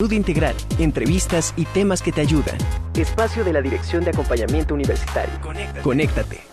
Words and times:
Salud 0.00 0.12
integral, 0.12 0.54
entrevistas 0.78 1.52
y 1.56 1.64
temas 1.64 2.02
que 2.02 2.12
te 2.12 2.20
ayudan. 2.20 2.56
Espacio 2.94 3.42
de 3.42 3.52
la 3.52 3.60
Dirección 3.60 4.04
de 4.04 4.10
Acompañamiento 4.10 4.74
Universitario. 4.74 5.40
Conéctate. 5.40 5.80
Conéctate. 5.80 6.47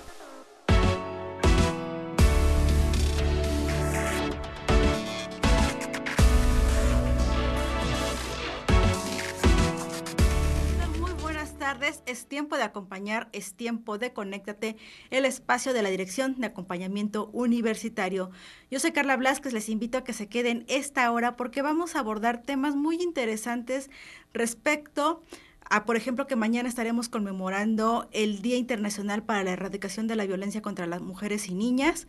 Acompañar, 12.66 13.30
es 13.32 13.54
tiempo 13.54 13.98
de 13.98 14.14
conéctate, 14.14 14.76
el 15.10 15.26
espacio 15.26 15.74
de 15.74 15.82
la 15.82 15.90
Dirección 15.90 16.36
de 16.40 16.48
Acompañamiento 16.48 17.30
Universitario. 17.34 18.32
Yo 18.70 18.80
soy 18.80 18.92
Carla 18.92 19.18
Blasquez, 19.18 19.54
les 19.54 19.70
invito 19.70 19.98
a 19.98 20.04
que 20.04 20.14
se 20.14 20.28
queden 20.28 20.66
esta 20.68 21.12
hora 21.12 21.36
porque 21.36 21.62
vamos 21.62 21.96
a 21.96 22.00
abordar 22.00 22.42
temas 22.42 22.76
muy 22.76 23.02
interesantes 23.02 23.90
respecto 24.34 25.24
a, 25.70 25.86
por 25.86 25.96
ejemplo, 25.96 26.28
que 26.28 26.36
mañana 26.36 26.70
estaremos 26.70 27.10
conmemorando 27.10 28.08
el 28.12 28.42
Día 28.42 28.58
Internacional 28.58 29.24
para 29.24 29.44
la 29.44 29.52
Erradicación 29.52 30.08
de 30.08 30.16
la 30.16 30.26
Violencia 30.26 30.62
contra 30.62 30.86
las 30.86 31.02
Mujeres 31.02 31.50
y 31.50 31.54
Niñas. 31.56 32.08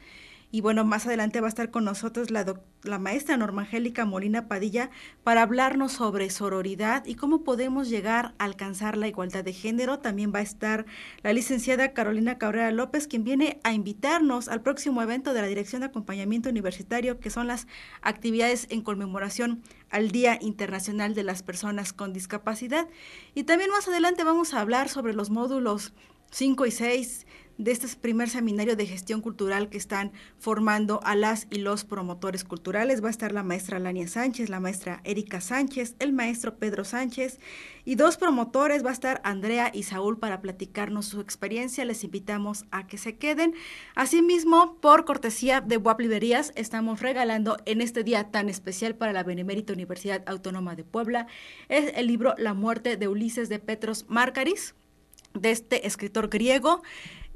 Y 0.52 0.60
bueno, 0.60 0.84
más 0.84 1.06
adelante 1.06 1.40
va 1.40 1.48
a 1.48 1.50
estar 1.50 1.70
con 1.70 1.84
nosotros 1.84 2.30
la, 2.30 2.44
la 2.84 2.98
maestra 2.98 3.36
Norma 3.36 3.62
Angélica 3.62 4.04
Molina 4.04 4.46
Padilla 4.46 4.90
para 5.24 5.42
hablarnos 5.42 5.92
sobre 5.92 6.30
sororidad 6.30 7.04
y 7.04 7.16
cómo 7.16 7.42
podemos 7.42 7.88
llegar 7.88 8.34
a 8.38 8.44
alcanzar 8.44 8.96
la 8.96 9.08
igualdad 9.08 9.42
de 9.42 9.52
género. 9.52 9.98
También 9.98 10.32
va 10.32 10.38
a 10.38 10.42
estar 10.42 10.86
la 11.22 11.32
licenciada 11.32 11.92
Carolina 11.92 12.38
Cabrera 12.38 12.70
López, 12.70 13.08
quien 13.08 13.24
viene 13.24 13.58
a 13.64 13.72
invitarnos 13.72 14.48
al 14.48 14.62
próximo 14.62 15.02
evento 15.02 15.34
de 15.34 15.42
la 15.42 15.48
Dirección 15.48 15.80
de 15.80 15.86
Acompañamiento 15.86 16.48
Universitario, 16.48 17.18
que 17.18 17.30
son 17.30 17.48
las 17.48 17.66
actividades 18.00 18.68
en 18.70 18.82
conmemoración 18.82 19.62
al 19.90 20.12
Día 20.12 20.38
Internacional 20.40 21.14
de 21.14 21.24
las 21.24 21.42
Personas 21.42 21.92
con 21.92 22.12
Discapacidad. 22.12 22.88
Y 23.34 23.44
también 23.44 23.70
más 23.70 23.88
adelante 23.88 24.22
vamos 24.22 24.54
a 24.54 24.60
hablar 24.60 24.88
sobre 24.88 25.12
los 25.12 25.28
módulos 25.30 25.92
5 26.30 26.66
y 26.66 26.70
6 26.70 27.26
de 27.58 27.72
este 27.72 27.88
primer 27.96 28.28
seminario 28.28 28.76
de 28.76 28.86
gestión 28.86 29.20
cultural 29.20 29.68
que 29.68 29.78
están 29.78 30.12
formando 30.38 31.00
a 31.04 31.14
las 31.14 31.46
y 31.50 31.58
los 31.58 31.84
promotores 31.84 32.44
culturales. 32.44 33.02
Va 33.02 33.08
a 33.08 33.10
estar 33.10 33.32
la 33.32 33.42
maestra 33.42 33.78
Lania 33.78 34.08
Sánchez, 34.08 34.48
la 34.48 34.60
maestra 34.60 35.00
Erika 35.04 35.40
Sánchez, 35.40 35.96
el 35.98 36.12
maestro 36.12 36.56
Pedro 36.56 36.84
Sánchez 36.84 37.38
y 37.84 37.94
dos 37.94 38.16
promotores. 38.16 38.84
Va 38.84 38.90
a 38.90 38.94
estar 38.94 39.20
Andrea 39.24 39.70
y 39.72 39.84
Saúl 39.84 40.18
para 40.18 40.40
platicarnos 40.40 41.06
su 41.06 41.20
experiencia. 41.20 41.84
Les 41.84 42.04
invitamos 42.04 42.66
a 42.70 42.86
que 42.86 42.98
se 42.98 43.16
queden. 43.16 43.54
Asimismo, 43.94 44.76
por 44.80 45.04
cortesía 45.04 45.60
de 45.60 45.76
WAP 45.76 46.00
Librerías, 46.00 46.52
estamos 46.56 47.00
regalando 47.00 47.56
en 47.64 47.80
este 47.80 48.04
día 48.04 48.30
tan 48.30 48.48
especial 48.48 48.94
para 48.94 49.12
la 49.12 49.22
Benemérita 49.22 49.72
Universidad 49.72 50.22
Autónoma 50.26 50.76
de 50.76 50.84
Puebla 50.84 51.26
es 51.68 51.92
el 51.96 52.06
libro 52.06 52.34
La 52.38 52.54
muerte 52.54 52.96
de 52.96 53.08
Ulises 53.08 53.48
de 53.48 53.58
Petros 53.58 54.06
Márcaris 54.08 54.74
de 55.34 55.50
este 55.50 55.86
escritor 55.86 56.28
griego. 56.28 56.82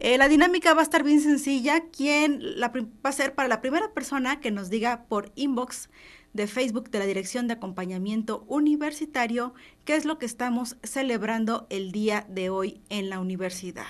Eh, 0.03 0.17
la 0.17 0.29
dinámica 0.29 0.73
va 0.73 0.81
a 0.81 0.85
estar 0.85 1.05
bien 1.05 1.21
sencilla. 1.21 1.81
Quien 1.91 2.41
va 2.59 3.11
a 3.11 3.13
ser 3.13 3.35
para 3.35 3.49
la 3.49 3.61
primera 3.61 3.93
persona 3.93 4.41
que 4.41 4.51
nos 4.51 4.71
diga 4.71 5.05
por 5.05 5.31
inbox 5.35 5.91
de 6.33 6.47
Facebook 6.47 6.91
de 6.91 7.01
la 7.01 7.05
Dirección 7.05 7.47
de 7.47 7.55
Acompañamiento 7.55 8.45
Universitario 8.49 9.53
qué 9.85 9.97
es 9.97 10.07
lo 10.07 10.19
que 10.19 10.25
estamos 10.25 10.79
celebrando 10.83 11.67
el 11.69 11.93
día 11.93 12.25
de 12.31 12.49
hoy 12.49 12.81
en 12.89 13.11
la 13.11 13.21
universidad. 13.21 13.89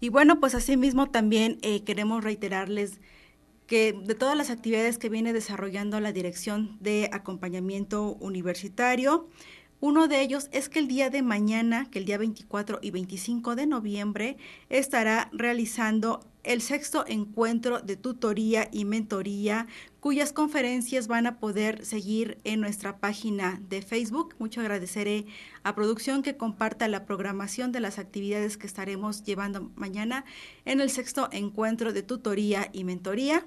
Y 0.00 0.10
bueno, 0.10 0.38
pues 0.38 0.54
asimismo 0.54 1.10
también 1.10 1.58
eh, 1.62 1.82
queremos 1.82 2.22
reiterarles 2.22 3.00
que 3.66 3.92
de 3.92 4.14
todas 4.14 4.36
las 4.36 4.50
actividades 4.50 4.96
que 4.96 5.08
viene 5.08 5.32
desarrollando 5.32 6.00
la 6.00 6.12
Dirección 6.12 6.78
de 6.80 7.10
Acompañamiento 7.12 8.14
Universitario, 8.20 9.28
uno 9.80 10.08
de 10.08 10.20
ellos 10.22 10.48
es 10.52 10.68
que 10.68 10.78
el 10.78 10.88
día 10.88 11.10
de 11.10 11.22
mañana, 11.22 11.88
que 11.90 11.98
el 11.98 12.04
día 12.04 12.18
24 12.18 12.78
y 12.82 12.90
25 12.90 13.54
de 13.56 13.66
noviembre, 13.66 14.36
estará 14.70 15.28
realizando 15.32 16.20
el 16.48 16.62
sexto 16.62 17.04
encuentro 17.06 17.80
de 17.80 17.96
tutoría 17.96 18.70
y 18.72 18.86
mentoría, 18.86 19.66
cuyas 20.00 20.32
conferencias 20.32 21.06
van 21.06 21.26
a 21.26 21.38
poder 21.38 21.84
seguir 21.84 22.38
en 22.44 22.62
nuestra 22.62 22.96
página 22.96 23.60
de 23.68 23.82
Facebook. 23.82 24.34
Mucho 24.38 24.62
agradeceré 24.62 25.26
a 25.62 25.74
producción 25.74 26.22
que 26.22 26.38
comparta 26.38 26.88
la 26.88 27.04
programación 27.04 27.70
de 27.70 27.80
las 27.80 27.98
actividades 27.98 28.56
que 28.56 28.66
estaremos 28.66 29.24
llevando 29.24 29.70
mañana 29.76 30.24
en 30.64 30.80
el 30.80 30.88
sexto 30.88 31.28
encuentro 31.32 31.92
de 31.92 32.02
tutoría 32.02 32.70
y 32.72 32.84
mentoría, 32.84 33.46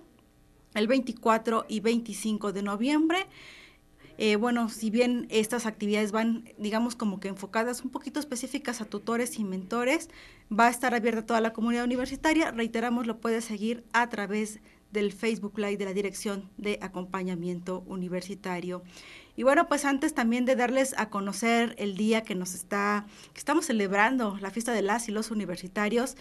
el 0.75 0.85
24 0.85 1.65
y 1.67 1.79
25 1.79 2.53
de 2.53 2.61
noviembre. 2.61 3.25
Eh, 4.23 4.35
bueno, 4.35 4.69
si 4.69 4.91
bien 4.91 5.25
estas 5.31 5.65
actividades 5.65 6.11
van, 6.11 6.47
digamos, 6.59 6.95
como 6.95 7.19
que 7.19 7.27
enfocadas 7.27 7.83
un 7.83 7.89
poquito 7.89 8.19
específicas 8.19 8.79
a 8.79 8.85
tutores 8.85 9.39
y 9.39 9.43
mentores, 9.43 10.11
va 10.51 10.67
a 10.67 10.69
estar 10.69 10.93
abierta 10.93 11.25
toda 11.25 11.41
la 11.41 11.53
comunidad 11.53 11.85
universitaria. 11.85 12.51
Reiteramos, 12.51 13.07
lo 13.07 13.17
puede 13.17 13.41
seguir 13.41 13.83
a 13.93 14.09
través 14.09 14.59
del 14.91 15.11
Facebook 15.11 15.57
Live 15.57 15.77
de 15.77 15.85
la 15.85 15.93
Dirección 15.93 16.51
de 16.57 16.77
Acompañamiento 16.83 17.83
Universitario. 17.87 18.83
Y 19.35 19.43
bueno, 19.43 19.67
pues 19.67 19.85
antes 19.85 20.13
también 20.13 20.45
de 20.45 20.55
darles 20.55 20.93
a 20.97 21.09
conocer 21.09 21.75
el 21.77 21.95
día 21.95 22.23
que 22.23 22.35
nos 22.35 22.53
está, 22.53 23.05
que 23.33 23.39
estamos 23.39 23.65
celebrando, 23.65 24.37
la 24.41 24.51
fiesta 24.51 24.73
de 24.73 24.81
las 24.81 25.07
y 25.07 25.11
los 25.11 25.31
universitarios, 25.31 26.17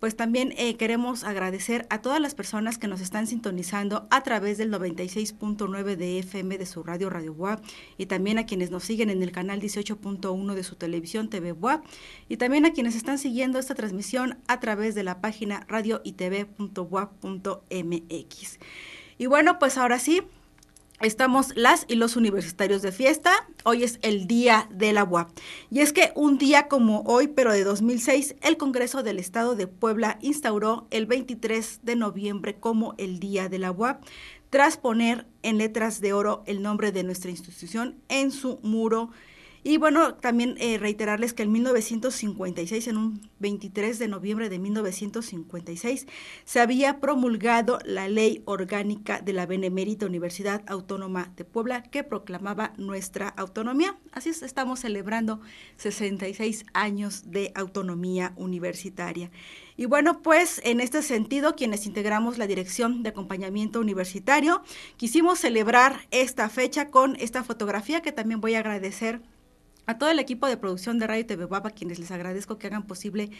pues 0.00 0.16
también 0.16 0.52
eh, 0.58 0.76
queremos 0.76 1.24
agradecer 1.24 1.86
a 1.88 2.02
todas 2.02 2.20
las 2.20 2.34
personas 2.34 2.76
que 2.76 2.88
nos 2.88 3.00
están 3.00 3.26
sintonizando 3.26 4.06
a 4.10 4.22
través 4.22 4.58
del 4.58 4.70
96.9 4.70 5.96
de 5.96 6.18
FM 6.18 6.58
de 6.58 6.66
su 6.66 6.82
radio 6.82 7.08
Radio 7.08 7.32
WAP 7.32 7.64
y 7.96 8.06
también 8.06 8.38
a 8.38 8.44
quienes 8.44 8.70
nos 8.70 8.84
siguen 8.84 9.08
en 9.08 9.22
el 9.22 9.32
canal 9.32 9.62
18.1 9.62 10.54
de 10.54 10.62
su 10.62 10.76
televisión 10.76 11.30
TV 11.30 11.52
WAP 11.52 11.86
y 12.28 12.36
también 12.36 12.66
a 12.66 12.72
quienes 12.72 12.96
están 12.96 13.18
siguiendo 13.18 13.58
esta 13.58 13.74
transmisión 13.74 14.36
a 14.46 14.60
través 14.60 14.94
de 14.94 15.04
la 15.04 15.22
página 15.22 15.64
radio 15.68 16.02
y 16.04 16.12
bueno, 19.26 19.58
pues 19.58 19.78
ahora 19.78 19.98
sí, 19.98 20.22
Estamos 21.04 21.52
las 21.54 21.84
y 21.86 21.96
los 21.96 22.16
universitarios 22.16 22.80
de 22.80 22.90
fiesta. 22.90 23.30
Hoy 23.64 23.84
es 23.84 23.98
el 24.00 24.26
Día 24.26 24.68
de 24.70 24.94
la. 24.94 25.28
Y 25.70 25.80
es 25.80 25.92
que 25.92 26.12
un 26.14 26.38
día 26.38 26.66
como 26.66 27.02
hoy, 27.02 27.28
pero 27.28 27.52
de 27.52 27.62
2006, 27.62 28.36
el 28.40 28.56
Congreso 28.56 29.02
del 29.02 29.18
Estado 29.18 29.54
de 29.54 29.66
Puebla 29.66 30.18
instauró 30.22 30.86
el 30.90 31.04
23 31.04 31.80
de 31.82 31.96
noviembre 31.96 32.54
como 32.58 32.94
el 32.96 33.20
Día 33.20 33.50
de 33.50 33.58
la 33.58 33.70
tras 34.48 34.78
poner 34.78 35.26
en 35.42 35.58
letras 35.58 36.00
de 36.00 36.14
oro 36.14 36.42
el 36.46 36.62
nombre 36.62 36.90
de 36.90 37.04
nuestra 37.04 37.30
institución 37.30 37.96
en 38.08 38.30
su 38.30 38.58
muro 38.62 39.10
y 39.66 39.78
bueno, 39.78 40.16
también 40.16 40.56
eh, 40.58 40.76
reiterarles 40.76 41.32
que 41.32 41.42
en 41.42 41.52
1956, 41.52 42.86
en 42.86 42.98
un 42.98 43.30
23 43.38 43.98
de 43.98 44.08
noviembre 44.08 44.50
de 44.50 44.58
1956, 44.58 46.06
se 46.44 46.60
había 46.60 47.00
promulgado 47.00 47.78
la 47.86 48.06
ley 48.06 48.42
orgánica 48.44 49.22
de 49.22 49.32
la 49.32 49.46
Benemérita 49.46 50.04
Universidad 50.04 50.62
Autónoma 50.66 51.32
de 51.36 51.46
Puebla 51.46 51.82
que 51.82 52.04
proclamaba 52.04 52.74
nuestra 52.76 53.28
autonomía. 53.28 53.96
Así 54.12 54.28
es, 54.28 54.42
estamos 54.42 54.80
celebrando 54.80 55.40
66 55.78 56.66
años 56.74 57.30
de 57.30 57.50
autonomía 57.54 58.34
universitaria. 58.36 59.30
Y 59.78 59.86
bueno, 59.86 60.20
pues 60.20 60.60
en 60.64 60.80
este 60.80 61.00
sentido, 61.00 61.56
quienes 61.56 61.86
integramos 61.86 62.36
la 62.36 62.46
Dirección 62.46 63.02
de 63.02 63.08
Acompañamiento 63.08 63.80
Universitario, 63.80 64.62
quisimos 64.98 65.38
celebrar 65.38 66.06
esta 66.10 66.50
fecha 66.50 66.90
con 66.90 67.16
esta 67.16 67.42
fotografía 67.42 68.02
que 68.02 68.12
también 68.12 68.42
voy 68.42 68.56
a 68.56 68.58
agradecer 68.58 69.22
a 69.86 69.98
todo 69.98 70.10
el 70.10 70.18
equipo 70.18 70.46
de 70.46 70.56
producción 70.56 70.98
de 70.98 71.06
Radio 71.06 71.26
TV 71.26 71.46
a 71.50 71.70
quienes 71.70 71.98
les 71.98 72.10
agradezco 72.10 72.58
que 72.58 72.66
hagan 72.66 72.86
posible 72.86 73.30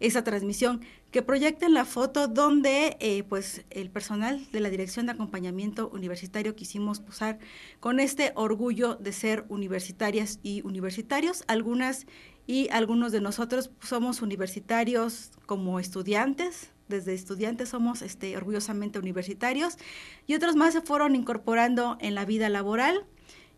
esa 0.00 0.24
transmisión, 0.24 0.80
que 1.12 1.22
proyecten 1.22 1.74
la 1.74 1.84
foto 1.84 2.26
donde 2.26 2.96
eh, 2.98 3.22
pues 3.22 3.64
el 3.70 3.88
personal 3.90 4.44
de 4.50 4.60
la 4.60 4.68
Dirección 4.68 5.06
de 5.06 5.12
Acompañamiento 5.12 5.90
Universitario 5.90 6.56
quisimos 6.56 6.98
posar 6.98 7.38
con 7.78 8.00
este 8.00 8.32
orgullo 8.34 8.96
de 8.96 9.12
ser 9.12 9.44
universitarias 9.48 10.40
y 10.42 10.62
universitarios. 10.62 11.44
Algunas 11.46 12.06
y 12.48 12.68
algunos 12.70 13.12
de 13.12 13.20
nosotros 13.20 13.70
somos 13.80 14.22
universitarios 14.22 15.30
como 15.46 15.78
estudiantes 15.78 16.72
desde 16.92 17.14
estudiantes 17.14 17.70
somos 17.70 18.02
este, 18.02 18.36
orgullosamente 18.36 18.98
universitarios 18.98 19.78
y 20.26 20.34
otros 20.34 20.56
más 20.56 20.74
se 20.74 20.82
fueron 20.82 21.16
incorporando 21.16 21.96
en 22.00 22.14
la 22.14 22.24
vida 22.24 22.48
laboral. 22.48 23.06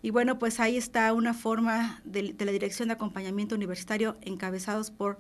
Y 0.05 0.11
bueno, 0.11 0.39
pues 0.39 0.61
ahí 0.61 0.77
está 0.77 1.11
una 1.15 1.33
forma 1.33 2.03
de, 2.05 2.35
la 2.39 2.53
Dirección 2.53 2.89
de 2.89 2.93
Acompañamiento 2.93 3.55
Universitario 3.55 4.19
encabezados 4.21 4.91
por 4.91 5.17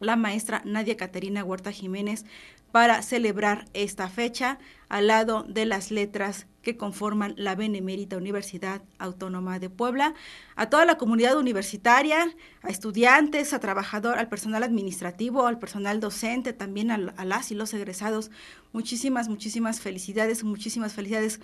la 0.00 0.16
maestra 0.16 0.62
Nadia 0.64 0.96
Caterina 0.96 1.44
Huerta 1.44 1.70
Jiménez 1.70 2.24
para 2.72 3.02
celebrar 3.02 3.66
esta 3.74 4.08
fecha 4.08 4.58
al 4.88 5.08
lado 5.08 5.42
de 5.42 5.66
las 5.66 5.90
letras 5.90 6.46
que 6.62 6.78
conforman 6.78 7.34
la 7.36 7.56
Benemérita 7.56 8.16
Universidad 8.16 8.80
Autónoma 8.98 9.58
de 9.58 9.68
Puebla, 9.68 10.14
a 10.54 10.70
toda 10.70 10.86
la 10.86 10.96
comunidad 10.96 11.36
universitaria, 11.36 12.34
a 12.62 12.70
estudiantes, 12.70 13.52
a 13.52 13.60
trabajador, 13.60 14.18
al 14.18 14.30
personal 14.30 14.62
administrativo, 14.62 15.46
al 15.46 15.58
personal 15.58 16.00
docente, 16.00 16.54
también 16.54 16.90
a, 16.90 16.94
a 16.94 17.24
las 17.26 17.50
y 17.50 17.54
los 17.54 17.74
egresados. 17.74 18.30
Muchísimas, 18.72 19.28
muchísimas 19.28 19.80
felicidades, 19.82 20.42
muchísimas 20.42 20.94
felicidades 20.94 21.38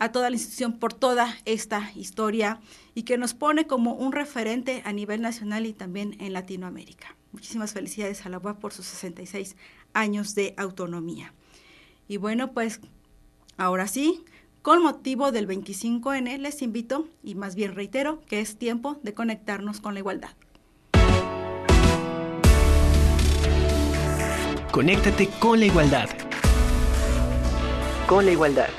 a 0.00 0.10
toda 0.10 0.30
la 0.30 0.36
institución 0.36 0.78
por 0.78 0.92
toda 0.94 1.36
esta 1.44 1.92
historia 1.94 2.58
y 2.94 3.02
que 3.02 3.18
nos 3.18 3.34
pone 3.34 3.66
como 3.66 3.92
un 3.92 4.12
referente 4.12 4.82
a 4.84 4.92
nivel 4.92 5.20
nacional 5.20 5.66
y 5.66 5.74
también 5.74 6.16
en 6.18 6.32
Latinoamérica. 6.32 7.14
Muchísimas 7.32 7.74
felicidades 7.74 8.24
a 8.26 8.30
la 8.30 8.38
UAP 8.38 8.58
por 8.58 8.72
sus 8.72 8.86
66 8.86 9.56
años 9.92 10.34
de 10.34 10.54
autonomía. 10.56 11.32
Y 12.08 12.16
bueno, 12.16 12.52
pues 12.52 12.80
ahora 13.58 13.86
sí, 13.86 14.24
con 14.62 14.82
motivo 14.82 15.32
del 15.32 15.46
25N 15.46 16.38
les 16.38 16.62
invito, 16.62 17.06
y 17.22 17.34
más 17.34 17.54
bien 17.54 17.74
reitero, 17.74 18.22
que 18.26 18.40
es 18.40 18.56
tiempo 18.56 18.98
de 19.02 19.12
conectarnos 19.12 19.80
con 19.80 19.92
la 19.94 20.00
igualdad. 20.00 20.30
Conéctate 24.72 25.28
con 25.38 25.60
la 25.60 25.66
igualdad. 25.66 26.08
Con 28.06 28.24
la 28.24 28.32
igualdad. 28.32 28.70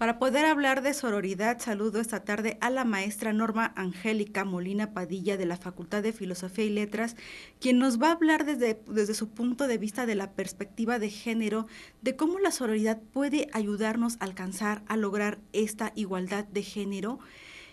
Para 0.00 0.18
poder 0.18 0.46
hablar 0.46 0.80
de 0.80 0.94
sororidad, 0.94 1.58
saludo 1.58 2.00
esta 2.00 2.24
tarde 2.24 2.56
a 2.62 2.70
la 2.70 2.86
maestra 2.86 3.34
Norma 3.34 3.74
Angélica 3.76 4.46
Molina 4.46 4.94
Padilla 4.94 5.36
de 5.36 5.44
la 5.44 5.58
Facultad 5.58 6.02
de 6.02 6.14
Filosofía 6.14 6.64
y 6.64 6.70
Letras, 6.70 7.16
quien 7.60 7.78
nos 7.78 8.00
va 8.00 8.08
a 8.08 8.12
hablar 8.12 8.46
desde, 8.46 8.80
desde 8.86 9.12
su 9.12 9.28
punto 9.28 9.66
de 9.66 9.76
vista 9.76 10.06
de 10.06 10.14
la 10.14 10.30
perspectiva 10.32 10.98
de 10.98 11.10
género, 11.10 11.66
de 12.00 12.16
cómo 12.16 12.38
la 12.38 12.50
sororidad 12.50 12.98
puede 13.12 13.50
ayudarnos 13.52 14.16
a 14.20 14.24
alcanzar, 14.24 14.80
a 14.88 14.96
lograr 14.96 15.38
esta 15.52 15.92
igualdad 15.96 16.46
de 16.46 16.62
género. 16.62 17.18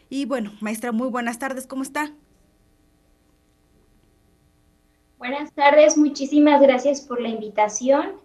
Y 0.10 0.26
bueno, 0.26 0.52
maestra, 0.60 0.92
muy 0.92 1.08
buenas 1.08 1.40
tardes, 1.40 1.66
¿cómo 1.66 1.84
está? 1.84 2.12
Buenas 5.18 5.54
tardes, 5.54 5.98
muchísimas 5.98 6.62
gracias 6.62 7.00
por 7.00 7.22
la 7.22 7.30
invitación. 7.30 8.16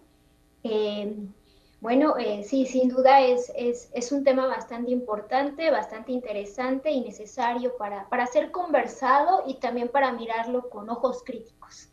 Eh, 0.65 1.15
bueno, 1.83 2.17
eh, 2.17 2.45
sí, 2.47 2.65
sin 2.65 2.87
duda 2.87 3.19
es, 3.19 3.51
es, 3.57 4.11
un 4.13 4.23
tema 4.23 4.47
bastante 4.47 4.89
importante, 4.89 5.69
bastante 5.69 6.13
interesante 6.13 6.89
y 6.91 7.01
necesario 7.01 7.75
para, 7.77 8.07
para 8.07 8.25
ser 8.25 8.51
conversado 8.51 9.43
y 9.45 9.55
también 9.55 9.89
para 9.89 10.13
mirarlo 10.13 10.69
con 10.69 10.89
ojos 10.89 11.23
críticos. 11.25 11.89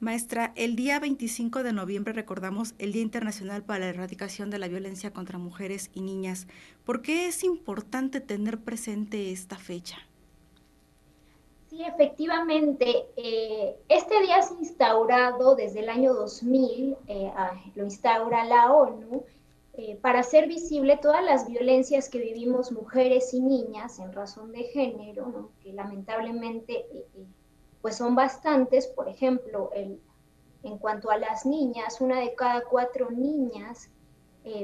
Maestra, 0.00 0.52
el 0.54 0.76
día 0.76 1.00
25 1.00 1.62
de 1.62 1.72
noviembre 1.72 2.12
recordamos 2.12 2.74
el 2.78 2.92
Día 2.92 3.00
Internacional 3.00 3.64
para 3.64 3.78
la 3.78 3.86
Erradicación 3.86 4.50
de 4.50 4.58
la 4.58 4.68
Violencia 4.68 5.14
contra 5.14 5.38
Mujeres 5.38 5.90
y 5.94 6.02
Niñas. 6.02 6.46
¿Por 6.84 7.00
qué 7.00 7.26
es 7.26 7.42
importante 7.42 8.20
tener 8.20 8.58
presente 8.58 9.32
esta 9.32 9.56
fecha? 9.56 9.96
Sí, 11.72 11.82
efectivamente. 11.84 13.06
Eh, 13.16 13.78
este 13.88 14.20
día 14.20 14.40
es 14.40 14.50
instaurado 14.50 15.54
desde 15.54 15.80
el 15.80 15.88
año 15.88 16.12
2000, 16.12 16.98
eh, 17.06 17.32
lo 17.74 17.84
instaura 17.84 18.44
la 18.44 18.70
ONU, 18.74 19.24
eh, 19.72 19.96
para 20.02 20.20
hacer 20.20 20.48
visible 20.48 20.98
todas 20.98 21.24
las 21.24 21.48
violencias 21.48 22.10
que 22.10 22.18
vivimos 22.18 22.72
mujeres 22.72 23.32
y 23.32 23.40
niñas 23.40 23.98
en 24.00 24.12
razón 24.12 24.52
de 24.52 24.64
género, 24.64 25.52
que 25.62 25.72
lamentablemente 25.72 26.84
pues 27.80 27.96
son 27.96 28.14
bastantes. 28.14 28.86
Por 28.88 29.08
ejemplo, 29.08 29.70
en 29.74 30.76
cuanto 30.76 31.10
a 31.10 31.16
las 31.16 31.46
niñas, 31.46 32.02
una 32.02 32.20
de 32.20 32.34
cada 32.34 32.64
cuatro 32.64 33.10
niñas 33.10 33.88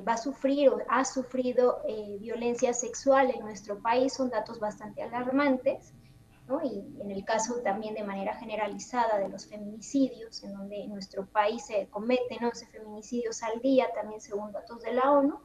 va 0.06 0.12
a 0.12 0.18
sufrir 0.18 0.68
o 0.68 0.78
ha 0.90 1.06
sufrido 1.06 1.78
violencia 2.20 2.74
sexual 2.74 3.30
en 3.30 3.40
nuestro 3.40 3.78
país, 3.78 4.12
son 4.12 4.28
datos 4.28 4.60
bastante 4.60 5.02
alarmantes 5.02 5.94
y 6.62 6.82
en 7.00 7.10
el 7.10 7.24
caso 7.24 7.60
también 7.62 7.94
de 7.94 8.04
manera 8.04 8.34
generalizada 8.34 9.18
de 9.18 9.28
los 9.28 9.46
feminicidios, 9.46 10.42
en 10.42 10.54
donde 10.54 10.82
en 10.82 10.90
nuestro 10.90 11.26
país 11.26 11.66
se 11.66 11.88
cometen 11.88 12.42
11 12.42 12.66
feminicidios 12.66 13.42
al 13.42 13.60
día, 13.60 13.88
también 13.94 14.20
según 14.20 14.52
datos 14.52 14.82
de 14.82 14.92
la 14.92 15.12
ONU. 15.12 15.38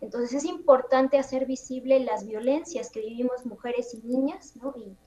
Entonces 0.00 0.32
es 0.32 0.44
importante 0.44 1.18
hacer 1.18 1.44
visible 1.44 2.00
las 2.00 2.26
violencias 2.26 2.90
que 2.90 3.00
vivimos 3.00 3.44
mujeres 3.44 3.92
y 3.94 4.06
niñas 4.06 4.54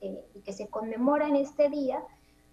y, 0.02 0.42
que, 0.44 0.54
se 0.54 0.68
conmemoran 0.68 1.36
este 1.36 1.70
día, 1.70 2.04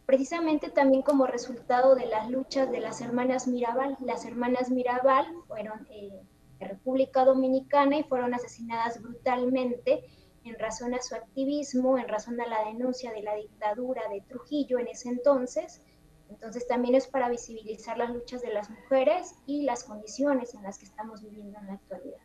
precisamente 0.07 0.71
también 0.71 1.03
como 1.03 1.27
resultado 1.27 1.95
de 1.95 2.07
las 2.07 2.31
luchas 2.31 2.71
de 2.71 2.81
las 2.81 3.03
hermanas 3.03 3.49
Mirabal. 3.49 3.99
Las 4.01 4.25
hermanas 4.25 4.71
Mirabal 4.71 5.27
fueron 5.47 5.87
eh, 5.91 6.23
de 6.59 6.69
República 6.69 7.25
Dominicana 7.25 7.99
y 7.99 8.05
fueron 8.05 8.33
asesinadas 8.33 9.03
brutalmente 9.03 10.05
en 10.49 10.59
razón 10.59 10.95
a 10.95 11.01
su 11.01 11.15
activismo, 11.15 11.99
en 11.99 12.09
razón 12.09 12.41
a 12.41 12.47
la 12.47 12.65
denuncia 12.65 13.13
de 13.13 13.23
la 13.23 13.35
dictadura 13.35 14.03
de 14.09 14.21
Trujillo 14.23 14.79
en 14.79 14.89
ese 14.89 15.09
entonces. 15.09 15.81
Entonces 16.29 16.67
también 16.67 16.95
es 16.95 17.07
para 17.07 17.29
visibilizar 17.29 17.97
las 17.97 18.11
luchas 18.11 18.43
de 18.43 18.53
las 18.53 18.69
mujeres 18.71 19.35
y 19.47 19.63
las 19.63 19.85
condiciones 19.85 20.55
en 20.55 20.63
las 20.63 20.79
que 20.79 20.85
estamos 20.85 21.23
viviendo 21.23 21.59
en 21.59 21.67
la 21.67 21.73
actualidad. 21.75 22.19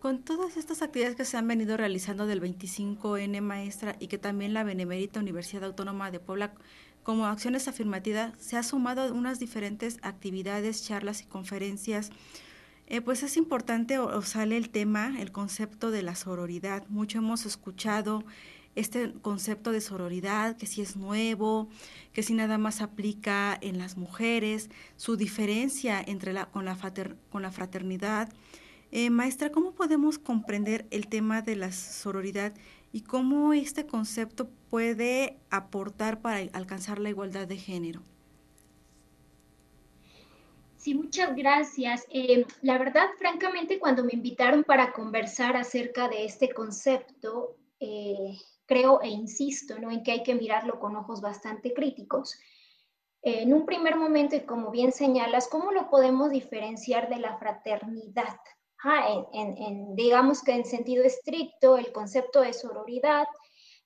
Con 0.00 0.24
todas 0.24 0.56
estas 0.56 0.80
actividades 0.80 1.14
que 1.14 1.26
se 1.26 1.36
han 1.36 1.46
venido 1.46 1.76
realizando 1.76 2.26
del 2.26 2.40
25N 2.40 3.40
Maestra 3.42 3.96
y 3.98 4.08
que 4.08 4.16
también 4.16 4.54
la 4.54 4.64
Benemérita 4.64 5.20
Universidad 5.20 5.64
Autónoma 5.64 6.10
de 6.10 6.20
Puebla 6.20 6.54
como 7.02 7.26
acciones 7.26 7.68
afirmativas 7.68 8.32
se 8.38 8.56
ha 8.56 8.62
sumado 8.62 9.12
unas 9.12 9.38
diferentes 9.38 9.98
actividades, 10.02 10.84
charlas 10.84 11.22
y 11.22 11.26
conferencias 11.26 12.10
eh, 12.90 13.00
pues 13.00 13.22
es 13.22 13.36
importante 13.36 14.00
o, 14.00 14.20
sale 14.22 14.56
el 14.56 14.68
tema, 14.68 15.14
el 15.20 15.30
concepto 15.30 15.92
de 15.92 16.02
la 16.02 16.16
sororidad. 16.16 16.86
Mucho 16.88 17.18
hemos 17.18 17.46
escuchado 17.46 18.24
este 18.74 19.12
concepto 19.22 19.70
de 19.70 19.80
sororidad, 19.80 20.56
que 20.56 20.66
si 20.66 20.82
es 20.82 20.96
nuevo, 20.96 21.68
que 22.12 22.24
si 22.24 22.34
nada 22.34 22.58
más 22.58 22.80
aplica 22.80 23.56
en 23.60 23.78
las 23.78 23.96
mujeres, 23.96 24.70
su 24.96 25.16
diferencia 25.16 26.02
entre 26.04 26.32
la, 26.32 26.46
con, 26.46 26.64
la 26.64 26.76
con 27.30 27.42
la 27.42 27.52
fraternidad. 27.52 28.28
Eh, 28.90 29.08
maestra, 29.10 29.52
¿cómo 29.52 29.72
podemos 29.72 30.18
comprender 30.18 30.88
el 30.90 31.06
tema 31.06 31.42
de 31.42 31.54
la 31.54 31.70
sororidad 31.70 32.54
y 32.92 33.02
cómo 33.02 33.52
este 33.52 33.86
concepto 33.86 34.50
puede 34.68 35.38
aportar 35.50 36.20
para 36.20 36.38
alcanzar 36.54 36.98
la 36.98 37.10
igualdad 37.10 37.46
de 37.46 37.56
género? 37.56 38.02
Sí, 40.80 40.94
muchas 40.94 41.36
gracias. 41.36 42.06
Eh, 42.08 42.46
la 42.62 42.78
verdad, 42.78 43.06
francamente, 43.18 43.78
cuando 43.78 44.02
me 44.02 44.14
invitaron 44.14 44.64
para 44.64 44.94
conversar 44.94 45.54
acerca 45.54 46.08
de 46.08 46.24
este 46.24 46.54
concepto, 46.54 47.58
eh, 47.80 48.38
creo 48.64 49.02
e 49.02 49.08
insisto 49.08 49.78
¿no? 49.78 49.90
en 49.90 50.02
que 50.02 50.12
hay 50.12 50.22
que 50.22 50.34
mirarlo 50.34 50.80
con 50.80 50.96
ojos 50.96 51.20
bastante 51.20 51.74
críticos. 51.74 52.38
en 53.22 53.52
un 53.52 53.66
primer 53.66 53.96
momento, 53.96 54.36
y 54.36 54.46
como 54.46 54.70
bien 54.70 54.92
señalas, 54.92 55.48
¿cómo 55.48 55.70
lo 55.70 55.90
podemos 55.90 56.30
diferenciar 56.30 57.10
de 57.10 57.18
la 57.18 57.36
fraternidad? 57.36 58.38
en, 59.34 59.94
digamos 59.94 60.42
que 60.42 60.52
en 60.52 60.64
sentido 60.64 61.04
estricto, 61.04 61.76
el 61.76 61.92
concepto 61.92 62.40
de 62.40 62.54
sororidad 62.54 63.26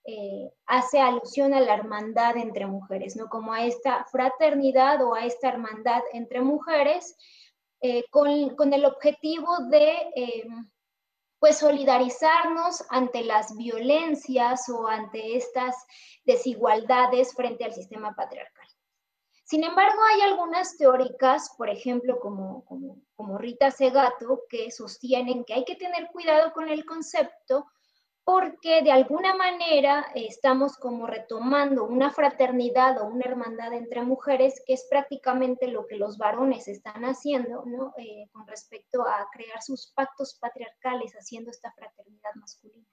eh, 0.07 0.53
hace 0.67 1.01
alusión 1.01 1.55
a 1.55 1.61
la 1.61 1.73
hermandad 1.73 2.37
entre 2.37 2.67
mujeres, 2.67 3.17
¿no? 3.17 3.29
Como 3.29 3.55
a 3.55 3.65
esta 3.65 4.05
fraternidad 4.05 5.03
o 5.03 5.15
a 5.15 5.25
esta 5.25 5.49
hermandad 5.49 6.03
entre 6.13 6.43
mujeres 6.43 7.17
eh, 7.81 8.05
con, 8.11 8.29
el 8.73 8.85
objetivo 8.85 9.57
de, 9.71 9.93
eh, 10.15 10.47
pues, 11.39 11.57
solidarizarnos 11.57 12.85
ante 12.91 13.25
las 13.25 13.57
violencias 13.57 14.69
o 14.69 14.87
ante 14.87 15.37
estas 15.37 15.75
desigualdades 16.25 17.35
frente 17.35 17.65
al 17.65 17.73
sistema 17.73 18.15
patriarcal. 18.15 18.69
Sin 19.45 19.65
embargo, 19.65 19.99
hay 20.13 20.21
algunas 20.21 20.77
teóricas, 20.77 21.55
por 21.57 21.71
ejemplo, 21.71 22.19
como, 22.21 22.65
como, 22.67 23.01
como 23.17 23.39
Rita 23.39 23.71
Segato, 23.71 24.43
que 24.51 24.71
sostienen 24.71 25.45
que 25.45 25.55
hay 25.55 25.65
que 25.65 25.77
tener 25.77 26.09
cuidado 26.13 26.53
con 26.53 26.69
el 26.69 26.85
concepto 26.85 27.67
porque 28.25 28.83
de 28.83 28.91
alguna 28.91 29.35
manera 29.35 30.07
estamos 30.15 30.79
como 30.79 31.07
retomando 31.07 31.85
una 31.85 32.11
fraternidad 32.11 33.01
o 33.03 33.07
una 33.07 33.27
hermandad 33.27 33.75
entre 33.75 34.03
mujeres, 34.03 34.63
que 34.67 34.73
es 34.73 34.87
prácticamente 34.89 35.69
lo 35.69 35.87
que 35.87 35.97
los 35.97 36.17
varones 36.17 36.67
están 36.67 37.05
haciendo, 37.05 37.65
¿no? 37.67 37.93
Eh, 37.99 38.31
con 38.33 38.47
respecto 38.47 39.03
a 39.03 39.29
crear 39.31 39.63
sus 39.63 39.93
pactos 39.95 40.39
patriarcales, 40.41 41.13
haciendo 41.13 41.51
esta 41.51 41.71
fraternidad 41.73 42.35
masculina. 42.37 42.87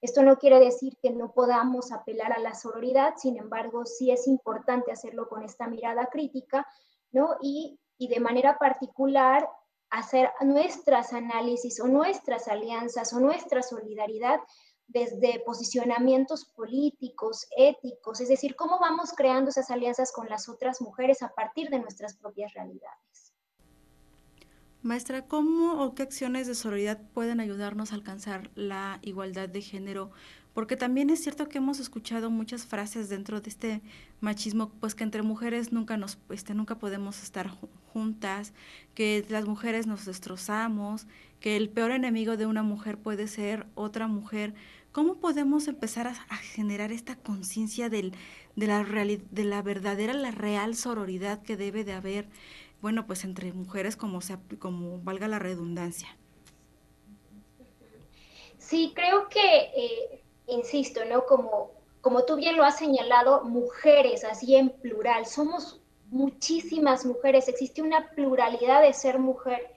Esto 0.00 0.22
no 0.22 0.36
quiere 0.36 0.60
decir 0.60 0.96
que 1.02 1.10
no 1.10 1.32
podamos 1.32 1.90
apelar 1.90 2.32
a 2.32 2.38
la 2.38 2.54
sororidad, 2.54 3.14
sin 3.16 3.36
embargo, 3.36 3.84
sí 3.84 4.12
es 4.12 4.28
importante 4.28 4.92
hacerlo 4.92 5.28
con 5.28 5.42
esta 5.42 5.66
mirada 5.66 6.06
crítica, 6.06 6.64
¿no? 7.10 7.36
Y, 7.42 7.80
y 7.96 8.06
de 8.06 8.20
manera 8.20 8.58
particular 8.58 9.48
hacer 9.90 10.30
nuestras 10.42 11.12
análisis 11.12 11.80
o 11.80 11.88
nuestras 11.88 12.48
alianzas 12.48 13.12
o 13.12 13.20
nuestra 13.20 13.62
solidaridad 13.62 14.38
desde 14.88 15.40
posicionamientos 15.44 16.46
políticos, 16.46 17.46
éticos, 17.56 18.20
es 18.20 18.28
decir, 18.28 18.56
cómo 18.56 18.78
vamos 18.80 19.12
creando 19.14 19.50
esas 19.50 19.70
alianzas 19.70 20.12
con 20.12 20.28
las 20.28 20.48
otras 20.48 20.80
mujeres 20.80 21.22
a 21.22 21.28
partir 21.28 21.68
de 21.68 21.78
nuestras 21.78 22.16
propias 22.16 22.52
realidades. 22.54 23.34
Maestra, 24.80 25.26
¿cómo 25.26 25.82
o 25.82 25.94
qué 25.94 26.04
acciones 26.04 26.46
de 26.46 26.54
sororidad 26.54 27.00
pueden 27.12 27.40
ayudarnos 27.40 27.92
a 27.92 27.96
alcanzar 27.96 28.50
la 28.54 29.00
igualdad 29.02 29.48
de 29.48 29.60
género? 29.60 30.12
Porque 30.54 30.76
también 30.76 31.10
es 31.10 31.22
cierto 31.22 31.48
que 31.48 31.58
hemos 31.58 31.78
escuchado 31.78 32.30
muchas 32.30 32.64
frases 32.64 33.08
dentro 33.08 33.40
de 33.40 33.50
este 33.50 33.82
machismo, 34.20 34.70
pues 34.80 34.94
que 34.94 35.04
entre 35.04 35.22
mujeres 35.22 35.72
nunca 35.72 35.96
nos, 35.96 36.18
este, 36.30 36.54
nunca 36.54 36.78
podemos 36.78 37.22
estar 37.22 37.48
juntas, 37.92 38.54
que 38.94 39.26
las 39.28 39.46
mujeres 39.46 39.86
nos 39.86 40.04
destrozamos, 40.04 41.06
que 41.40 41.56
el 41.56 41.68
peor 41.68 41.90
enemigo 41.90 42.36
de 42.36 42.46
una 42.46 42.62
mujer 42.62 42.98
puede 42.98 43.28
ser 43.28 43.66
otra 43.74 44.06
mujer. 44.06 44.54
¿Cómo 44.92 45.16
podemos 45.16 45.68
empezar 45.68 46.06
a, 46.06 46.36
generar 46.36 46.92
esta 46.92 47.16
conciencia 47.16 47.88
de 47.88 48.12
la 48.56 48.82
de 48.84 49.44
la 49.44 49.62
verdadera, 49.62 50.14
la 50.14 50.30
real 50.30 50.74
sororidad 50.74 51.42
que 51.42 51.56
debe 51.56 51.84
de 51.84 51.92
haber? 51.92 52.28
bueno, 52.80 53.06
pues 53.06 53.24
entre 53.24 53.52
mujeres 53.52 53.96
como, 53.96 54.20
sea, 54.20 54.40
como 54.58 54.98
valga 55.00 55.28
la 55.28 55.38
redundancia. 55.38 56.08
Sí, 58.58 58.92
creo 58.94 59.28
que, 59.28 59.40
eh, 59.40 60.22
insisto, 60.46 61.04
¿no? 61.04 61.24
Como, 61.24 61.72
como 62.00 62.24
tú 62.24 62.36
bien 62.36 62.56
lo 62.56 62.64
has 62.64 62.78
señalado, 62.78 63.44
mujeres, 63.44 64.24
así 64.24 64.54
en 64.56 64.70
plural, 64.70 65.26
somos 65.26 65.80
muchísimas 66.10 67.04
mujeres, 67.04 67.48
existe 67.48 67.82
una 67.82 68.10
pluralidad 68.10 68.82
de 68.82 68.92
ser 68.92 69.18
mujer, 69.18 69.74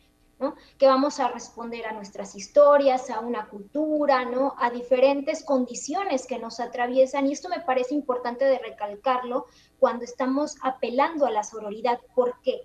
Que 0.78 0.88
vamos 0.88 1.20
a 1.20 1.30
responder 1.30 1.86
a 1.86 1.94
nuestras 1.94 2.36
historias, 2.36 3.10
a 3.10 3.20
una 3.20 3.48
cultura, 3.48 4.26
¿no? 4.26 4.56
A 4.58 4.70
diferentes 4.70 5.44
condiciones 5.44 6.26
que 6.28 6.40
nos 6.40 6.60
atraviesan. 6.60 7.28
Y 7.28 7.34
esto 7.34 7.50
me 7.50 7.60
parece 7.62 7.94
importante 7.94 8.46
de 8.46 8.60
recalcarlo 8.60 9.46
cuando 9.80 10.06
estamos 10.06 10.58
apelando 10.62 11.26
a 11.26 11.32
la 11.32 11.44
sororidad. 11.44 12.00
¿Por 12.16 12.40
qué? 12.42 12.62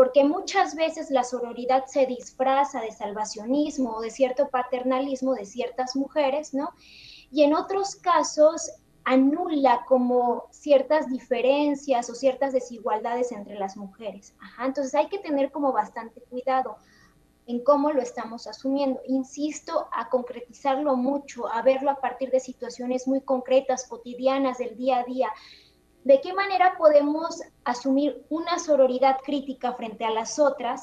porque 0.00 0.24
muchas 0.24 0.76
veces 0.76 1.10
la 1.10 1.24
sororidad 1.24 1.84
se 1.84 2.06
disfraza 2.06 2.80
de 2.80 2.90
salvacionismo 2.90 3.96
o 3.96 4.00
de 4.00 4.10
cierto 4.10 4.48
paternalismo 4.48 5.34
de 5.34 5.44
ciertas 5.44 5.94
mujeres, 5.94 6.54
¿no? 6.54 6.70
Y 7.30 7.42
en 7.42 7.52
otros 7.52 7.96
casos 7.96 8.72
anula 9.04 9.84
como 9.86 10.44
ciertas 10.50 11.08
diferencias 11.08 12.08
o 12.08 12.14
ciertas 12.14 12.54
desigualdades 12.54 13.32
entre 13.32 13.58
las 13.58 13.76
mujeres. 13.76 14.34
entonces 14.64 14.94
hay 14.94 15.08
que 15.08 15.18
tener 15.18 15.50
como 15.50 15.72
bastante 15.72 16.22
cuidado 16.22 16.76
en 17.50 17.64
cómo 17.64 17.92
lo 17.92 18.00
estamos 18.00 18.46
asumiendo. 18.46 19.00
Insisto, 19.06 19.88
a 19.92 20.08
concretizarlo 20.08 20.96
mucho, 20.96 21.46
a 21.52 21.62
verlo 21.62 21.90
a 21.90 22.00
partir 22.00 22.30
de 22.30 22.40
situaciones 22.40 23.08
muy 23.08 23.20
concretas, 23.20 23.86
cotidianas 23.88 24.58
del 24.58 24.76
día 24.76 25.00
a 25.00 25.04
día, 25.04 25.28
¿De 26.04 26.20
qué 26.22 26.32
manera 26.32 26.76
podemos 26.78 27.42
asumir 27.64 28.24
una 28.30 28.58
sororidad 28.58 29.18
crítica 29.22 29.74
frente 29.74 30.04
a 30.04 30.10
las 30.10 30.38
otras? 30.38 30.82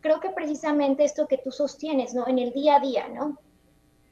Creo 0.00 0.20
que 0.20 0.30
precisamente 0.30 1.04
esto 1.04 1.28
que 1.28 1.38
tú 1.38 1.50
sostienes, 1.50 2.14
¿no? 2.14 2.26
En 2.26 2.38
el 2.38 2.52
día 2.52 2.76
a 2.76 2.80
día, 2.80 3.08
¿no? 3.08 3.38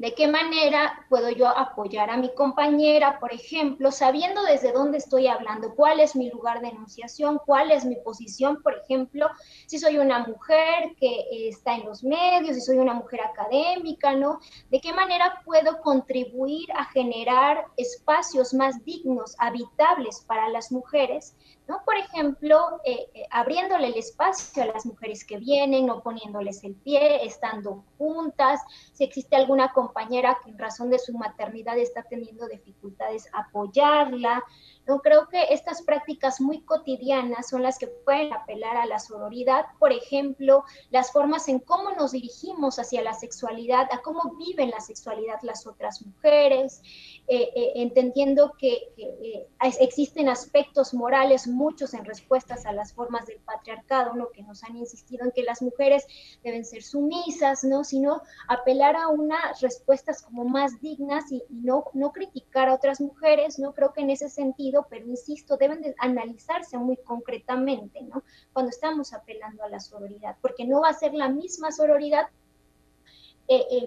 ¿De 0.02 0.16
qué 0.16 0.26
manera 0.26 1.06
puedo 1.08 1.30
yo 1.30 1.46
apoyar 1.46 2.10
a 2.10 2.16
mi 2.16 2.34
compañera, 2.34 3.20
por 3.20 3.32
ejemplo, 3.32 3.92
sabiendo 3.92 4.42
desde 4.42 4.72
dónde 4.72 4.98
estoy 4.98 5.28
hablando, 5.28 5.76
cuál 5.76 6.00
es 6.00 6.16
mi 6.16 6.28
lugar 6.28 6.60
de 6.60 6.70
enunciación, 6.70 7.38
cuál 7.46 7.70
es 7.70 7.84
mi 7.84 7.94
posición, 7.94 8.60
por 8.64 8.74
ejemplo, 8.74 9.28
si 9.68 9.78
soy 9.78 9.98
una 9.98 10.26
mujer 10.26 10.96
que 10.98 11.48
está 11.48 11.76
en 11.76 11.84
los 11.84 12.02
medios, 12.02 12.56
si 12.56 12.62
soy 12.62 12.78
una 12.78 12.94
mujer 12.94 13.20
académica, 13.20 14.16
¿no? 14.16 14.40
¿De 14.72 14.80
qué 14.80 14.92
manera 14.92 15.40
puedo 15.44 15.80
contribuir 15.82 16.72
a 16.72 16.86
generar 16.86 17.66
espacios 17.76 18.54
más 18.54 18.84
dignos, 18.84 19.36
habitables 19.38 20.24
para 20.26 20.48
las 20.48 20.72
mujeres? 20.72 21.36
¿No? 21.72 21.82
Por 21.86 21.96
ejemplo, 21.96 22.80
eh, 22.84 23.08
eh, 23.14 23.26
abriéndole 23.30 23.88
el 23.88 23.94
espacio 23.94 24.62
a 24.62 24.66
las 24.66 24.84
mujeres 24.84 25.24
que 25.24 25.38
vienen, 25.38 25.86
no 25.86 26.02
poniéndoles 26.02 26.62
el 26.64 26.74
pie, 26.74 27.24
estando 27.24 27.84
juntas, 27.96 28.60
si 28.92 29.04
existe 29.04 29.36
alguna 29.36 29.72
compañera 29.72 30.38
que 30.44 30.50
en 30.50 30.58
razón 30.58 30.90
de 30.90 30.98
su 30.98 31.16
maternidad 31.16 31.78
está 31.78 32.02
teniendo 32.02 32.46
dificultades, 32.46 33.26
apoyarla, 33.32 34.42
¿no? 34.86 35.00
Creo 35.00 35.28
que 35.28 35.44
estas 35.50 35.80
prácticas 35.82 36.40
muy 36.40 36.60
cotidianas 36.62 37.48
son 37.48 37.62
las 37.62 37.78
que 37.78 37.86
pueden 37.86 38.32
apelar 38.34 38.76
a 38.76 38.86
la 38.86 38.98
sororidad, 38.98 39.64
por 39.78 39.92
ejemplo, 39.92 40.64
las 40.90 41.10
formas 41.10 41.48
en 41.48 41.58
cómo 41.60 41.92
nos 41.92 42.12
dirigimos 42.12 42.78
hacia 42.78 43.02
la 43.02 43.14
sexualidad, 43.14 43.88
a 43.92 44.02
cómo 44.02 44.34
viven 44.36 44.70
la 44.70 44.80
sexualidad 44.80 45.38
las 45.42 45.66
otras 45.66 46.04
mujeres, 46.04 46.82
eh, 47.28 47.50
eh, 47.54 47.72
entendiendo 47.76 48.52
que 48.58 48.92
eh, 48.96 49.46
existen 49.80 50.28
aspectos 50.28 50.92
morales 50.92 51.46
muchos 51.46 51.94
en 51.94 52.04
respuestas 52.04 52.66
a 52.66 52.72
las 52.72 52.92
formas 52.92 53.26
del 53.26 53.38
patriarcado, 53.38 54.14
¿no? 54.14 54.30
que 54.30 54.42
nos 54.42 54.64
han 54.64 54.76
insistido 54.76 55.24
en 55.24 55.30
que 55.30 55.44
las 55.44 55.62
mujeres 55.62 56.06
deben 56.42 56.64
ser 56.64 56.82
sumisas, 56.82 57.62
¿no? 57.62 57.84
sino 57.84 58.22
apelar 58.48 58.96
a 58.96 59.08
unas 59.08 59.60
respuestas 59.60 60.20
como 60.20 60.44
más 60.44 60.80
dignas 60.80 61.30
y, 61.30 61.42
no, 61.48 61.84
no 61.94 62.12
criticar 62.12 62.68
a 62.68 62.74
otras 62.74 63.00
mujeres, 63.00 63.58
¿no? 63.58 63.72
creo 63.72 63.92
que 63.92 64.02
en 64.02 64.10
ese 64.10 64.28
sentido 64.28 64.86
pero 64.90 65.06
insisto, 65.06 65.56
deben 65.56 65.80
de 65.80 65.94
analizarse 65.98 66.76
muy 66.76 66.96
concretamente, 66.96 68.02
¿no? 68.02 68.24
Cuando 68.52 68.70
estamos 68.70 69.12
apelando 69.14 69.62
a 69.62 69.68
la 69.68 69.80
sororidad, 69.80 70.36
porque 70.42 70.64
no 70.64 70.80
va 70.82 70.88
a 70.88 70.94
ser 70.94 71.14
la 71.14 71.28
misma 71.28 71.70
sororidad 71.70 72.26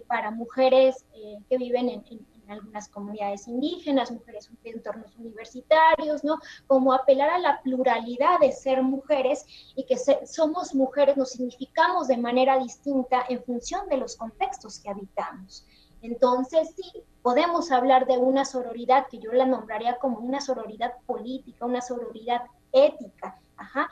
para 0.07 0.29
mujeres 0.29 1.05
que 1.49 1.57
viven 1.57 1.89
en, 1.89 2.03
algunas 2.51 2.89
comunidades 2.89 3.47
indígenas, 3.47 4.11
mujeres 4.11 4.49
de 4.63 4.69
entornos 4.69 5.15
universitarios, 5.17 6.23
¿no? 6.23 6.39
Como 6.67 6.93
apelar 6.93 7.29
a 7.29 7.39
la 7.39 7.61
pluralidad 7.61 8.39
de 8.39 8.51
ser 8.51 8.81
mujeres 8.83 9.45
y 9.75 9.85
que 9.85 9.97
somos 10.25 10.75
mujeres, 10.75 11.17
nos 11.17 11.31
significamos 11.31 12.07
de 12.07 12.17
manera 12.17 12.57
distinta 12.59 13.25
en 13.29 13.43
función 13.43 13.87
de 13.89 13.97
los 13.97 14.15
contextos 14.15 14.79
que 14.79 14.89
habitamos. 14.89 15.65
Entonces, 16.01 16.73
sí, 16.75 17.03
podemos 17.21 17.71
hablar 17.71 18.05
de 18.05 18.17
una 18.17 18.45
sororidad 18.45 19.07
que 19.09 19.17
yo 19.17 19.31
la 19.31 19.45
nombraría 19.45 19.97
como 19.97 20.19
una 20.19 20.39
sororidad 20.39 20.93
política, 21.07 21.65
una 21.65 21.81
sororidad 21.81 22.41
ética, 22.71 23.39
ajá, 23.57 23.89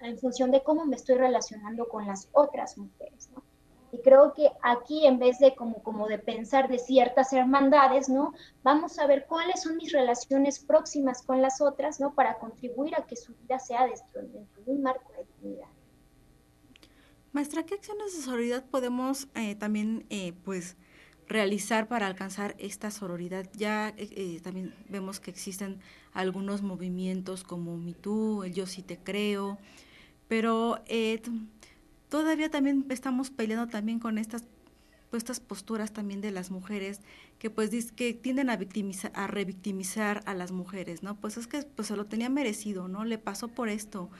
en 0.00 0.18
función 0.18 0.50
de 0.50 0.62
cómo 0.62 0.84
me 0.84 0.96
estoy 0.96 1.16
relacionando 1.16 1.86
con 1.88 2.06
las 2.06 2.28
otras 2.32 2.76
mujeres, 2.78 3.30
¿no? 3.30 3.42
Y 3.94 3.98
creo 4.02 4.34
que 4.34 4.50
aquí, 4.60 5.06
en 5.06 5.20
vez 5.20 5.38
de 5.38 5.54
como, 5.54 5.80
como 5.84 6.08
de 6.08 6.18
pensar 6.18 6.68
de 6.68 6.80
ciertas 6.80 7.32
hermandades, 7.32 8.08
¿no? 8.08 8.34
Vamos 8.64 8.98
a 8.98 9.06
ver 9.06 9.26
cuáles 9.28 9.62
son 9.62 9.76
mis 9.76 9.92
relaciones 9.92 10.58
próximas 10.58 11.22
con 11.22 11.40
las 11.40 11.60
otras, 11.60 12.00
¿no? 12.00 12.12
Para 12.12 12.38
contribuir 12.38 12.96
a 12.96 13.06
que 13.06 13.14
su 13.14 13.32
vida 13.36 13.60
sea 13.60 13.86
dentro, 13.86 14.22
de 14.22 14.72
un 14.72 14.82
marco 14.82 15.12
de 15.12 15.24
dignidad. 15.24 15.68
Maestra, 17.30 17.62
¿qué 17.62 17.74
acciones 17.74 18.16
de 18.16 18.22
sororidad 18.22 18.64
podemos 18.64 19.28
eh, 19.36 19.54
también, 19.54 20.06
eh, 20.10 20.32
pues, 20.44 20.76
realizar 21.28 21.86
para 21.86 22.08
alcanzar 22.08 22.56
esta 22.58 22.90
sororidad. 22.90 23.48
Ya 23.54 23.94
eh, 23.96 24.40
también 24.42 24.74
vemos 24.88 25.20
que 25.20 25.30
existen 25.30 25.78
algunos 26.12 26.62
movimientos 26.62 27.44
como 27.44 27.76
MeToo, 27.78 28.42
el 28.42 28.54
Yo 28.54 28.66
sí 28.66 28.82
te 28.82 28.98
creo, 28.98 29.56
pero 30.26 30.82
todavía 32.14 32.48
también 32.48 32.86
estamos 32.90 33.30
peleando 33.30 33.66
también 33.66 33.98
con 33.98 34.18
estas 34.18 34.44
pues, 35.10 35.24
estas 35.24 35.40
posturas 35.40 35.92
también 35.92 36.20
de 36.20 36.30
las 36.30 36.52
mujeres 36.52 37.00
que 37.40 37.50
pues 37.50 37.90
que 37.90 38.14
tienden 38.14 38.50
a 38.50 38.56
victimizar 38.56 39.10
a 39.16 39.26
revictimizar 39.26 40.22
a 40.24 40.32
las 40.32 40.52
mujeres, 40.52 41.02
¿no? 41.02 41.16
Pues 41.16 41.36
es 41.38 41.48
que 41.48 41.64
pues 41.64 41.88
se 41.88 41.96
lo 41.96 42.06
tenía 42.06 42.28
merecido, 42.28 42.86
¿no? 42.86 43.04
Le 43.04 43.18
pasó 43.18 43.48
por 43.48 43.68
esto 43.68 44.10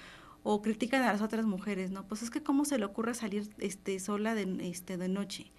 o 0.42 0.60
critican 0.60 1.02
a 1.02 1.12
las 1.12 1.22
otras 1.22 1.46
mujeres, 1.46 1.92
¿no? 1.92 2.02
Pues 2.02 2.24
es 2.24 2.30
que 2.30 2.42
cómo 2.42 2.64
se 2.64 2.78
le 2.78 2.84
ocurre 2.84 3.14
salir 3.14 3.48
este 3.58 4.00
sola 4.00 4.34
de 4.34 4.68
este 4.68 4.96
de 4.96 5.06
noche. 5.06 5.52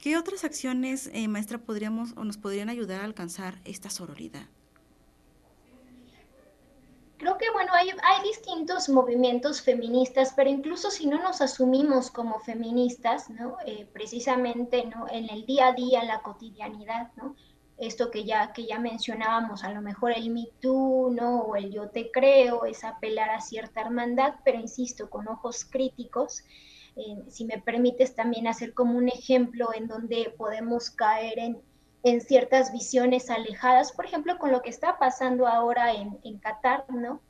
¿Qué 0.00 0.16
otras 0.16 0.44
acciones, 0.44 1.10
eh, 1.12 1.28
maestra, 1.28 1.58
podríamos 1.58 2.14
o 2.16 2.24
nos 2.24 2.38
podrían 2.38 2.70
ayudar 2.70 3.02
a 3.02 3.04
alcanzar 3.04 3.60
esta 3.66 3.90
sororidad? 3.90 4.46
Creo 7.20 7.36
que, 7.36 7.50
bueno, 7.52 7.70
hay, 7.74 7.90
distintos 8.24 8.88
movimientos 8.88 9.60
feministas, 9.60 10.32
pero 10.34 10.48
incluso 10.48 10.90
si 10.90 11.06
no 11.06 11.22
nos 11.22 11.42
asumimos 11.42 12.10
como 12.10 12.40
feministas, 12.40 13.28
¿no? 13.28 13.58
Eh, 13.66 13.86
precisamente, 13.92 14.86
¿no? 14.86 15.06
En 15.06 15.28
el 15.28 15.44
día 15.44 15.68
a 15.68 15.72
día, 15.74 16.00
en 16.00 16.08
la 16.08 16.22
cotidianidad, 16.22 17.10
¿no? 17.16 17.36
Esto 17.76 18.10
que 18.10 18.24
ya, 18.24 18.54
que 18.54 18.64
ya 18.64 18.78
mencionábamos, 18.78 19.64
a 19.64 19.70
lo 19.70 19.82
mejor 19.82 20.12
el 20.12 20.30
Me 20.30 20.48
Too, 20.62 21.10
¿no? 21.10 21.42
O 21.42 21.56
el 21.56 21.70
Yo 21.70 21.90
te 21.90 22.10
creo, 22.10 22.64
es 22.64 22.84
apelar 22.84 23.28
a 23.28 23.42
cierta 23.42 23.82
hermandad, 23.82 24.36
pero 24.42 24.58
insisto, 24.58 25.10
con 25.10 25.28
ojos 25.28 25.66
críticos, 25.66 26.44
si 27.28 27.44
me 27.44 27.58
permites 27.58 28.14
también 28.14 28.46
hacer 28.46 28.72
como 28.72 28.96
un 28.96 29.08
ejemplo 29.08 29.74
en 29.74 29.88
donde 29.88 30.34
podemos 30.36 30.90
caer 30.90 31.38
en, 31.38 31.62
en 32.02 32.20
ciertas 32.20 32.72
visiones 32.72 33.30
alejadas, 33.30 33.92
por 33.92 34.06
ejemplo, 34.06 34.38
con 34.38 34.52
lo 34.52 34.62
que 34.62 34.70
está 34.70 34.98
pasando 34.98 35.46
ahora 35.46 35.92
en, 35.92 36.18
en 36.24 36.38
Qatar, 36.38 36.84
¿no? 36.88 37.20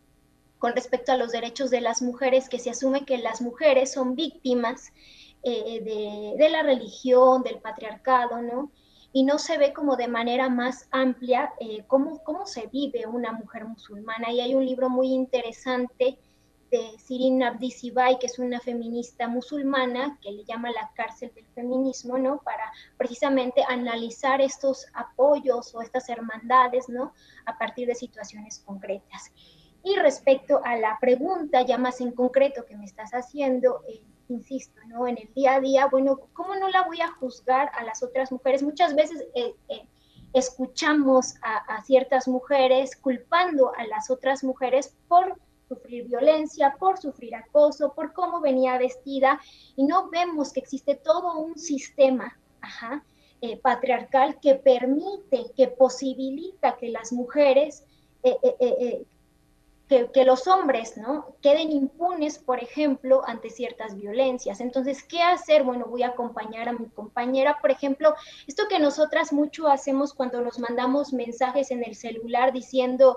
Con 0.59 0.75
respecto 0.75 1.13
a 1.13 1.17
los 1.17 1.33
derechos 1.33 1.71
de 1.71 1.81
las 1.81 2.03
mujeres, 2.03 2.49
que 2.49 2.59
se 2.59 2.71
asume 2.71 3.05
que 3.05 3.19
las 3.19 3.41
mujeres 3.41 3.93
son 3.93 4.15
víctimas 4.15 4.93
eh, 5.43 5.81
de, 5.83 6.43
de, 6.43 6.51
la 6.51 6.63
religión, 6.63 7.43
del 7.43 7.59
patriarcado, 7.59 8.43
¿no? 8.43 8.71
Y 9.13 9.25
no 9.25 9.39
se 9.39 9.59
ve 9.59 9.73
como 9.73 9.97
de 9.97 10.07
manera 10.07 10.49
más 10.49 10.87
amplia 10.93 11.53
eh, 11.59 11.83
cómo, 11.89 12.23
cómo 12.23 12.47
se 12.47 12.69
vive 12.69 13.07
una 13.07 13.33
mujer 13.33 13.65
musulmana. 13.65 14.31
Y 14.31 14.41
hay 14.41 14.55
un 14.55 14.65
libro 14.65 14.89
muy 14.89 15.09
interesante 15.09 16.19
de 16.71 16.99
Sirin 16.99 17.43
Abdisibai, 17.43 18.19
que 18.19 18.27
es 18.27 18.39
una 18.39 18.61
feminista 18.61 19.27
musulmana, 19.27 20.19
que 20.23 20.31
le 20.31 20.45
llama 20.45 20.71
la 20.71 20.91
cárcel 20.95 21.33
del 21.35 21.47
feminismo, 21.49 22.17
¿no? 22.17 22.41
Para 22.43 22.73
precisamente 22.97 23.65
analizar 23.69 24.41
estos 24.41 24.87
apoyos 24.95 25.75
o 25.75 25.83
estas 25.83 26.09
hermandades, 26.09 26.89
¿no? 26.89 27.13
A 27.47 27.59
partir 27.59 27.89
de 27.89 27.95
situaciones 27.95 28.61
concretas. 28.61 29.33
Y 29.83 29.97
respecto 29.97 30.61
a 30.65 30.77
la 30.77 30.99
pregunta 31.01 31.63
ya 31.63 31.79
más 31.79 32.01
en 32.01 32.13
concreto 32.13 32.65
que 32.67 32.77
me 32.77 32.85
estás 32.85 33.11
haciendo, 33.13 33.83
eh, 33.89 34.03
insisto, 34.29 34.81
¿no? 34.87 35.09
En 35.09 35.19
el 35.19 35.33
día 35.35 35.55
a 35.55 35.61
día, 35.61 35.87
bueno, 35.87 36.21
¿cómo 36.33 36.55
no 36.55 36.69
la 36.69 36.83
voy 36.83 37.01
a 37.01 37.09
juzgar 37.09 37.71
a 37.75 37.83
las 37.83 38.03
otras 38.03 38.31
mujeres? 38.31 38.63
Muchas 38.63 38.95
veces 38.95 39.25
eh, 39.35 39.55
eh, 39.69 39.89
escuchamos 40.35 41.35
a, 41.43 41.57
a 41.57 41.83
ciertas 41.83 42.29
mujeres 42.29 42.95
culpando 42.95 43.73
a 43.77 43.85
las 43.89 44.09
otras 44.11 44.45
mujeres 44.45 44.95
por 45.09 45.37
sufrir 45.71 46.09
violencia, 46.09 46.75
por 46.81 46.99
sufrir 46.99 47.37
acoso, 47.37 47.93
por 47.95 48.13
cómo 48.13 48.41
venía 48.41 48.77
vestida, 48.77 49.41
y 49.77 49.85
no 49.85 50.11
vemos 50.11 50.53
que 50.53 50.59
existe 50.59 50.97
todo 50.97 51.39
un 51.39 51.57
sistema 51.57 52.37
eh, 53.41 53.57
patriarcal 53.57 54.41
que 54.41 54.57
permite, 54.57 55.47
que 55.57 55.69
posibilita 55.69 56.77
que 56.77 56.89
las 56.89 57.13
mujeres, 57.13 57.85
eh, 58.25 58.37
eh, 58.43 59.05
que, 59.89 60.11
que, 60.13 60.25
los 60.25 60.47
hombres, 60.49 60.97
¿no? 60.97 61.37
Queden 61.41 61.71
impunes, 61.71 62.39
por 62.39 62.59
ejemplo, 62.63 63.23
ante 63.27 63.49
ciertas 63.49 63.97
violencias. 63.97 64.61
Entonces, 64.61 65.05
¿qué 65.05 65.23
hacer? 65.23 65.63
Bueno, 65.63 65.87
voy 65.87 66.03
a 66.03 66.09
acompañar 66.09 66.69
a 66.69 66.73
mi 66.73 66.87
compañera, 66.89 67.59
por 67.61 67.71
ejemplo, 67.71 68.15
esto 68.47 68.65
que 68.69 68.79
nosotras 68.79 69.33
mucho 69.33 69.69
hacemos 69.69 70.15
cuando 70.15 70.41
nos 70.43 70.59
mandamos 70.59 71.13
mensajes 71.13 71.71
en 71.71 71.85
el 71.85 71.95
celular 71.95 72.53
diciendo, 72.53 73.17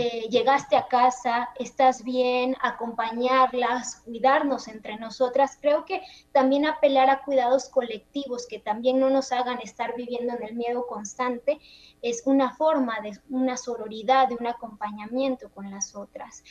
eh, 0.00 0.28
llegaste 0.30 0.76
a 0.76 0.88
casa, 0.88 1.50
estás 1.58 2.04
bien, 2.04 2.56
acompañarlas, 2.62 3.96
cuidarnos 3.96 4.66
entre 4.66 4.96
nosotras. 4.96 5.58
Creo 5.60 5.84
que 5.84 6.00
también 6.32 6.64
apelar 6.64 7.10
a 7.10 7.22
cuidados 7.22 7.68
colectivos 7.68 8.46
que 8.46 8.58
también 8.58 8.98
no 8.98 9.10
nos 9.10 9.30
hagan 9.30 9.58
estar 9.60 9.94
viviendo 9.96 10.34
en 10.34 10.42
el 10.42 10.54
miedo 10.54 10.86
constante 10.86 11.60
es 12.00 12.22
una 12.24 12.56
forma 12.56 13.00
de 13.02 13.12
una 13.28 13.58
sororidad, 13.58 14.28
de 14.28 14.36
un 14.36 14.46
acompañamiento 14.46 15.50
con 15.50 15.70
las 15.70 15.94
otras. 15.94 16.42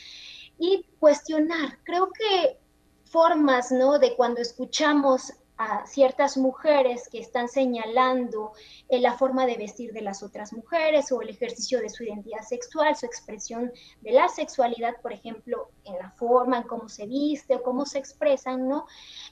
Y 0.56 0.86
cuestionar, 1.00 1.80
creo 1.82 2.10
que 2.12 2.56
formas, 3.02 3.72
¿no? 3.72 3.98
De 3.98 4.14
cuando 4.14 4.40
escuchamos 4.40 5.32
a 5.62 5.86
ciertas 5.86 6.38
mujeres 6.38 7.06
que 7.10 7.18
están 7.18 7.46
señalando 7.46 8.52
eh, 8.88 8.98
la 8.98 9.12
forma 9.12 9.44
de 9.44 9.58
vestir 9.58 9.92
de 9.92 10.00
las 10.00 10.22
otras 10.22 10.54
mujeres 10.54 11.12
o 11.12 11.20
el 11.20 11.28
ejercicio 11.28 11.80
de 11.80 11.90
su 11.90 12.02
identidad 12.02 12.40
sexual, 12.40 12.96
su 12.96 13.04
expresión 13.04 13.70
de 14.00 14.12
la 14.12 14.28
sexualidad, 14.28 14.94
por 15.02 15.12
ejemplo, 15.12 15.68
en 15.84 15.98
la 15.98 16.12
forma, 16.12 16.56
en 16.56 16.62
cómo 16.62 16.88
se 16.88 17.06
viste 17.06 17.56
o 17.56 17.62
cómo 17.62 17.84
se 17.84 17.98
expresan, 17.98 18.68
¿no? 18.68 18.86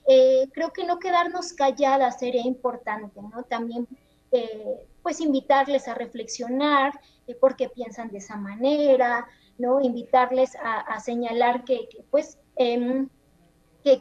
Eh, 0.06 0.50
creo 0.52 0.70
que 0.70 0.84
no 0.84 0.98
quedarnos 0.98 1.54
calladas 1.54 2.18
sería 2.18 2.42
importante, 2.42 3.22
¿no? 3.22 3.44
También, 3.44 3.88
eh, 4.30 4.86
pues, 5.02 5.22
invitarles 5.22 5.88
a 5.88 5.94
reflexionar 5.94 6.92
por 7.40 7.56
qué 7.56 7.70
piensan 7.70 8.10
de 8.10 8.18
esa 8.18 8.36
manera, 8.36 9.26
¿no? 9.56 9.80
Invitarles 9.80 10.56
a, 10.62 11.00
señalar 11.00 11.64
que, 11.64 11.88
que 11.88 12.04
pues, 12.10 12.38
em, 12.56 13.08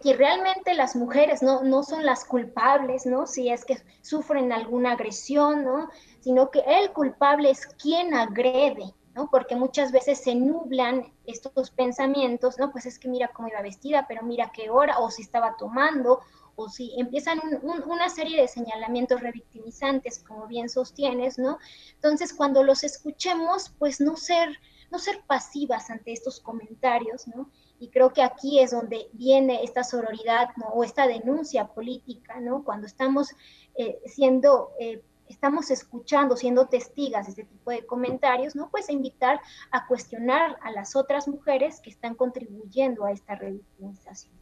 que, 0.01 0.13
realmente 0.13 0.73
las 0.73 0.95
mujeres 0.95 1.41
no, 1.41 1.63
no 1.63 1.83
son 1.83 2.05
las 2.05 2.25
culpables, 2.25 3.05
¿no? 3.05 3.27
Si 3.27 3.49
es 3.49 3.65
que 3.65 3.77
sufren 4.01 4.51
alguna 4.51 4.93
agresión, 4.93 5.63
¿no? 5.63 5.89
Sino 6.19 6.51
que 6.51 6.63
el 6.67 6.91
culpable 6.91 7.49
es 7.49 7.65
quien 7.67 8.13
agrede, 8.13 8.93
¿no? 9.15 9.29
Porque 9.29 9.55
muchas 9.55 9.91
veces 9.91 10.19
se 10.19 10.35
nublan 10.35 11.13
estos 11.25 11.71
pensamientos, 11.71 12.57
¿no? 12.59 12.71
Pues 12.71 12.85
es 12.85 12.99
que 12.99 13.07
mira 13.07 13.29
cómo 13.29 13.47
iba 13.47 13.61
vestida, 13.61 14.05
pero 14.07 14.23
mira 14.23 14.51
qué 14.53 14.69
hora, 14.69 14.99
o 14.99 15.09
si 15.09 15.21
estaba 15.21 15.55
tomando, 15.57 16.21
o 16.55 16.69
si 16.69 16.99
empiezan 16.99 17.39
una 17.61 18.09
serie 18.09 18.41
de 18.41 18.47
señalamientos 18.47 19.21
revictimizantes, 19.21 20.23
como 20.27 20.47
bien 20.47 20.69
sostienes, 20.69 21.37
¿no? 21.37 21.59
Entonces, 21.93 22.33
cuando 22.33 22.63
los 22.63 22.83
escuchemos, 22.83 23.71
pues 23.77 24.01
no 24.01 24.17
ser, 24.17 24.49
no 24.91 24.97
ser 24.97 25.21
pasivas 25.27 25.91
ante 25.91 26.13
estos 26.13 26.39
comentarios, 26.39 27.27
¿no? 27.27 27.51
Y 27.79 27.89
creo 27.89 28.13
que 28.13 28.23
aquí 28.23 28.59
es 28.59 28.71
donde 28.71 29.09
viene 29.13 29.63
esta 29.63 29.83
sororidad 29.83 30.49
¿no? 30.57 30.67
o 30.67 30.83
esta 30.83 31.07
denuncia 31.07 31.67
política, 31.67 32.39
¿no? 32.39 32.63
Cuando 32.63 32.87
estamos 32.87 33.29
eh, 33.75 33.99
siendo, 34.05 34.71
eh, 34.79 35.03
estamos 35.27 35.69
escuchando, 35.71 36.35
siendo 36.35 36.67
testigas 36.67 37.25
de 37.25 37.31
este 37.31 37.43
tipo 37.43 37.71
de 37.71 37.85
comentarios, 37.85 38.55
¿no? 38.55 38.69
Pues 38.69 38.89
invitar 38.89 39.39
a 39.71 39.85
cuestionar 39.87 40.57
a 40.61 40.71
las 40.71 40.95
otras 40.95 41.27
mujeres 41.27 41.81
que 41.81 41.89
están 41.89 42.15
contribuyendo 42.15 43.05
a 43.05 43.11
esta 43.11 43.35
revictimización. 43.35 44.36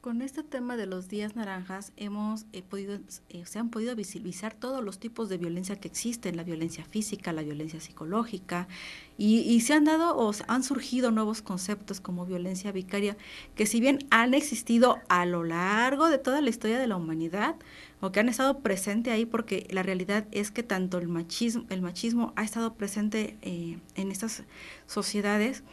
Con 0.00 0.22
este 0.22 0.44
tema 0.44 0.76
de 0.76 0.86
los 0.86 1.08
días 1.08 1.34
naranjas 1.34 1.92
hemos 1.96 2.46
eh, 2.52 2.62
podido, 2.62 3.00
eh, 3.30 3.44
se 3.46 3.58
han 3.58 3.68
podido 3.68 3.96
visibilizar 3.96 4.54
todos 4.54 4.84
los 4.84 5.00
tipos 5.00 5.28
de 5.28 5.38
violencia 5.38 5.74
que 5.74 5.88
existen, 5.88 6.36
la 6.36 6.44
violencia 6.44 6.84
física, 6.84 7.32
la 7.32 7.42
violencia 7.42 7.80
psicológica, 7.80 8.68
y, 9.16 9.40
y, 9.40 9.60
se 9.60 9.74
han 9.74 9.84
dado 9.84 10.16
o 10.16 10.32
han 10.46 10.62
surgido 10.62 11.10
nuevos 11.10 11.42
conceptos 11.42 12.00
como 12.00 12.26
violencia 12.26 12.70
vicaria, 12.70 13.16
que 13.56 13.66
si 13.66 13.80
bien 13.80 13.98
han 14.10 14.34
existido 14.34 14.98
a 15.08 15.26
lo 15.26 15.42
largo 15.42 16.08
de 16.08 16.18
toda 16.18 16.40
la 16.42 16.50
historia 16.50 16.78
de 16.78 16.86
la 16.86 16.94
humanidad, 16.94 17.56
o 18.00 18.12
que 18.12 18.20
han 18.20 18.28
estado 18.28 18.60
presente 18.60 19.10
ahí, 19.10 19.26
porque 19.26 19.66
la 19.70 19.82
realidad 19.82 20.28
es 20.30 20.52
que 20.52 20.62
tanto 20.62 20.98
el 20.98 21.08
machismo, 21.08 21.64
el 21.70 21.82
machismo 21.82 22.32
ha 22.36 22.44
estado 22.44 22.74
presente 22.74 23.36
eh, 23.42 23.78
en 23.96 24.12
estas 24.12 24.44
sociedades, 24.86 25.64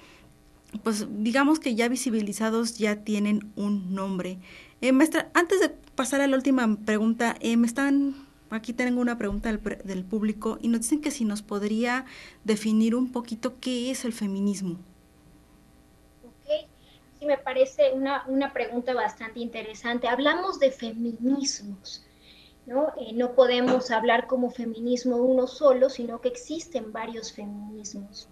pues 0.84 1.08
digamos 1.10 1.60
que 1.60 1.76
ya 1.76 1.88
visibilizados 1.88 2.78
ya 2.78 3.04
tienen 3.04 3.52
un 3.56 3.94
nombre. 3.94 4.40
Eh, 4.82 4.92
maestra, 4.92 5.30
antes 5.34 5.60
de 5.60 5.70
pasar 5.70 6.22
a 6.22 6.28
la 6.28 6.36
última 6.36 6.78
pregunta, 6.86 7.36
eh, 7.40 7.58
me 7.58 7.68
están, 7.68 8.16
aquí 8.50 8.74
tengo 8.74 9.02
una 9.02 9.18
pregunta 9.18 9.50
del, 9.52 9.62
del, 9.84 10.04
público 10.04 10.58
y 10.62 10.68
nos 10.68 10.82
dicen 10.82 11.02
que 11.02 11.12
si 11.12 11.26
nos 11.26 11.42
podría 11.42 12.06
definir 12.44 12.96
un 12.96 13.12
poquito 13.12 13.60
qué 13.60 13.92
es 13.92 14.06
el 14.06 14.14
feminismo. 14.14 14.78
Sí 17.20 17.26
me 17.26 17.38
parece 17.38 17.94
una, 17.94 18.26
una 18.28 18.52
pregunta 18.52 18.94
bastante 18.94 19.40
interesante. 19.40 20.08
Hablamos 20.08 20.60
de 20.60 20.72
feminismos. 20.72 22.04
¿No? 22.66 22.88
Eh, 23.00 23.14
no 23.14 23.36
podemos 23.36 23.92
hablar 23.92 24.26
como 24.26 24.50
feminismo 24.50 25.18
uno 25.18 25.46
solo, 25.46 25.88
sino 25.88 26.20
que 26.20 26.30
existen 26.30 26.92
varios 26.92 27.32
feminismos 27.32 28.28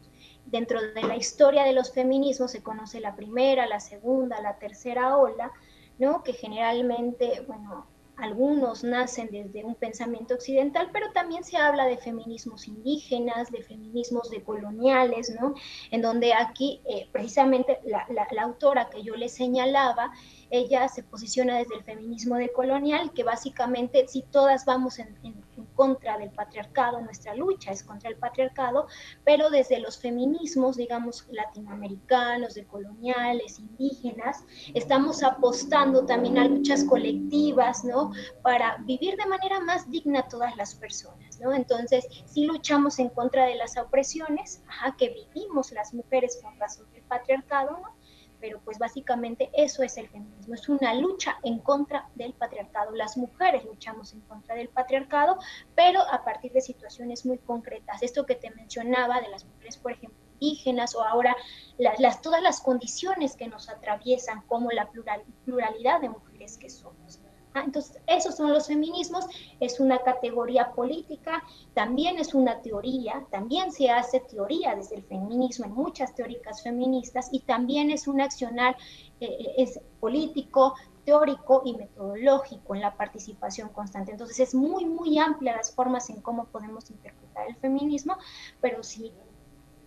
dentro 0.45 0.81
de 0.81 1.03
la 1.03 1.15
historia 1.15 1.63
de 1.63 1.73
los 1.73 1.91
feminismos 1.91 2.51
se 2.51 2.63
conoce 2.63 2.99
la 2.99 3.15
primera, 3.15 3.65
la 3.67 3.79
segunda, 3.79 4.41
la 4.41 4.57
tercera 4.57 5.17
ola, 5.17 5.51
¿no? 5.99 6.23
Que 6.23 6.33
generalmente, 6.33 7.43
bueno, 7.47 7.87
algunos 8.15 8.83
nacen 8.83 9.29
desde 9.31 9.63
un 9.63 9.75
pensamiento 9.75 10.35
occidental, 10.35 10.89
pero 10.93 11.11
también 11.11 11.43
se 11.43 11.57
habla 11.57 11.85
de 11.85 11.97
feminismos 11.97 12.67
indígenas, 12.67 13.51
de 13.51 13.63
feminismos 13.63 14.29
decoloniales, 14.29 15.33
¿no? 15.39 15.55
En 15.89 16.01
donde 16.01 16.33
aquí, 16.33 16.81
eh, 16.85 17.07
precisamente, 17.11 17.79
la, 17.85 18.05
la, 18.09 18.41
autora 18.43 18.89
que 18.89 19.03
yo 19.03 19.15
le 19.15 19.29
señalaba, 19.29 20.11
ella 20.53 20.87
se 20.87 21.01
posiciona 21.01 21.57
desde 21.57 21.75
el 21.75 21.83
feminismo 21.83 22.35
decolonial, 22.35 23.11
que 23.11 23.23
básicamente, 23.23 24.07
si 24.07 24.21
todas 24.21 24.65
vamos 24.65 24.99
en, 24.99 25.17
en 25.23 25.43
contra 25.75 26.17
del 26.17 26.31
patriarcado, 26.31 27.01
nuestra 27.01 27.35
lucha 27.35 27.71
es 27.71 27.83
contra 27.83 28.09
el 28.09 28.17
patriarcado, 28.17 28.87
pero 29.23 29.49
desde 29.49 29.79
los 29.79 29.97
feminismos, 29.97 30.77
digamos, 30.77 31.25
latinoamericanos, 31.31 32.53
decoloniales, 32.53 33.59
indígenas, 33.59 34.43
estamos 34.73 35.23
apostando 35.23 36.05
también 36.05 36.37
a 36.37 36.47
luchas 36.47 36.83
colectivas, 36.83 37.83
¿no? 37.83 38.11
Para 38.41 38.77
vivir 38.85 39.15
de 39.17 39.25
manera 39.25 39.59
más 39.59 39.89
digna 39.89 40.27
todas 40.27 40.55
las 40.55 40.75
personas, 40.75 41.39
¿no? 41.39 41.53
Entonces, 41.53 42.07
si 42.25 42.45
luchamos 42.45 42.99
en 42.99 43.09
contra 43.09 43.45
de 43.45 43.55
las 43.55 43.77
opresiones, 43.77 44.61
ajá, 44.67 44.95
que 44.97 45.09
vivimos 45.33 45.71
las 45.71 45.93
mujeres 45.93 46.39
con 46.41 46.57
razón 46.59 46.91
del 46.91 47.03
patriarcado, 47.03 47.79
¿no? 47.79 48.02
Pero 48.43 48.59
pues 48.59 48.77
básicamente 48.77 49.49
eso 49.53 49.83
es 49.83 49.95
el 49.95 50.09
feminismo, 50.09 50.53
es 50.53 50.67
una 50.67 50.93
lucha 50.95 51.37
en 51.43 51.59
contra 51.59 52.09
del 52.15 52.33
patriarcado. 52.33 52.91
Las 52.91 53.15
mujeres 53.15 53.63
luchamos 53.63 54.11
en 54.11 54.19
contra 54.19 54.53
del 54.55 54.67
patriarcado, 54.67 55.37
pero 55.75 56.01
a 56.01 56.25
partir 56.25 56.51
de 56.51 56.59
situaciones 56.59 57.25
muy 57.25 57.37
concretas. 57.37 58.03
Esto 58.03 58.25
que 58.25 58.35
te 58.35 58.51
mencionaba 58.51 59.21
de 59.21 59.29
las 59.29 59.45
mujeres, 59.45 59.77
por 59.77 59.93
ejemplo, 59.93 60.19
indígenas 60.41 60.93
o 60.93 61.01
ahora 61.05 61.37
las, 61.77 62.21
todas 62.21 62.41
las 62.41 62.59
condiciones 62.59 63.37
que 63.37 63.47
nos 63.47 63.69
atraviesan 63.69 64.41
como 64.41 64.71
la 64.71 64.91
plural, 64.91 65.23
pluralidad 65.45 66.01
de 66.01 66.09
mujeres 66.09 66.57
que 66.57 66.69
somos. 66.69 67.22
Entonces, 67.55 67.99
esos 68.07 68.35
son 68.35 68.51
los 68.51 68.67
feminismos, 68.67 69.25
es 69.59 69.79
una 69.79 69.99
categoría 69.99 70.71
política, 70.71 71.43
también 71.73 72.17
es 72.17 72.33
una 72.33 72.61
teoría, 72.61 73.25
también 73.31 73.71
se 73.71 73.89
hace 73.89 74.19
teoría 74.19 74.75
desde 74.75 74.95
el 74.95 75.03
feminismo 75.03 75.65
en 75.65 75.73
muchas 75.73 76.15
teóricas 76.15 76.63
feministas 76.63 77.29
y 77.31 77.41
también 77.41 77.91
es 77.91 78.07
un 78.07 78.21
accionar 78.21 78.75
eh, 79.19 79.53
es 79.57 79.79
político, 79.99 80.73
teórico 81.05 81.61
y 81.65 81.75
metodológico 81.75 82.75
en 82.75 82.81
la 82.81 82.95
participación 82.95 83.69
constante. 83.69 84.11
Entonces 84.11 84.39
es 84.39 84.55
muy, 84.55 84.85
muy 84.85 85.17
amplia 85.19 85.55
las 85.55 85.73
formas 85.73 86.09
en 86.09 86.21
cómo 86.21 86.45
podemos 86.45 86.89
interpretar 86.89 87.47
el 87.47 87.55
feminismo, 87.57 88.17
pero 88.61 88.83
sí 88.83 89.13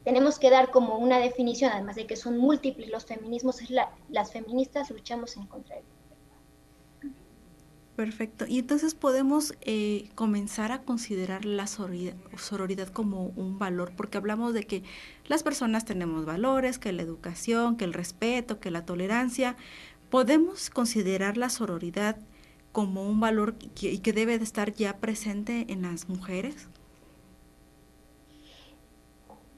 tenemos 0.05 0.39
que 0.39 0.51
dar 0.51 0.71
como 0.71 0.99
una 0.99 1.19
definición, 1.19 1.73
además 1.73 1.97
de 1.97 2.07
que 2.07 2.15
son 2.15 2.39
múltiples 2.39 2.91
los 2.91 3.05
feminismos, 3.05 3.61
es 3.61 3.71
la, 3.71 3.91
las 4.09 4.31
feministas 4.33 4.91
luchamos 4.91 5.37
en 5.37 5.47
contra 5.47 5.77
de 5.77 5.83
Perfecto. 7.97 8.45
Y 8.47 8.59
entonces 8.59 8.95
podemos 8.95 9.55
eh, 9.63 10.11
comenzar 10.15 10.71
a 10.71 10.83
considerar 10.83 11.47
la 11.47 11.67
sororidad, 11.67 12.89
como 12.93 13.29
un 13.29 13.59
valor, 13.59 13.93
porque 13.97 14.19
hablamos 14.19 14.53
de 14.53 14.65
que 14.65 14.83
las 15.27 15.43
personas 15.43 15.87
tenemos 15.87 16.27
valores, 16.27 16.79
que 16.79 16.93
la 16.93 17.01
educación, 17.03 17.79
que 17.79 17.87
el 17.87 17.95
respeto, 17.95 18.61
que 18.61 18.71
la 18.71 18.85
tolerancia. 18.85 19.57
¿Podemos 20.11 20.69
considerar 20.69 21.39
la 21.39 21.49
sororidad 21.49 22.19
como 22.71 23.09
un 23.09 23.19
valor 23.19 23.57
y 23.81 23.99
que 23.99 24.13
debe 24.13 24.39
de 24.39 24.45
estar 24.45 24.75
ya 24.75 24.99
presente 24.99 25.65
en 25.71 25.81
las 25.83 26.11
mujeres? 26.11 26.69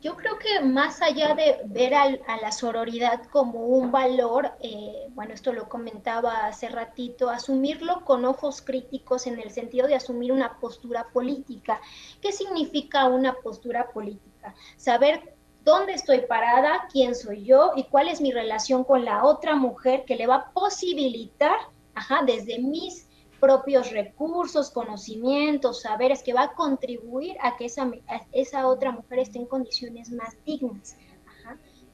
Yo 0.01 0.15
creo 0.15 0.39
que 0.39 0.61
más 0.61 1.03
allá 1.03 1.35
de 1.35 1.61
ver 1.65 1.93
a 1.95 2.37
la 2.41 2.53
sororidad 2.53 3.25
como 3.33 3.67
un 3.67 3.91
valor, 3.91 4.53
eh, 4.61 5.09
bueno, 5.11 5.35
esto 5.35 5.53
lo 5.53 5.69
comentaba 5.69 6.47
hace 6.47 6.69
ratito, 6.69 7.29
asumirlo 7.31 8.05
con 8.05 8.25
ojos 8.25 8.63
críticos 8.63 9.27
en 9.27 9.41
el 9.41 9.51
sentido 9.51 9.89
de 9.89 9.97
asumir 9.97 10.31
una 10.31 10.61
postura 10.61 11.09
política. 11.13 11.81
¿Qué 12.23 12.31
significa 12.31 13.07
una 13.07 13.35
postura 13.35 13.91
política? 13.91 14.55
Saber 14.77 15.35
dónde 15.65 15.95
estoy 15.95 16.21
parada, 16.21 16.87
quién 16.93 17.17
soy 17.17 17.45
yo 17.45 17.73
y 17.75 17.83
cuál 17.85 18.07
es 18.09 18.21
mi 18.21 18.31
relación 18.31 18.85
con 18.85 19.05
la 19.05 19.25
otra 19.25 19.57
mujer 19.57 20.05
que 20.05 20.15
le 20.15 20.29
va 20.29 20.37
a 20.37 20.51
posibilitar, 20.53 21.57
ajá, 21.97 22.23
desde 22.25 22.61
mis 22.61 23.08
propios 23.41 23.91
recursos, 23.91 24.71
conocimientos, 24.71 25.83
saberes 25.83 26.23
que 26.23 26.33
va 26.33 26.45
a 26.45 26.55
contribuir 26.55 27.37
a 27.41 27.57
que 27.57 27.67
esa, 27.67 27.91
esa 28.33 28.67
otra 28.67 28.93
mujer 28.93 29.21
esté 29.21 29.39
en 29.39 29.47
condiciones 29.47 30.11
más 30.11 30.37
dignas. 30.45 30.97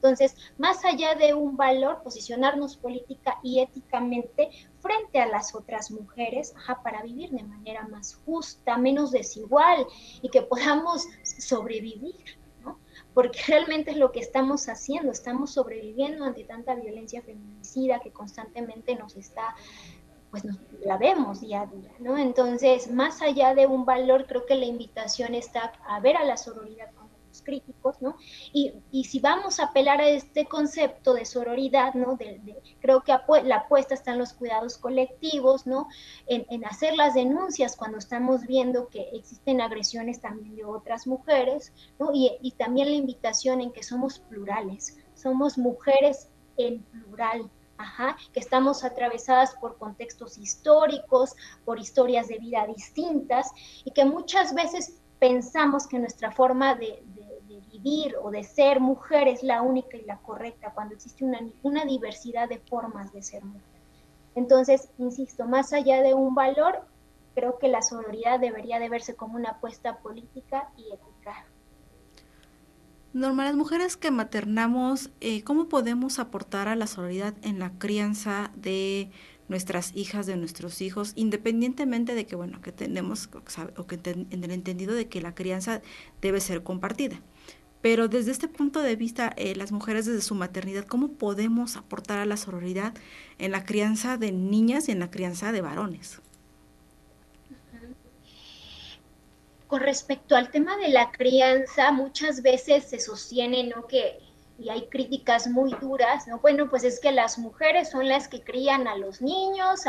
Entonces, 0.05 0.35
más 0.59 0.85
allá 0.85 1.15
de 1.15 1.33
un 1.33 1.57
valor, 1.57 2.03
posicionarnos 2.03 2.77
política 2.77 3.39
y 3.41 3.59
éticamente 3.59 4.51
frente 4.79 5.19
a 5.19 5.25
las 5.25 5.55
otras 5.55 5.89
mujeres 5.89 6.53
para 6.83 7.01
vivir 7.01 7.31
de 7.31 7.41
manera 7.41 7.87
más 7.87 8.21
justa, 8.23 8.77
menos 8.77 9.09
desigual 9.09 9.87
y 10.21 10.29
que 10.29 10.43
podamos 10.43 11.07
sobrevivir. 11.39 12.37
porque 13.15 13.39
realmente 13.47 13.91
es 13.91 13.97
lo 13.97 14.11
que 14.11 14.19
estamos 14.19 14.69
haciendo, 14.69 15.11
estamos 15.11 15.53
sobreviviendo 15.53 16.23
ante 16.23 16.43
tanta 16.43 16.75
violencia 16.75 17.23
feminicida 17.23 17.99
que 17.99 18.11
constantemente 18.11 18.95
nos 18.95 19.15
está 19.15 19.55
pues 20.41 20.55
la 20.83 20.97
vemos 20.97 21.41
día 21.41 21.61
a 21.61 21.65
día, 21.65 21.91
¿no? 21.99 22.17
Entonces, 22.17 22.91
más 22.91 23.21
allá 23.21 23.55
de 23.55 23.67
un 23.67 23.85
valor, 23.85 24.25
creo 24.27 24.45
que 24.45 24.55
la 24.55 24.65
invitación 24.65 25.33
está 25.33 25.73
a 25.87 25.99
ver 25.99 26.17
a 26.17 26.23
la 26.25 26.37
sororidad 26.37 26.91
como 26.93 27.09
los 27.27 27.41
críticos, 27.41 28.01
¿no? 28.01 28.17
Y, 28.53 28.73
y 28.91 29.05
si 29.05 29.19
vamos 29.19 29.59
a 29.59 29.65
apelar 29.65 30.01
a 30.01 30.09
este 30.09 30.45
concepto 30.45 31.13
de 31.13 31.25
sororidad, 31.25 31.93
¿no? 31.93 32.17
Creo 32.79 33.01
que 33.01 33.13
la 33.43 33.55
apuesta 33.57 33.93
está 33.93 34.11
en 34.11 34.19
los 34.19 34.33
cuidados 34.33 34.77
colectivos, 34.77 35.65
¿no? 35.65 35.87
En, 36.27 36.45
en 36.49 36.65
hacer 36.65 36.95
las 36.95 37.13
denuncias 37.13 37.75
cuando 37.75 37.97
estamos 37.97 38.45
viendo 38.45 38.87
que 38.89 39.09
existen 39.13 39.61
agresiones 39.61 40.21
también 40.21 40.55
de 40.55 40.65
otras 40.65 41.07
mujeres, 41.07 41.73
¿no? 41.99 42.11
Y, 42.13 42.37
y 42.41 42.51
también 42.51 42.89
la 42.89 42.95
invitación 42.95 43.61
en 43.61 43.71
que 43.71 43.83
somos 43.83 44.19
plurales, 44.19 44.97
somos 45.15 45.57
mujeres 45.57 46.29
en 46.57 46.83
plural, 46.83 47.49
Ajá, 47.77 48.15
que 48.31 48.39
estamos 48.39 48.83
atravesadas 48.83 49.55
por 49.55 49.77
contextos 49.77 50.37
históricos, 50.37 51.35
por 51.65 51.79
historias 51.79 52.27
de 52.29 52.37
vida 52.37 52.65
distintas 52.67 53.51
y 53.83 53.91
que 53.91 54.05
muchas 54.05 54.53
veces 54.53 55.01
pensamos 55.19 55.87
que 55.87 55.99
nuestra 55.99 56.31
forma 56.31 56.75
de, 56.75 57.03
vivir 57.71 58.15
o 58.21 58.31
de 58.31 58.43
ser 58.43 58.79
mujer 58.79 59.27
es 59.27 59.43
la 59.43 59.61
única 59.61 59.97
y 59.97 60.05
la 60.05 60.17
correcta 60.19 60.71
cuando 60.73 60.95
existe 60.95 61.25
una, 61.61 61.85
diversidad 61.85 62.47
de 62.47 62.59
formas 62.59 63.11
de 63.11 63.21
ser 63.21 63.43
mujer. 63.43 63.61
Entonces, 64.33 64.89
insisto, 64.97 65.45
más 65.45 65.73
allá 65.73 66.01
de 66.01 66.13
un 66.13 66.33
valor, 66.35 66.85
creo 67.33 67.59
que 67.59 67.67
la 67.67 67.81
sororidad 67.81 68.39
debería 68.39 68.79
de 68.79 68.89
verse 68.89 69.15
como 69.15 69.35
una 69.35 69.51
apuesta 69.51 69.97
política 69.97 70.69
y 70.77 70.93
ética. 70.93 71.14
Norma, 73.15 73.45
las 73.45 73.55
mujeres 73.55 73.95
que 73.95 74.11
maternamos, 74.11 75.09
eh, 75.21 75.41
¿cómo 75.43 75.69
podemos 75.69 76.19
aportar 76.19 76.67
a 76.67 76.75
la 76.75 76.85
solidaridad 76.85 77.33
en 77.43 77.59
la 77.59 77.71
crianza 77.79 78.51
de 78.57 79.09
nuestras 79.47 79.95
hijas, 79.95 80.25
de 80.25 80.35
nuestros 80.35 80.81
hijos, 80.81 81.13
independientemente 81.15 82.13
de 82.13 82.25
que, 82.25 82.35
bueno, 82.35 82.59
que 82.59 82.73
tenemos, 82.73 83.29
o 83.77 83.87
que 83.87 83.99
en 84.03 84.43
el 84.43 84.51
entendido 84.51 84.93
de 84.93 85.07
que 85.07 85.21
la 85.21 85.33
crianza 85.33 85.81
debe 86.21 86.41
ser 86.41 86.61
compartida? 86.63 87.21
Pero 87.79 88.09
desde 88.09 88.31
este 88.31 88.49
punto 88.49 88.81
de 88.81 88.97
vista, 88.97 89.31
eh, 89.37 89.55
las 89.55 89.71
mujeres 89.71 90.05
desde 90.05 90.21
su 90.21 90.35
maternidad, 90.35 90.83
¿cómo 90.83 91.13
podemos 91.13 91.77
aportar 91.77 92.19
a 92.19 92.25
la 92.25 92.35
sororidad 92.35 92.93
en 93.37 93.51
la 93.51 93.63
crianza 93.63 94.17
de 94.17 94.33
niñas 94.33 94.89
y 94.89 94.91
en 94.91 94.99
la 94.99 95.09
crianza 95.09 95.53
de 95.53 95.61
varones? 95.61 96.19
Con 99.75 99.83
respecto 99.83 100.37
al 100.37 100.51
tema 100.51 100.77
de 100.77 100.87
la 100.87 101.11
crianza, 101.11 101.91
muchas 101.91 102.41
veces 102.41 102.85
se 102.85 102.97
sostiene, 102.97 103.65
¿no? 103.65 103.85
Que, 103.87 104.19
y 104.57 104.69
hay 104.69 104.87
críticas 104.87 105.49
muy 105.49 105.73
duras, 105.81 106.29
¿no? 106.29 106.39
Bueno, 106.39 106.69
pues 106.69 106.85
es 106.85 107.01
que 107.01 107.11
las 107.11 107.37
mujeres 107.37 107.89
son 107.89 108.07
las 108.07 108.29
que 108.29 108.41
crían 108.41 108.87
a 108.87 108.95
los 108.95 109.21
niños, 109.21 109.81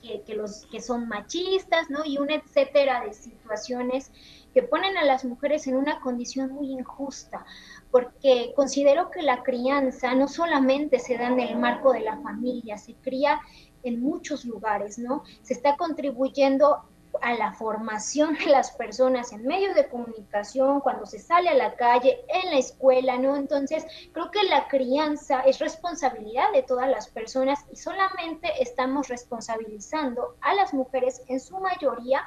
y 0.00 0.20
que, 0.20 0.34
los 0.34 0.64
que 0.70 0.80
son 0.80 1.06
machistas, 1.06 1.90
¿no? 1.90 2.02
Y 2.06 2.16
un 2.16 2.30
etcétera 2.30 3.04
de 3.04 3.12
situaciones 3.12 4.10
que 4.54 4.62
ponen 4.62 4.96
a 4.96 5.04
las 5.04 5.26
mujeres 5.26 5.66
en 5.66 5.76
una 5.76 6.00
condición 6.00 6.52
muy 6.52 6.72
injusta, 6.72 7.44
porque 7.90 8.54
considero 8.56 9.10
que 9.10 9.20
la 9.20 9.42
crianza 9.42 10.14
no 10.14 10.28
solamente 10.28 10.98
se 10.98 11.18
da 11.18 11.26
en 11.26 11.40
el 11.40 11.58
marco 11.58 11.92
de 11.92 12.00
la 12.00 12.16
familia, 12.22 12.78
se 12.78 12.94
cría 12.94 13.38
en 13.82 14.00
muchos 14.00 14.46
lugares, 14.46 14.98
¿no? 14.98 15.24
Se 15.42 15.52
está 15.52 15.76
contribuyendo 15.76 16.88
a 17.22 17.34
la 17.34 17.52
formación 17.52 18.34
de 18.34 18.46
las 18.46 18.70
personas 18.72 19.32
en 19.32 19.46
medios 19.46 19.74
de 19.74 19.88
comunicación, 19.88 20.80
cuando 20.80 21.06
se 21.06 21.18
sale 21.18 21.48
a 21.48 21.54
la 21.54 21.74
calle, 21.74 22.24
en 22.28 22.50
la 22.50 22.58
escuela, 22.58 23.18
¿no? 23.18 23.36
Entonces, 23.36 23.86
creo 24.12 24.30
que 24.30 24.42
la 24.44 24.68
crianza 24.68 25.40
es 25.40 25.58
responsabilidad 25.58 26.52
de 26.52 26.62
todas 26.62 26.88
las 26.88 27.08
personas 27.08 27.64
y 27.72 27.76
solamente 27.76 28.50
estamos 28.60 29.08
responsabilizando 29.08 30.36
a 30.40 30.54
las 30.54 30.72
mujeres 30.74 31.22
en 31.28 31.40
su 31.40 31.58
mayoría 31.58 32.24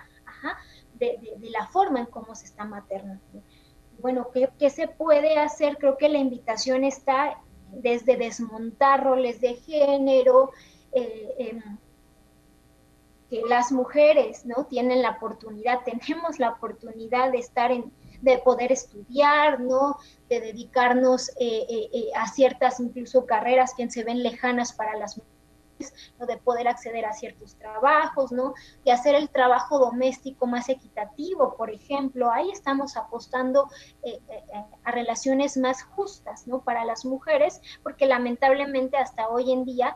de, 0.95 1.17
la 1.41 1.67
forma 1.67 1.99
en 1.99 2.05
cómo 2.05 2.35
se 2.35 2.45
está 2.45 2.65
maternando. 2.65 3.43
Bueno, 3.99 4.29
¿qué, 4.33 4.49
¿qué 4.57 4.69
se 4.69 4.87
puede 4.87 5.37
hacer? 5.37 5.77
Creo 5.77 5.97
que 5.97 6.09
la 6.09 6.19
invitación 6.19 6.83
está 6.83 7.37
desde 7.71 8.17
desmontar 8.17 9.03
roles 9.03 9.41
de 9.41 9.55
género, 9.55 10.51
eh, 10.91 11.35
em, 11.37 11.77
que 13.29 13.43
las 13.47 13.71
mujeres 13.71 14.45
no 14.45 14.65
tienen 14.65 15.01
la 15.01 15.11
oportunidad, 15.11 15.81
tenemos 15.85 16.39
la 16.39 16.51
oportunidad 16.51 17.31
de 17.31 17.39
estar 17.39 17.71
en, 17.71 17.93
de 18.21 18.37
poder 18.39 18.71
estudiar, 18.71 19.59
¿no? 19.59 19.97
De 20.27 20.41
dedicarnos 20.41 21.29
eh, 21.39 21.65
eh, 21.69 21.89
eh, 21.93 22.05
a 22.15 22.27
ciertas 22.27 22.79
incluso 22.79 23.25
carreras 23.25 23.73
que 23.75 23.89
se 23.89 24.03
ven 24.03 24.23
lejanas 24.23 24.73
para 24.73 24.97
las 24.97 25.17
mujeres, 25.17 26.11
¿no? 26.19 26.25
De 26.25 26.37
poder 26.37 26.67
acceder 26.67 27.05
a 27.05 27.13
ciertos 27.13 27.55
trabajos, 27.55 28.31
¿no? 28.31 28.53
De 28.83 28.91
hacer 28.91 29.15
el 29.15 29.29
trabajo 29.29 29.79
doméstico 29.79 30.47
más 30.47 30.67
equitativo, 30.67 31.55
por 31.55 31.69
ejemplo. 31.69 32.29
Ahí 32.31 32.51
estamos 32.51 32.97
apostando 32.97 33.69
a 34.83 34.91
relaciones 34.91 35.55
más 35.55 35.83
justas, 35.83 36.45
¿no? 36.45 36.61
Para 36.61 36.83
las 36.83 37.05
mujeres, 37.05 37.61
porque 37.83 38.05
lamentablemente 38.05 38.97
hasta 38.97 39.29
hoy 39.29 39.53
en 39.53 39.63
día 39.63 39.95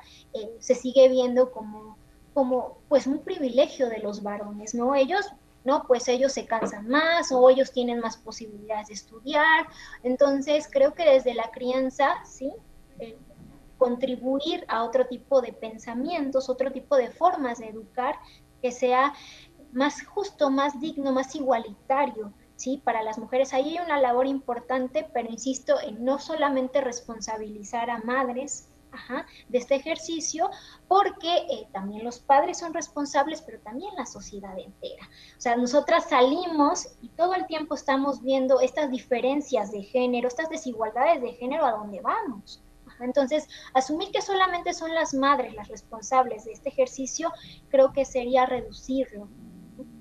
se 0.59 0.75
sigue 0.75 1.09
viendo 1.09 1.51
como 1.51 1.97
como 2.33 2.77
pues 2.89 3.07
un 3.07 3.19
privilegio 3.19 3.89
de 3.89 3.99
los 3.99 4.23
varones, 4.23 4.73
¿no? 4.73 4.95
Ellos, 4.95 5.31
¿no? 5.63 5.85
Pues 5.87 6.07
ellos 6.07 6.31
se 6.31 6.45
cansan 6.45 6.87
más 6.87 7.31
o 7.31 7.49
ellos 7.49 7.71
tienen 7.71 7.99
más 7.99 8.17
posibilidades 8.17 8.87
de 8.87 8.93
estudiar. 8.95 9.67
Entonces, 10.03 10.67
creo 10.71 10.93
que 10.93 11.05
desde 11.09 11.33
la 11.33 11.51
crianza, 11.51 12.23
¿sí? 12.25 12.51
Eh, 12.99 13.17
contribuir 13.77 14.65
a 14.67 14.83
otro 14.83 15.07
tipo 15.07 15.41
de 15.41 15.51
pensamientos, 15.51 16.49
otro 16.49 16.71
tipo 16.71 16.95
de 16.95 17.09
formas 17.09 17.59
de 17.59 17.67
educar 17.67 18.15
que 18.61 18.71
sea 18.71 19.13
más 19.73 20.05
justo, 20.05 20.49
más 20.49 20.79
digno, 20.79 21.11
más 21.11 21.35
igualitario, 21.35 22.31
¿sí? 22.55 22.81
Para 22.83 23.03
las 23.03 23.17
mujeres. 23.17 23.53
Ahí 23.53 23.77
hay 23.77 23.83
una 23.83 23.99
labor 23.99 24.27
importante, 24.27 25.07
pero 25.13 25.29
insisto 25.29 25.75
en 25.81 26.03
no 26.05 26.19
solamente 26.19 26.79
responsabilizar 26.79 27.89
a 27.89 27.99
madres, 27.99 28.69
de 29.49 29.57
este 29.57 29.75
ejercicio, 29.75 30.49
porque 30.87 31.35
eh, 31.35 31.67
también 31.71 32.03
los 32.03 32.19
padres 32.19 32.59
son 32.59 32.73
responsables, 32.73 33.41
pero 33.41 33.59
también 33.59 33.93
la 33.95 34.05
sociedad 34.05 34.57
entera. 34.57 35.09
O 35.37 35.41
sea, 35.41 35.55
nosotras 35.55 36.09
salimos 36.09 36.87
y 37.01 37.09
todo 37.09 37.33
el 37.33 37.45
tiempo 37.47 37.75
estamos 37.75 38.21
viendo 38.21 38.59
estas 38.59 38.91
diferencias 38.91 39.71
de 39.71 39.83
género, 39.83 40.27
estas 40.27 40.49
desigualdades 40.49 41.21
de 41.21 41.33
género 41.33 41.65
a 41.65 41.71
dónde 41.71 42.01
vamos. 42.01 42.61
Entonces, 42.99 43.49
asumir 43.73 44.11
que 44.11 44.21
solamente 44.21 44.73
son 44.73 44.93
las 44.93 45.13
madres 45.13 45.53
las 45.53 45.67
responsables 45.67 46.45
de 46.45 46.53
este 46.53 46.69
ejercicio, 46.69 47.31
creo 47.69 47.91
que 47.91 48.05
sería 48.05 48.45
reducirlo. 48.45 49.27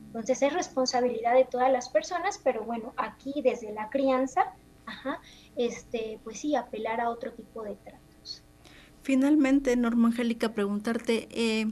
Entonces, 0.07 0.43
es 0.43 0.53
responsabilidad 0.53 1.35
de 1.35 1.47
todas 1.47 1.73
las 1.73 1.89
personas, 1.89 2.39
pero 2.45 2.65
bueno, 2.65 2.93
aquí 2.97 3.41
desde 3.43 3.73
la 3.73 3.89
crianza, 3.89 4.55
este, 5.57 6.21
pues 6.23 6.41
sí, 6.41 6.55
apelar 6.55 7.01
a 7.01 7.09
otro 7.09 7.33
tipo 7.33 7.63
de 7.63 7.77
tratos. 7.77 8.02
Finalmente, 9.03 9.77
Norma 9.77 10.09
Angélica, 10.09 10.53
preguntarte, 10.55 11.29
eh, 11.33 11.67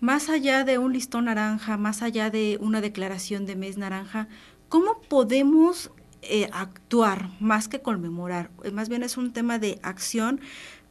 más 0.00 0.28
allá 0.28 0.62
de 0.64 0.78
un 0.78 0.92
listón 0.92 1.24
naranja, 1.24 1.76
más 1.76 2.02
allá 2.02 2.30
de 2.30 2.58
una 2.60 2.80
declaración 2.80 3.44
de 3.44 3.56
mes 3.56 3.76
naranja, 3.76 4.28
¿cómo 4.68 5.00
podemos 5.08 5.90
eh, 6.22 6.48
actuar 6.52 7.30
más 7.40 7.66
que 7.66 7.80
conmemorar? 7.80 8.50
Eh, 8.62 8.70
más 8.70 8.88
bien 8.88 9.02
es 9.02 9.16
un 9.16 9.32
tema 9.32 9.58
de 9.58 9.80
acción 9.82 10.40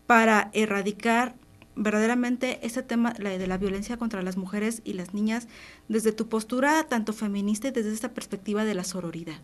para 0.06 0.50
erradicar 0.54 1.36
verdaderamente 1.78 2.60
este 2.66 2.84
tema 2.84 3.12
de 3.12 3.48
la 3.48 3.58
violencia 3.58 3.98
contra 3.98 4.22
las 4.22 4.38
mujeres 4.38 4.82
y 4.86 4.94
las 4.94 5.14
niñas 5.14 5.48
desde 5.88 6.12
tu 6.12 6.28
postura 6.28 6.84
tanto 6.84 7.12
feminista 7.14 7.68
y 7.68 7.72
desde 7.72 7.94
esta 7.94 8.14
perspectiva 8.14 8.66
de 8.66 8.74
la 8.74 8.84
sororidad? 8.84 9.40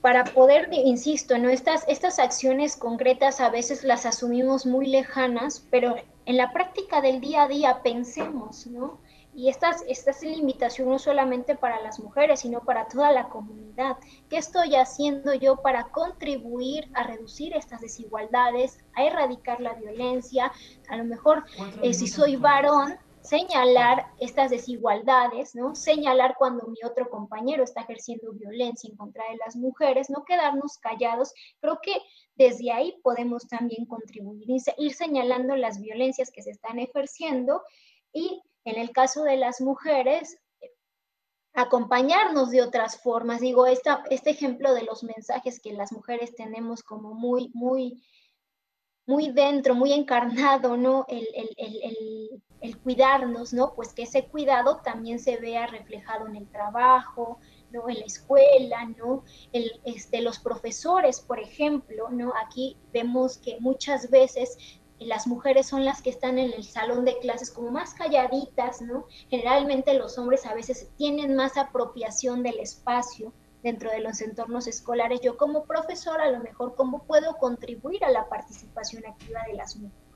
Para 0.00 0.24
poder, 0.24 0.68
insisto, 0.72 1.38
¿no? 1.38 1.48
estas, 1.48 1.84
estas 1.88 2.18
acciones 2.18 2.76
concretas 2.76 3.40
a 3.40 3.50
veces 3.50 3.82
las 3.82 4.06
asumimos 4.06 4.64
muy 4.64 4.86
lejanas, 4.86 5.66
pero 5.70 5.96
en 6.24 6.36
la 6.36 6.52
práctica 6.52 7.00
del 7.00 7.20
día 7.20 7.44
a 7.44 7.48
día 7.48 7.82
pensemos, 7.82 8.66
¿no? 8.66 9.00
Y 9.34 9.48
esta, 9.48 9.70
esta 9.86 10.10
es 10.10 10.22
la 10.22 10.32
invitación 10.32 10.88
no 10.88 10.98
solamente 10.98 11.54
para 11.54 11.80
las 11.80 12.00
mujeres, 12.00 12.40
sino 12.40 12.60
para 12.60 12.88
toda 12.88 13.12
la 13.12 13.28
comunidad. 13.28 13.96
¿Qué 14.28 14.36
estoy 14.36 14.74
haciendo 14.74 15.32
yo 15.32 15.56
para 15.56 15.84
contribuir 15.84 16.90
a 16.94 17.04
reducir 17.04 17.54
estas 17.54 17.80
desigualdades, 17.80 18.80
a 18.94 19.04
erradicar 19.04 19.60
la 19.60 19.74
violencia? 19.74 20.50
A 20.88 20.96
lo 20.96 21.04
mejor, 21.04 21.44
eh, 21.82 21.94
si 21.94 22.08
soy 22.08 22.34
varón, 22.34 22.98
señalar 23.28 24.06
estas 24.18 24.50
desigualdades, 24.50 25.54
¿no? 25.54 25.74
Señalar 25.74 26.36
cuando 26.38 26.66
mi 26.66 26.78
otro 26.84 27.10
compañero 27.10 27.62
está 27.62 27.82
ejerciendo 27.82 28.32
violencia 28.32 28.88
en 28.88 28.96
contra 28.96 29.24
de 29.30 29.36
las 29.44 29.54
mujeres, 29.56 30.08
no 30.08 30.24
quedarnos 30.24 30.78
callados. 30.78 31.34
Creo 31.60 31.78
que 31.82 31.96
desde 32.36 32.72
ahí 32.72 32.98
podemos 33.02 33.46
también 33.46 33.84
contribuir, 33.86 34.48
ir 34.78 34.94
señalando 34.94 35.56
las 35.56 35.80
violencias 35.80 36.30
que 36.30 36.42
se 36.42 36.50
están 36.50 36.78
ejerciendo 36.78 37.62
y 38.12 38.42
en 38.64 38.78
el 38.78 38.92
caso 38.92 39.24
de 39.24 39.36
las 39.36 39.60
mujeres, 39.60 40.38
acompañarnos 41.54 42.50
de 42.50 42.62
otras 42.62 43.02
formas. 43.02 43.40
Digo, 43.40 43.66
esta, 43.66 44.04
este 44.10 44.30
ejemplo 44.30 44.74
de 44.74 44.84
los 44.84 45.02
mensajes 45.02 45.60
que 45.60 45.72
las 45.72 45.92
mujeres 45.92 46.34
tenemos 46.36 46.82
como 46.82 47.14
muy, 47.14 47.50
muy, 47.54 48.02
muy 49.06 49.32
dentro, 49.32 49.74
muy 49.74 49.92
encarnado, 49.92 50.76
¿no? 50.76 51.04
El, 51.08 51.26
el, 51.34 52.42
cuidarnos, 52.82 53.52
¿no? 53.52 53.74
Pues 53.74 53.92
que 53.92 54.02
ese 54.02 54.26
cuidado 54.26 54.80
también 54.84 55.18
se 55.18 55.36
vea 55.36 55.66
reflejado 55.66 56.26
en 56.26 56.36
el 56.36 56.48
trabajo, 56.48 57.38
¿no? 57.70 57.88
En 57.88 58.00
la 58.00 58.06
escuela, 58.06 58.84
¿no? 58.96 59.24
El, 59.52 59.80
este, 59.84 60.20
los 60.22 60.38
profesores, 60.38 61.20
por 61.20 61.38
ejemplo, 61.38 62.08
¿no? 62.10 62.32
Aquí 62.44 62.76
vemos 62.92 63.38
que 63.38 63.58
muchas 63.60 64.10
veces 64.10 64.56
las 64.98 65.26
mujeres 65.26 65.66
son 65.66 65.84
las 65.84 66.02
que 66.02 66.10
están 66.10 66.38
en 66.38 66.52
el 66.52 66.64
salón 66.64 67.04
de 67.04 67.18
clases 67.18 67.50
como 67.50 67.70
más 67.70 67.94
calladitas, 67.94 68.82
¿no? 68.82 69.06
Generalmente 69.30 69.94
los 69.94 70.18
hombres 70.18 70.44
a 70.46 70.54
veces 70.54 70.90
tienen 70.96 71.36
más 71.36 71.56
apropiación 71.56 72.42
del 72.42 72.58
espacio 72.58 73.32
dentro 73.62 73.90
de 73.90 74.00
los 74.00 74.20
entornos 74.20 74.66
escolares. 74.66 75.20
Yo 75.20 75.36
como 75.36 75.64
profesora 75.64 76.24
a 76.24 76.30
lo 76.30 76.40
mejor 76.40 76.74
cómo 76.74 77.04
puedo 77.04 77.36
contribuir 77.36 78.04
a 78.04 78.10
la 78.10 78.28
participación 78.28 79.04
activa 79.06 79.40
de 79.46 79.54
las 79.54 79.76
mujeres 79.76 80.07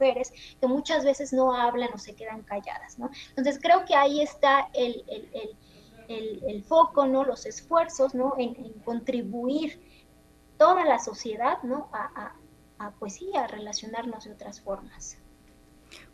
que 0.60 0.66
muchas 0.66 1.04
veces 1.04 1.32
no 1.32 1.54
hablan 1.54 1.90
o 1.94 1.98
se 1.98 2.14
quedan 2.14 2.42
calladas, 2.42 2.98
¿no? 2.98 3.10
Entonces 3.30 3.58
creo 3.62 3.84
que 3.84 3.94
ahí 3.94 4.20
está 4.20 4.68
el, 4.74 5.04
foco, 6.66 7.06
¿no? 7.06 7.24
Los 7.24 7.46
esfuerzos, 7.46 8.14
¿no? 8.14 8.34
En, 8.38 8.54
contribuir 8.84 9.80
toda 10.58 10.84
la 10.84 10.98
sociedad, 10.98 11.62
¿no? 11.62 11.88
a, 11.92 12.34
pues 12.98 13.14
sí, 13.14 13.30
a 13.36 13.46
relacionarnos 13.46 14.24
de 14.24 14.32
otras 14.32 14.60
formas. 14.60 15.16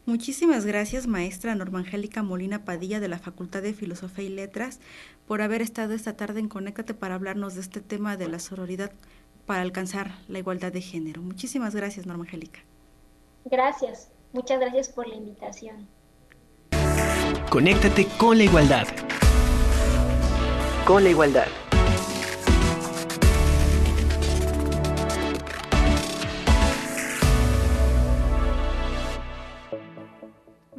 Muchísimas 0.08 0.64
gracias, 0.64 1.06
maestra 1.06 1.54
Norma 1.54 1.80
Angélica 1.80 2.22
Molina 2.22 2.64
Padilla 2.64 2.98
de 2.98 3.08
la 3.08 3.18
Facultad 3.18 3.60
de 3.60 3.74
Filosofía 3.74 4.24
y 4.24 4.30
Letras, 4.30 4.80
por 5.26 5.42
haber 5.42 5.60
estado 5.60 5.92
esta 5.92 6.16
tarde 6.16 6.40
en 6.40 6.48
Conéctate 6.48 6.94
para 6.94 7.14
hablarnos 7.14 7.54
de 7.54 7.60
este 7.60 7.82
tema 7.82 8.16
de 8.16 8.28
la 8.28 8.38
sororidad 8.38 8.90
para 9.44 9.60
alcanzar 9.60 10.12
la 10.26 10.38
igualdad 10.38 10.72
de 10.72 10.80
género. 10.80 11.20
Muchísimas 11.20 11.74
gracias, 11.74 12.06
Norma 12.06 12.24
Angélica. 12.24 12.60
Gracias, 13.44 14.10
muchas 14.32 14.60
gracias 14.60 14.88
por 14.88 15.08
la 15.08 15.14
invitación. 15.14 15.88
Conéctate 17.50 18.06
con 18.18 18.36
la 18.36 18.44
igualdad. 18.44 18.86
Con 20.84 21.04
la 21.04 21.10
igualdad. 21.10 21.46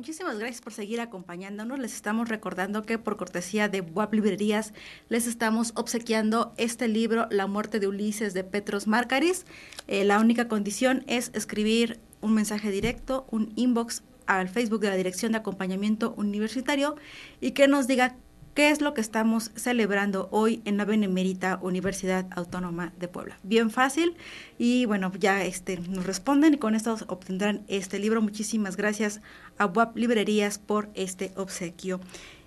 Muchísimas 0.09 0.39
gracias 0.39 0.61
por 0.61 0.73
seguir 0.73 1.01
acompañándonos. 1.01 1.79
Les 1.79 1.93
estamos 1.93 2.29
recordando 2.29 2.83
que 2.83 2.97
por 2.97 3.17
cortesía 3.17 3.67
de 3.67 3.81
WAP 3.81 4.13
Librerías 4.13 4.73
les 5.07 5.27
estamos 5.27 5.71
obsequiando 5.75 6.53
este 6.57 6.87
libro, 6.87 7.27
La 7.31 7.47
muerte 7.47 7.79
de 7.79 7.87
Ulises 7.87 8.33
de 8.33 8.43
Petros 8.43 8.87
Marcaris. 8.87 9.45
Eh, 9.87 10.05
la 10.05 10.19
única 10.19 10.47
condición 10.47 11.03
es 11.07 11.31
escribir 11.33 11.99
un 12.21 12.33
mensaje 12.33 12.71
directo, 12.71 13.25
un 13.31 13.51
inbox 13.55 14.03
al 14.25 14.49
Facebook 14.49 14.81
de 14.81 14.89
la 14.89 14.95
Dirección 14.95 15.31
de 15.31 15.39
Acompañamiento 15.39 16.13
Universitario 16.17 16.95
y 17.41 17.51
que 17.51 17.67
nos 17.67 17.87
diga 17.87 18.15
¿Qué 18.59 18.71
es 18.71 18.81
lo 18.81 18.93
que 18.93 18.99
estamos 18.99 19.51
celebrando 19.55 20.27
hoy 20.31 20.61
en 20.65 20.75
la 20.75 20.83
Benemérita 20.83 21.59
Universidad 21.61 22.25
Autónoma 22.31 22.91
de 22.99 23.07
Puebla? 23.07 23.37
Bien 23.41 23.69
fácil 23.69 24.17
y 24.57 24.85
bueno, 24.85 25.13
ya 25.17 25.45
este, 25.45 25.77
nos 25.77 26.05
responden 26.05 26.55
y 26.55 26.57
con 26.57 26.75
esto 26.75 26.97
obtendrán 27.07 27.61
este 27.69 27.99
libro. 27.99 28.21
Muchísimas 28.21 28.75
gracias 28.75 29.21
a 29.57 29.65
WAP 29.65 29.95
Librerías 29.95 30.59
por 30.59 30.89
este 30.93 31.31
obsequio. 31.37 32.01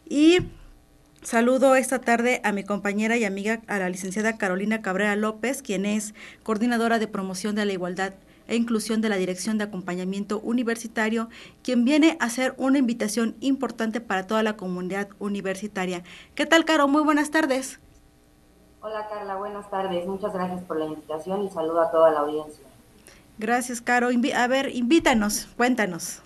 Y 0.06 0.40
Saludo 1.22 1.76
esta 1.76 2.00
tarde 2.00 2.40
a 2.42 2.50
mi 2.50 2.64
compañera 2.64 3.16
y 3.16 3.24
amiga, 3.24 3.62
a 3.68 3.78
la 3.78 3.88
licenciada 3.88 4.37
Carolina 4.37 4.82
Cabrera 4.82 5.14
López, 5.14 5.62
quien 5.62 5.87
es 5.87 6.14
coordinadora 6.42 6.98
de 6.98 7.06
promoción 7.06 7.54
de 7.54 7.64
la 7.64 7.72
igualdad 7.72 8.14
e 8.48 8.57
Inclusión 8.57 9.00
de 9.00 9.09
la 9.09 9.16
Dirección 9.16 9.59
de 9.59 9.64
Acompañamiento 9.64 10.40
Universitario, 10.40 11.28
quien 11.62 11.85
viene 11.85 12.16
a 12.20 12.26
hacer 12.26 12.55
una 12.59 12.78
invitación 12.78 13.37
importante 13.40 14.00
para 14.00 14.26
toda 14.26 14.42
la 14.42 14.57
comunidad 14.57 15.09
universitaria. 15.18 16.02
¿Qué 16.35 16.46
tal, 16.46 16.64
Caro? 16.64 16.88
Muy 16.88 17.02
buenas 17.02 17.31
tardes. 17.31 17.81
Hola, 18.81 19.07
Carla, 19.09 19.37
buenas 19.37 19.70
tardes. 19.70 20.07
Muchas 20.07 20.33
gracias 20.33 20.62
por 20.62 20.76
la 20.76 20.87
invitación 20.87 21.44
y 21.44 21.50
saludo 21.50 21.81
a 21.81 21.90
toda 21.90 22.11
la 22.11 22.20
audiencia. 22.20 22.64
Gracias, 23.38 23.81
Caro. 23.81 24.09
a 24.09 24.46
ver, 24.46 24.74
invítanos, 24.74 25.46
cuéntanos. 25.57 26.22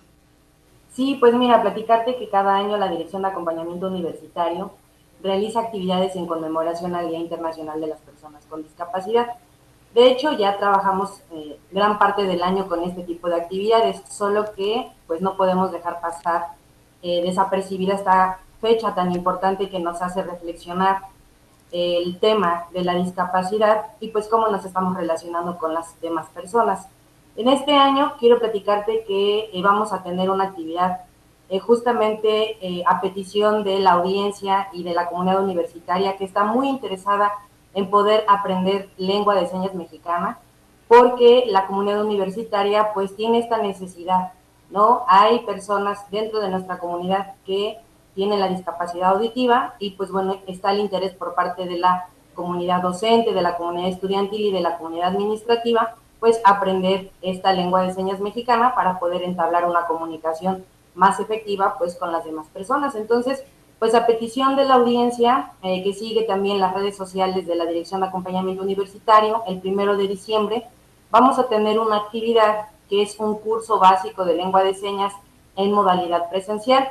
Sí, 0.93 1.15
pues 1.19 1.35
mira, 1.35 1.61
platicarte 1.61 2.17
que 2.17 2.29
cada 2.29 2.55
año 2.55 2.75
la 2.77 2.89
Dirección 2.89 3.21
de 3.21 3.27
Acompañamiento 3.27 3.87
Universitario 3.87 4.71
realiza 5.21 5.59
actividades 5.59 6.15
en 6.15 6.25
conmemoración 6.25 6.95
al 6.95 7.09
Día 7.09 7.19
Internacional 7.19 7.79
de 7.79 7.87
las 7.87 7.99
Personas 7.99 8.45
con 8.47 8.63
Discapacidad. 8.63 9.27
De 9.97 10.11
hecho, 10.11 10.31
ya 10.33 10.59
trabajamos 10.59 11.23
eh, 11.31 11.59
gran 11.71 11.97
parte 11.97 12.25
del 12.25 12.43
año 12.43 12.67
con 12.67 12.83
este 12.83 13.01
tipo 13.01 13.29
de 13.29 13.37
actividades, 13.37 13.99
solo 14.07 14.53
que 14.53 14.91
pues 15.07 15.21
no 15.21 15.35
podemos 15.35 15.71
dejar 15.71 15.99
pasar 16.01 16.49
eh, 17.01 17.23
desapercibida 17.23 17.95
esta 17.95 18.37
fecha 18.61 18.93
tan 18.93 19.11
importante 19.11 19.71
que 19.71 19.79
nos 19.79 19.99
hace 20.03 20.21
reflexionar 20.21 20.99
el 21.71 22.19
tema 22.19 22.67
de 22.73 22.83
la 22.83 22.93
discapacidad 22.93 23.87
y 23.99 24.09
pues 24.09 24.27
cómo 24.27 24.49
nos 24.49 24.63
estamos 24.65 24.95
relacionando 24.95 25.57
con 25.57 25.73
las 25.73 25.99
demás 25.99 26.27
personas. 26.27 26.87
En 27.35 27.47
este 27.47 27.75
año 27.75 28.13
quiero 28.19 28.37
platicarte 28.37 29.03
que 29.07 29.49
eh, 29.51 29.61
vamos 29.63 29.93
a 29.93 30.03
tener 30.03 30.29
una 30.29 30.43
actividad 30.43 31.01
justamente 31.65 32.83
a 32.85 32.99
petición 32.99 33.63
de 33.63 33.79
la 33.79 33.93
audiencia 33.93 34.67
y 34.73 34.83
de 34.83 34.93
la 34.93 35.07
comunidad 35.07 35.41
universitaria 35.41 36.17
que 36.17 36.25
está 36.25 36.43
muy 36.43 36.67
interesada 36.67 37.31
en 37.77 37.91
poder 37.91 38.25
aprender 38.27 38.89
lengua 38.97 39.35
de 39.35 39.45
señas 39.45 39.75
mexicana, 39.75 40.39
porque 40.87 41.43
la 41.45 41.67
comunidad 41.67 42.03
universitaria 42.03 42.91
pues 42.91 43.15
tiene 43.15 43.37
esta 43.37 43.59
necesidad, 43.59 44.31
¿no? 44.71 45.03
Hay 45.07 45.41
personas 45.45 46.09
dentro 46.09 46.39
de 46.39 46.49
nuestra 46.49 46.79
comunidad 46.79 47.35
que 47.45 47.77
tienen 48.15 48.39
la 48.39 48.47
discapacidad 48.47 49.11
auditiva 49.11 49.75
y 49.77 49.91
pues 49.91 50.11
bueno, 50.11 50.37
está 50.47 50.71
el 50.71 50.79
interés 50.79 51.13
por 51.13 51.35
parte 51.35 51.65
de 51.65 51.77
la 51.77 52.07
comunidad 52.33 52.81
docente, 52.81 53.31
de 53.31 53.43
la 53.43 53.57
comunidad 53.57 53.89
estudiantil 53.89 54.41
y 54.47 54.51
de 54.51 54.61
la 54.61 54.79
comunidad 54.79 55.09
administrativa 55.09 55.93
pues 56.19 56.41
aprender 56.45 57.11
esta 57.21 57.53
lengua 57.53 57.83
de 57.83 57.93
señas 57.93 58.19
mexicana 58.19 58.73
para 58.73 58.97
poder 58.97 59.21
entablar 59.21 59.65
una 59.65 59.85
comunicación 59.85 60.65
más 60.95 61.19
efectiva 61.19 61.75
pues 61.77 61.93
con 61.93 62.11
las 62.11 62.25
demás 62.25 62.47
personas. 62.47 62.95
Entonces, 62.95 63.43
pues 63.79 63.93
a 63.93 64.07
petición 64.07 64.55
de 64.55 64.65
la 64.65 64.75
audiencia, 64.75 65.51
eh, 65.61 65.83
que 65.83 65.93
sigue 65.93 66.23
también 66.23 66.59
las 66.59 66.73
redes 66.73 66.97
sociales 66.97 67.45
de 67.45 67.55
la 67.55 67.65
Dirección 67.65 68.01
de 68.01 68.07
Acompañamiento 68.07 68.63
Universitario, 68.63 69.43
el 69.47 69.59
primero 69.59 69.97
de 69.97 70.07
diciembre 70.07 70.67
vamos 71.09 71.39
a 71.39 71.47
tener 71.47 71.79
una 71.79 71.97
actividad 71.97 72.67
que 72.89 73.01
es 73.01 73.19
un 73.19 73.37
curso 73.37 73.79
básico 73.79 74.25
de 74.25 74.35
lengua 74.35 74.63
de 74.63 74.73
señas 74.73 75.13
en 75.55 75.71
modalidad 75.71 76.29
presencial. 76.29 76.89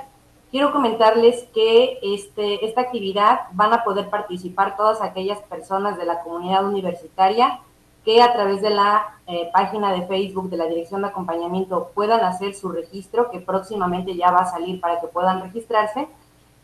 Quiero 0.51 0.73
comentarles 0.73 1.45
que 1.55 1.99
este, 2.03 2.65
esta 2.65 2.83
actividad 2.83 3.41
van 3.53 3.73
a 3.73 3.85
poder 3.85 4.09
participar 4.09 4.77
todas 4.77 5.03
aquellas 5.03 5.41
personas 5.43 5.99
de 5.99 6.05
la 6.05 6.21
comunidad 6.21 6.65
universitaria 6.65 7.61
que 8.05 8.23
a 8.23 8.33
través 8.33 8.63
de 8.63 8.71
la 8.71 9.19
eh, 9.27 9.51
página 9.53 9.93
de 9.93 10.07
Facebook 10.07 10.49
de 10.49 10.57
la 10.57 10.67
Dirección 10.67 11.03
de 11.03 11.09
Acompañamiento 11.09 11.91
puedan 11.93 12.21
hacer 12.21 12.55
su 12.55 12.69
registro, 12.69 13.31
que 13.31 13.41
próximamente 13.41 14.15
ya 14.15 14.31
va 14.31 14.43
a 14.43 14.51
salir 14.51 14.81
para 14.81 15.01
que 15.01 15.09
puedan 15.09 15.43
registrarse. 15.43 16.07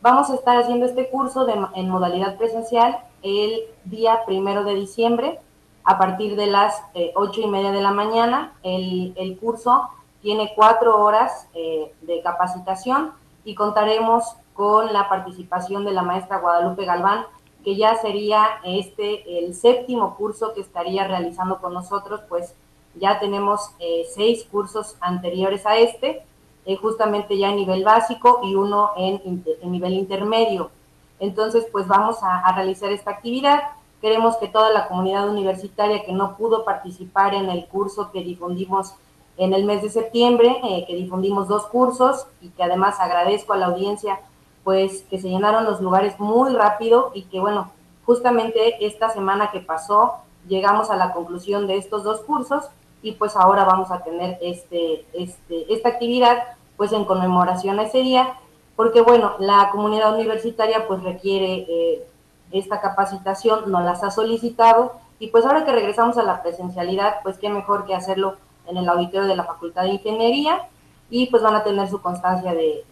Vamos 0.03 0.31
a 0.31 0.35
estar 0.35 0.57
haciendo 0.59 0.85
este 0.87 1.09
curso 1.09 1.47
en 1.77 1.89
modalidad 1.89 2.37
presencial 2.37 2.99
el 3.23 3.63
día 3.85 4.25
primero 4.27 4.65
de 4.65 4.75
diciembre 4.75 5.39
a 5.85 5.97
partir 5.97 6.35
de 6.35 6.49
las 6.49 6.75
eh, 6.95 7.13
ocho 7.15 7.41
y 7.41 7.47
media 7.47 7.71
de 7.71 7.83
la 7.83 7.93
mañana. 7.93 8.53
El, 8.65 9.39
curso 9.41 9.91
tiene 10.21 10.55
cuatro 10.57 11.01
horas 11.05 11.47
eh, 11.55 11.95
de 12.01 12.21
capacitación 12.21 13.13
y 13.45 13.55
contaremos 13.55 14.25
con 14.55 14.93
la 14.93 15.09
participación 15.09 15.85
de 15.85 15.93
la 15.93 16.03
maestra 16.03 16.39
Guadalupe 16.39 16.85
Galván, 16.85 17.25
que 17.63 17.77
ya 17.77 17.95
sería 17.95 18.45
este 18.65 19.39
el 19.39 19.55
séptimo 19.55 20.17
curso 20.17 20.53
que 20.53 20.63
estaría 20.63 21.07
realizando 21.07 21.61
con 21.61 21.75
nosotros, 21.75 22.23
pues 22.29 22.57
ya 22.97 23.21
tenemos 23.21 23.71
eh, 23.79 24.05
seis 24.13 24.45
cursos 24.51 24.97
anteriores 25.01 25.65
a 25.65 25.77
este, 25.77 26.25
eh, 26.65 26.77
justamente 26.77 27.37
ya 27.37 27.51
en 27.51 27.57
nivel 27.57 27.85
básico 27.85 28.41
y 28.43 28.55
uno 28.55 28.91
en, 28.97 29.45
nivel 29.63 29.95
intermedio. 29.95 30.71
Entonces, 31.19 31.67
pues 31.71 31.87
vamos 31.87 32.23
a, 32.23 32.39
a, 32.41 32.55
realizar 32.55 32.91
esta 32.93 33.11
actividad. 33.11 33.61
Queremos 34.01 34.37
que 34.37 34.49
toda 34.49 34.71
la 34.71 34.89
comunidad 34.89 35.29
universitaria 35.29 36.05
que 36.05 36.13
no 36.13 36.37
pudo 36.37 36.65
participar 36.65 37.35
en 37.35 37.49
el 37.51 37.67
curso 37.67 38.11
que 38.11 38.23
difundimos 38.23 38.95
en 39.37 39.53
el 39.53 39.65
mes 39.65 39.83
de 39.83 39.91
septiembre, 39.91 40.61
eh, 40.63 40.85
que 40.87 40.95
difundimos 40.95 41.49
dos 41.49 41.67
cursos 41.67 42.27
y 42.41 42.51
que 42.51 42.63
además 42.63 43.01
agradezco 43.01 43.53
a 43.53 43.57
la 43.57 43.67
audiencia 43.67 44.21
pues 44.65 45.03
que 45.11 45.21
se 45.21 45.29
llenaron 45.29 45.65
los 45.65 45.81
lugares 45.81 46.19
muy 46.21 46.53
rápido 46.53 47.11
y 47.15 47.23
que 47.25 47.41
bueno, 47.41 47.73
justamente 48.05 48.85
esta 48.87 49.11
semana 49.11 49.51
que 49.51 49.61
pasó 49.61 50.15
llegamos 50.49 50.91
a 50.91 50.97
la 50.97 51.13
conclusión 51.13 51.67
de 51.67 51.77
estos 51.77 52.05
dos 52.05 52.21
cursos 52.21 52.67
y 53.03 53.13
pues 53.13 53.37
ahora 53.37 53.65
vamos 53.65 53.91
a 53.91 54.03
tener 54.03 54.39
este, 54.41 55.05
este, 55.13 55.73
esta 55.73 55.91
actividad 55.91 56.39
pues 56.77 56.93
en 56.93 57.05
conmemoración 57.05 57.79
a 57.79 57.83
ese 57.83 57.99
día, 57.99 58.35
porque 58.77 59.03
bueno, 59.03 59.35
la 59.39 59.69
comunidad 59.71 60.15
universitaria 60.15 60.87
pues 60.87 61.03
requiere 61.03 61.67
eh, 61.69 62.07
esta 62.53 62.81
capacitación, 62.81 63.71
nos 63.71 63.85
las 63.85 64.03
ha 64.03 64.11
solicitado 64.11 64.93
y 65.19 65.29
pues 65.29 65.45
ahora 65.45 65.65
que 65.65 65.73
regresamos 65.73 66.17
a 66.19 66.23
la 66.23 66.43
presencialidad, 66.43 67.17
pues 67.23 67.39
qué 67.39 67.49
mejor 67.49 67.87
que 67.87 67.95
hacerlo 67.95 68.37
en 68.67 68.77
el 68.77 68.89
auditorio 68.89 69.29
de 69.29 69.37
la 69.37 69.45
Facultad 69.45 69.83
de 69.83 69.91
Ingeniería 69.91 70.69
y 71.11 71.27
pues 71.27 71.43
van 71.43 71.55
a 71.55 71.65
tener 71.65 71.89
su 71.89 72.01
constancia 72.01 72.55
de 72.55 72.85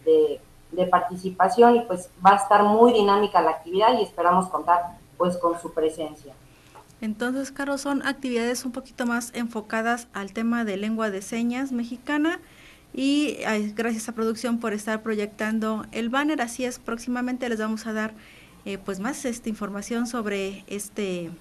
de 0.71 0.85
participación 0.85 1.75
y 1.75 1.81
pues 1.81 2.09
va 2.25 2.31
a 2.31 2.35
estar 2.35 2.63
muy 2.63 2.93
dinámica 2.93 3.41
la 3.41 3.51
actividad 3.51 3.97
y 3.99 4.03
esperamos 4.03 4.49
contar 4.49 4.97
pues 5.17 5.37
con 5.37 5.59
su 5.59 5.73
presencia. 5.73 6.33
Entonces, 7.01 7.51
Caro, 7.51 7.79
son 7.79 8.05
actividades 8.05 8.63
un 8.63 8.71
poquito 8.71 9.07
más 9.07 9.31
enfocadas 9.33 10.07
al 10.13 10.33
tema 10.33 10.63
de 10.63 10.77
lengua 10.77 11.09
de 11.09 11.23
señas 11.23 11.71
mexicana 11.71 12.39
y 12.93 13.37
gracias 13.75 14.07
a 14.07 14.13
producción 14.13 14.59
por 14.59 14.73
estar 14.73 15.01
proyectando 15.01 15.85
el 15.91 16.09
banner. 16.09 16.41
Así 16.41 16.63
es, 16.63 16.77
próximamente 16.77 17.49
les 17.49 17.59
vamos 17.59 17.87
a 17.87 17.93
dar 17.93 18.13
eh, 18.65 18.77
pues 18.77 18.99
más 18.99 19.25
esta 19.25 19.49
información 19.49 20.05
sobre 20.05 20.63
este, 20.67 21.31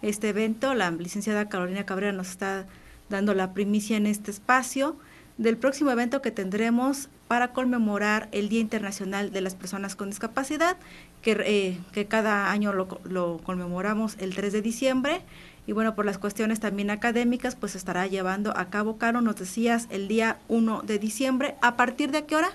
este 0.00 0.30
evento. 0.30 0.72
La 0.72 0.90
licenciada 0.90 1.48
Carolina 1.48 1.84
Cabrera 1.84 2.12
nos 2.12 2.30
está 2.30 2.66
dando 3.10 3.34
la 3.34 3.52
primicia 3.52 3.98
en 3.98 4.06
este 4.06 4.30
espacio 4.30 4.96
del 5.36 5.58
próximo 5.58 5.90
evento 5.90 6.22
que 6.22 6.30
tendremos 6.30 7.10
para 7.30 7.52
conmemorar 7.52 8.26
el 8.32 8.48
Día 8.48 8.58
Internacional 8.58 9.30
de 9.30 9.40
las 9.40 9.54
Personas 9.54 9.94
con 9.94 10.10
Discapacidad, 10.10 10.76
que, 11.22 11.40
eh, 11.46 11.80
que 11.92 12.08
cada 12.08 12.50
año 12.50 12.72
lo, 12.72 13.38
conmemoramos 13.44 14.16
el 14.18 14.34
3 14.34 14.52
de 14.52 14.60
diciembre. 14.62 15.22
Y 15.64 15.70
bueno, 15.70 15.94
por 15.94 16.06
las 16.06 16.18
cuestiones 16.18 16.58
también 16.58 16.90
académicas, 16.90 17.54
pues 17.54 17.76
estará 17.76 18.08
llevando 18.08 18.52
a 18.56 18.64
cabo, 18.64 18.96
Caro, 18.96 19.20
nos 19.20 19.36
decías, 19.36 19.86
el 19.90 20.08
día 20.08 20.40
1 20.48 20.82
de 20.82 20.98
diciembre. 20.98 21.54
¿A 21.62 21.76
partir 21.76 22.10
de 22.10 22.26
qué 22.26 22.34
hora? 22.34 22.50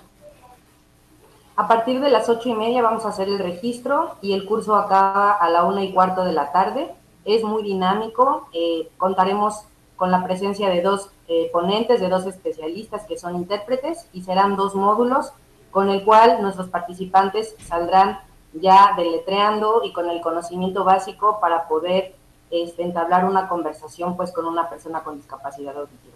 A 1.56 1.66
partir 1.68 1.98
de 2.00 2.10
las 2.10 2.28
ocho 2.28 2.50
y 2.50 2.54
media 2.54 2.82
vamos 2.82 3.06
a 3.06 3.08
hacer 3.08 3.28
el 3.28 3.38
registro 3.38 4.16
y 4.20 4.34
el 4.34 4.44
curso 4.44 4.76
acaba 4.76 5.32
a 5.32 5.48
la 5.48 5.64
una 5.64 5.84
y 5.84 5.94
cuarto 5.94 6.22
de 6.22 6.34
la 6.34 6.52
tarde. 6.52 6.90
Es 7.24 7.42
muy 7.42 7.62
dinámico. 7.62 8.46
Eh, 8.52 8.90
contaremos 8.98 9.64
con 9.96 10.10
la 10.10 10.24
presencia 10.24 10.68
de 10.68 10.82
dos 10.82 11.10
eh, 11.28 11.50
ponentes, 11.52 12.00
de 12.00 12.08
dos 12.08 12.26
especialistas 12.26 13.04
que 13.06 13.18
son 13.18 13.36
intérpretes 13.36 14.06
y 14.12 14.22
serán 14.22 14.56
dos 14.56 14.74
módulos 14.74 15.32
con 15.70 15.88
el 15.90 16.04
cual 16.04 16.40
nuestros 16.40 16.68
participantes 16.68 17.54
saldrán 17.66 18.20
ya 18.52 18.94
deletreando 18.96 19.82
y 19.84 19.92
con 19.92 20.08
el 20.08 20.20
conocimiento 20.20 20.84
básico 20.84 21.38
para 21.40 21.68
poder 21.68 22.14
este, 22.50 22.82
entablar 22.82 23.24
una 23.24 23.48
conversación 23.48 24.16
pues 24.16 24.32
con 24.32 24.46
una 24.46 24.68
persona 24.68 25.00
con 25.00 25.16
discapacidad 25.16 25.76
auditiva. 25.76 26.14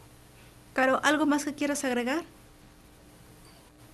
Caro, 0.72 1.00
¿algo 1.02 1.26
más 1.26 1.44
que 1.44 1.54
quieras 1.54 1.84
agregar? 1.84 2.22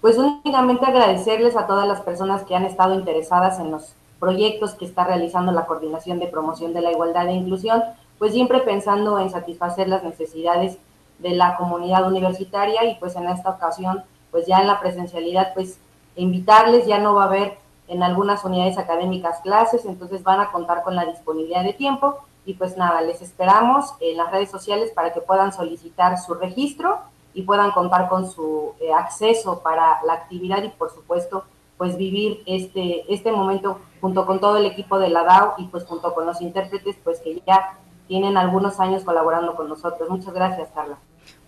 Pues 0.00 0.18
únicamente 0.18 0.84
agradecerles 0.84 1.56
a 1.56 1.66
todas 1.66 1.88
las 1.88 2.02
personas 2.02 2.44
que 2.44 2.54
han 2.54 2.64
estado 2.64 2.94
interesadas 2.94 3.58
en 3.58 3.70
los 3.70 3.94
proyectos 4.20 4.74
que 4.74 4.84
está 4.84 5.04
realizando 5.04 5.52
la 5.52 5.66
Coordinación 5.66 6.18
de 6.18 6.26
Promoción 6.26 6.72
de 6.74 6.82
la 6.82 6.92
Igualdad 6.92 7.28
e 7.28 7.32
Inclusión, 7.32 7.82
pues 8.18 8.32
siempre 8.32 8.60
pensando 8.60 9.18
en 9.18 9.30
satisfacer 9.30 9.88
las 9.88 10.02
necesidades 10.02 10.78
de 11.18 11.30
la 11.30 11.56
comunidad 11.56 12.06
universitaria 12.06 12.84
y 12.84 12.96
pues 12.96 13.16
en 13.16 13.28
esta 13.28 13.50
ocasión, 13.50 14.04
pues 14.30 14.46
ya 14.46 14.60
en 14.60 14.66
la 14.66 14.80
presencialidad, 14.80 15.54
pues 15.54 15.78
invitarles, 16.14 16.86
ya 16.86 16.98
no 16.98 17.14
va 17.14 17.24
a 17.24 17.26
haber 17.26 17.58
en 17.88 18.02
algunas 18.02 18.44
unidades 18.44 18.78
académicas 18.78 19.40
clases, 19.40 19.84
entonces 19.84 20.22
van 20.22 20.40
a 20.40 20.50
contar 20.50 20.82
con 20.82 20.96
la 20.96 21.04
disponibilidad 21.04 21.62
de 21.62 21.72
tiempo 21.72 22.18
y 22.44 22.54
pues 22.54 22.76
nada, 22.76 23.00
les 23.00 23.22
esperamos 23.22 23.94
en 24.00 24.16
las 24.16 24.30
redes 24.30 24.50
sociales 24.50 24.90
para 24.94 25.12
que 25.12 25.20
puedan 25.20 25.52
solicitar 25.52 26.18
su 26.18 26.34
registro 26.34 27.00
y 27.34 27.42
puedan 27.42 27.70
contar 27.72 28.08
con 28.08 28.30
su 28.30 28.72
eh, 28.80 28.92
acceso 28.92 29.60
para 29.60 30.02
la 30.04 30.14
actividad 30.14 30.62
y 30.62 30.68
por 30.68 30.90
supuesto 30.90 31.44
pues 31.76 31.98
vivir 31.98 32.42
este, 32.46 33.12
este 33.12 33.30
momento 33.30 33.80
junto 34.00 34.24
con 34.24 34.40
todo 34.40 34.56
el 34.56 34.66
equipo 34.66 34.98
de 34.98 35.10
la 35.10 35.24
DAO 35.24 35.54
y 35.58 35.64
pues 35.66 35.84
junto 35.84 36.14
con 36.14 36.24
los 36.24 36.40
intérpretes 36.40 36.96
pues 37.04 37.20
que 37.20 37.42
ya 37.46 37.78
tienen 38.08 38.36
algunos 38.36 38.80
años 38.80 39.04
colaborando 39.04 39.54
con 39.54 39.68
nosotros. 39.68 40.08
Muchas 40.08 40.32
gracias, 40.32 40.68
Carla. 40.74 40.98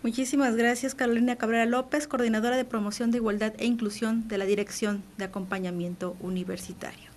Muchísimas 0.03 0.57
gracias, 0.57 0.95
Carolina 0.95 1.37
Cabrera 1.37 1.67
López, 1.67 2.07
coordinadora 2.07 2.57
de 2.57 2.65
promoción 2.65 3.11
de 3.11 3.19
igualdad 3.19 3.53
e 3.59 3.67
inclusión 3.67 4.29
de 4.29 4.39
la 4.39 4.45
Dirección 4.45 5.03
de 5.17 5.25
Acompañamiento 5.25 6.17
Universitario. 6.21 7.11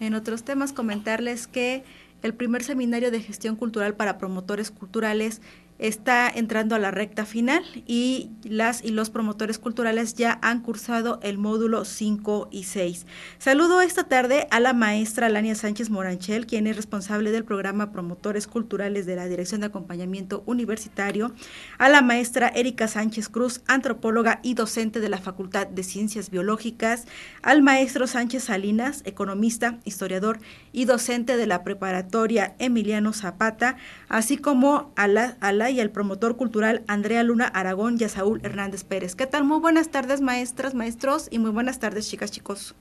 En 0.00 0.14
otros 0.14 0.42
temas, 0.42 0.72
comentarles 0.72 1.46
que 1.46 1.84
el 2.22 2.34
primer 2.34 2.64
seminario 2.64 3.10
de 3.10 3.20
gestión 3.20 3.56
cultural 3.56 3.94
para 3.94 4.18
promotores 4.18 4.70
culturales 4.70 5.40
está 5.78 6.28
entrando 6.28 6.74
a 6.74 6.78
la 6.78 6.90
recta 6.90 7.24
final 7.24 7.62
y 7.86 8.30
las 8.42 8.84
y 8.84 8.90
los 8.90 9.10
promotores 9.10 9.58
culturales 9.58 10.14
ya 10.14 10.38
han 10.42 10.60
cursado 10.62 11.20
el 11.22 11.38
módulo 11.38 11.84
5 11.84 12.48
y 12.50 12.64
6. 12.64 13.06
Saludo 13.38 13.80
esta 13.80 14.04
tarde 14.04 14.46
a 14.50 14.60
la 14.60 14.72
maestra 14.72 15.28
Lania 15.28 15.54
Sánchez 15.54 15.90
Moranchel, 15.90 16.46
quien 16.46 16.66
es 16.66 16.76
responsable 16.76 17.30
del 17.30 17.44
programa 17.44 17.92
Promotores 17.92 18.46
Culturales 18.46 19.06
de 19.06 19.16
la 19.16 19.28
Dirección 19.28 19.60
de 19.60 19.68
Acompañamiento 19.68 20.42
Universitario, 20.46 21.32
a 21.78 21.88
la 21.88 22.02
maestra 22.02 22.48
Erika 22.48 22.88
Sánchez 22.88 23.28
Cruz, 23.28 23.60
antropóloga 23.66 24.40
y 24.42 24.54
docente 24.54 25.00
de 25.00 25.08
la 25.08 25.18
Facultad 25.18 25.66
de 25.66 25.82
Ciencias 25.82 26.30
Biológicas, 26.30 27.06
al 27.42 27.62
maestro 27.62 28.06
Sánchez 28.06 28.44
Salinas, 28.44 29.02
economista, 29.04 29.78
historiador 29.84 30.40
y 30.72 30.84
docente 30.86 31.36
de 31.36 31.46
la 31.46 31.62
preparatoria 31.62 32.54
Emiliano 32.58 33.12
Zapata, 33.12 33.76
así 34.08 34.36
como 34.36 34.92
a 34.96 35.06
la, 35.06 35.36
a 35.40 35.52
la 35.52 35.67
y 35.70 35.80
el 35.80 35.90
promotor 35.90 36.36
cultural 36.36 36.82
Andrea 36.86 37.22
Luna 37.22 37.46
Aragón 37.46 37.96
y 37.98 38.04
a 38.04 38.08
Saúl 38.08 38.40
Hernández 38.42 38.84
Pérez. 38.84 39.14
¿Qué 39.14 39.26
tal? 39.26 39.44
Muy 39.44 39.60
buenas 39.60 39.90
tardes, 39.90 40.20
maestras, 40.20 40.74
maestros, 40.74 41.28
y 41.30 41.38
muy 41.38 41.50
buenas 41.50 41.78
tardes, 41.78 42.08
chicas, 42.08 42.30
chicos. 42.30 42.74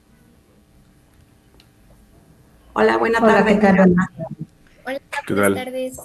Hola, 2.74 2.98
buenas 2.98 3.22
tardes. 3.22 3.58
Hola, 4.86 5.02
buenas 5.28 5.66
tardes. 5.66 5.98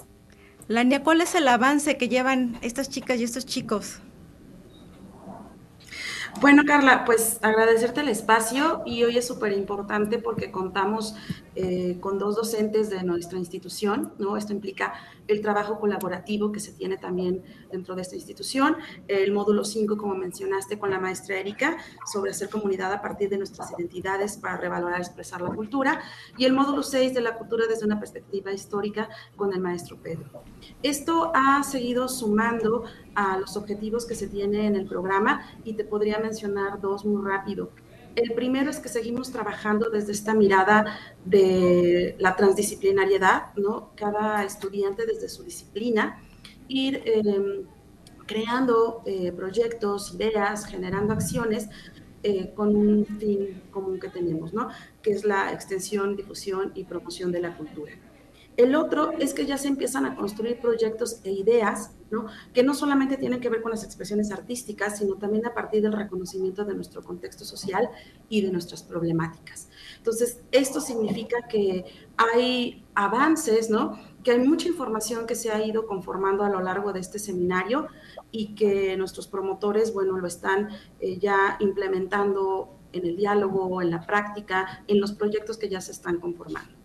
Lania, 0.67 1.03
¿cuál 1.03 1.21
es 1.21 1.35
el 1.35 1.47
avance 1.47 1.97
que 1.97 2.09
llevan 2.09 2.57
estas 2.61 2.89
chicas 2.89 3.19
y 3.19 3.23
estos 3.23 3.45
chicos? 3.45 3.99
Bueno, 6.41 6.63
Carla, 6.65 7.05
pues 7.05 7.37
agradecerte 7.41 8.01
el 8.01 8.09
espacio 8.09 8.81
y 8.85 9.03
hoy 9.03 9.17
es 9.17 9.27
súper 9.27 9.53
importante 9.53 10.17
porque 10.17 10.51
contamos 10.51 11.15
eh, 11.55 11.97
con 11.99 12.17
dos 12.17 12.35
docentes 12.35 12.89
de 12.89 13.03
nuestra 13.03 13.37
institución, 13.37 14.13
¿no? 14.17 14.37
Esto 14.37 14.53
implica 14.53 14.93
el 15.27 15.41
trabajo 15.41 15.79
colaborativo 15.79 16.51
que 16.51 16.59
se 16.59 16.71
tiene 16.71 16.97
también 16.97 17.43
dentro 17.71 17.95
de 17.95 18.01
esta 18.01 18.15
institución, 18.15 18.75
el 19.07 19.31
módulo 19.31 19.63
5, 19.63 19.97
como 19.97 20.15
mencionaste, 20.15 20.79
con 20.79 20.89
la 20.89 20.99
maestra 20.99 21.39
Erika, 21.39 21.77
sobre 22.11 22.31
hacer 22.31 22.49
comunidad 22.49 22.91
a 22.91 23.01
partir 23.01 23.29
de 23.29 23.37
nuestras 23.37 23.71
identidades 23.77 24.37
para 24.37 24.57
revalorar 24.57 24.99
y 24.99 25.03
expresar 25.03 25.41
la 25.41 25.49
cultura, 25.49 26.01
y 26.37 26.45
el 26.45 26.53
módulo 26.53 26.83
6 26.83 27.13
de 27.13 27.21
la 27.21 27.37
cultura 27.37 27.65
desde 27.67 27.85
una 27.85 27.99
perspectiva 27.99 28.51
histórica 28.51 29.09
con 29.35 29.53
el 29.53 29.59
maestro 29.59 29.97
Pedro. 29.97 30.43
Esto 30.81 31.31
ha 31.35 31.63
seguido 31.63 32.09
sumando 32.09 32.83
a 33.15 33.37
los 33.37 33.55
objetivos 33.57 34.05
que 34.05 34.15
se 34.15 34.27
tiene 34.27 34.67
en 34.67 34.75
el 34.75 34.85
programa 34.85 35.45
y 35.63 35.73
te 35.73 35.83
podría 35.83 36.19
mencionar 36.19 36.81
dos 36.81 37.05
muy 37.05 37.23
rápido. 37.23 37.69
El 38.15 38.33
primero 38.33 38.69
es 38.69 38.79
que 38.79 38.89
seguimos 38.89 39.31
trabajando 39.31 39.89
desde 39.89 40.11
esta 40.11 40.33
mirada 40.35 40.99
de 41.25 42.15
la 42.19 42.35
transdisciplinariedad, 42.35 43.55
¿no? 43.55 43.91
Cada 43.95 44.43
estudiante 44.43 45.05
desde 45.05 45.29
su 45.29 45.43
disciplina, 45.43 46.21
ir 46.67 47.01
em, 47.05 47.65
creando 48.27 49.01
eh, 49.05 49.31
proyectos, 49.31 50.13
ideas, 50.13 50.65
generando 50.65 51.13
acciones 51.13 51.69
eh, 52.21 52.53
con 52.55 52.75
un 52.75 53.05
fin 53.05 53.63
común 53.71 53.99
que 53.99 54.09
tenemos, 54.09 54.53
¿no? 54.53 54.69
Que 55.01 55.11
es 55.11 55.25
la 55.25 55.51
extensión, 55.51 56.15
difusión 56.15 56.71
y 56.75 56.83
promoción 56.83 57.31
de 57.31 57.41
la 57.41 57.57
cultura. 57.57 57.93
El 58.55 58.75
otro 58.75 59.13
es 59.13 59.33
que 59.33 59.45
ya 59.45 59.57
se 59.57 59.67
empiezan 59.67 60.05
a 60.05 60.15
construir 60.15 60.59
proyectos 60.59 61.21
e 61.23 61.31
ideas, 61.31 61.91
¿no? 62.11 62.27
Que 62.53 62.61
no 62.61 62.75
solamente 62.75 63.17
tienen 63.17 63.39
que 63.39 63.49
ver 63.49 63.63
con 63.63 63.71
las 63.71 63.83
expresiones 63.83 64.31
artísticas, 64.31 64.99
sino 64.99 65.15
también 65.15 65.45
a 65.47 65.55
partir 65.55 65.81
del 65.81 65.93
reconocimiento 65.93 66.63
de 66.63 66.75
nuestro 66.75 67.03
contexto 67.03 67.45
social 67.45 67.89
y 68.29 68.41
de 68.41 68.51
nuestras 68.51 68.83
problemáticas. 68.83 69.69
Entonces, 69.97 70.41
esto 70.51 70.81
significa 70.81 71.47
que 71.49 71.85
hay 72.15 72.85
avances, 72.93 73.71
¿no? 73.71 73.99
Que 74.23 74.31
hay 74.31 74.39
mucha 74.39 74.67
información 74.67 75.25
que 75.25 75.33
se 75.33 75.51
ha 75.51 75.65
ido 75.65 75.87
conformando 75.87 76.43
a 76.43 76.49
lo 76.49 76.61
largo 76.61 76.93
de 76.93 76.99
este 76.99 77.17
seminario 77.17 77.87
y 78.31 78.53
que 78.53 78.95
nuestros 78.97 79.27
promotores, 79.27 79.93
bueno, 79.93 80.19
lo 80.19 80.27
están 80.27 80.69
eh, 80.99 81.17
ya 81.17 81.57
implementando 81.59 82.77
en 82.91 83.07
el 83.07 83.17
diálogo, 83.17 83.81
en 83.81 83.89
la 83.89 84.05
práctica, 84.05 84.83
en 84.87 85.01
los 85.01 85.13
proyectos 85.13 85.57
que 85.57 85.69
ya 85.69 85.81
se 85.81 85.91
están 85.91 86.19
conformando. 86.19 86.82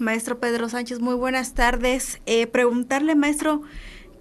Maestro 0.00 0.40
Pedro 0.40 0.66
Sánchez, 0.70 1.00
muy 1.00 1.14
buenas 1.14 1.52
tardes. 1.52 2.22
Eh, 2.24 2.46
preguntarle, 2.46 3.14
maestro, 3.14 3.60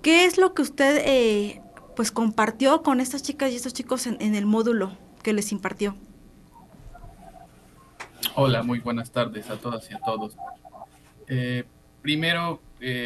¿qué 0.01 0.25
es 0.25 0.37
lo 0.37 0.53
que 0.53 0.61
usted 0.61 1.01
eh, 1.05 1.61
pues 1.95 2.11
compartió 2.11 2.83
con 2.83 2.99
estas 2.99 3.23
chicas 3.23 3.53
y 3.53 3.55
estos 3.55 3.73
chicos 3.73 4.05
en, 4.05 4.35
el 4.35 4.45
módulo 4.45 4.91
que 5.23 5.31
les 5.31 5.53
impartió? 5.53 5.95
Hola, 8.35 8.61
muy 8.61 8.79
buenas 8.79 9.11
tardes 9.11 9.49
a 9.49 9.57
todas 9.57 9.89
y 9.89 9.93
a 9.93 9.99
todos. 9.99 10.35
Eh, 11.27 11.63
primero, 12.01 12.61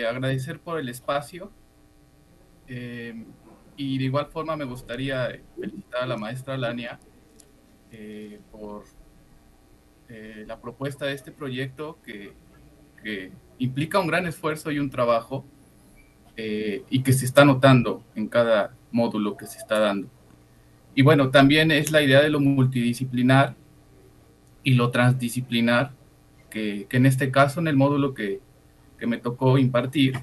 agradecer 0.10 0.60
por 0.60 0.80
el 0.80 0.90
espacio 0.90 1.52
y 2.68 3.98
de 3.98 4.04
igual 4.04 4.28
forma 4.32 4.56
me 4.56 4.66
gustaría 4.66 5.40
felicitar 5.60 6.04
a 6.04 6.08
la 6.08 6.18
maestra 6.18 6.58
Lania 6.58 7.00
por 8.52 8.86
la 10.10 10.60
propuesta 10.60 11.06
de 11.06 11.14
este 11.14 11.32
proyecto 11.32 12.00
que 12.04 12.34
que 13.04 13.32
implica 13.60 14.00
un 14.00 14.08
gran 14.08 14.26
esfuerzo 14.26 14.72
y 14.72 14.80
un 14.80 14.90
trabajo 14.90 15.46
eh, 16.36 16.84
y 16.90 17.04
que 17.04 17.14
se 17.14 17.26
está 17.26 17.46
notando 17.46 18.04
en 18.16 18.28
cada 18.28 18.76
módulo 18.92 19.38
que 19.38 19.46
se 19.46 19.58
está 19.58 19.80
dando. 19.80 20.08
Y 20.96 21.02
bueno, 21.02 21.30
también 21.30 21.72
es 21.72 21.92
la 21.92 22.02
idea 22.02 22.22
de 22.22 22.30
lo 22.30 22.40
multidisciplinar 22.40 23.56
y 24.64 24.74
lo 24.74 24.90
transdisciplinar, 24.90 25.92
que, 26.50 26.88
en 26.90 27.06
este 27.06 27.32
caso, 27.32 27.60
en 27.60 27.68
el 27.68 27.76
módulo 27.76 28.14
que, 28.14 28.40
me 29.06 29.18
tocó 29.18 29.58
impartir, 29.58 30.18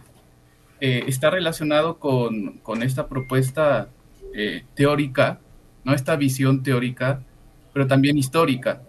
eh, 0.81 1.05
está 1.07 1.29
relacionado 1.29 1.99
con, 1.99 2.83
esta 2.83 3.09
propuesta 3.09 3.91
eh, 4.35 4.65
teórica, 4.75 5.39
¿no? 5.85 5.93
esta 5.93 6.17
visión 6.17 6.63
teórica, 6.63 7.23
pero 7.75 7.87
también 7.87 8.17
histórica, 8.17 8.83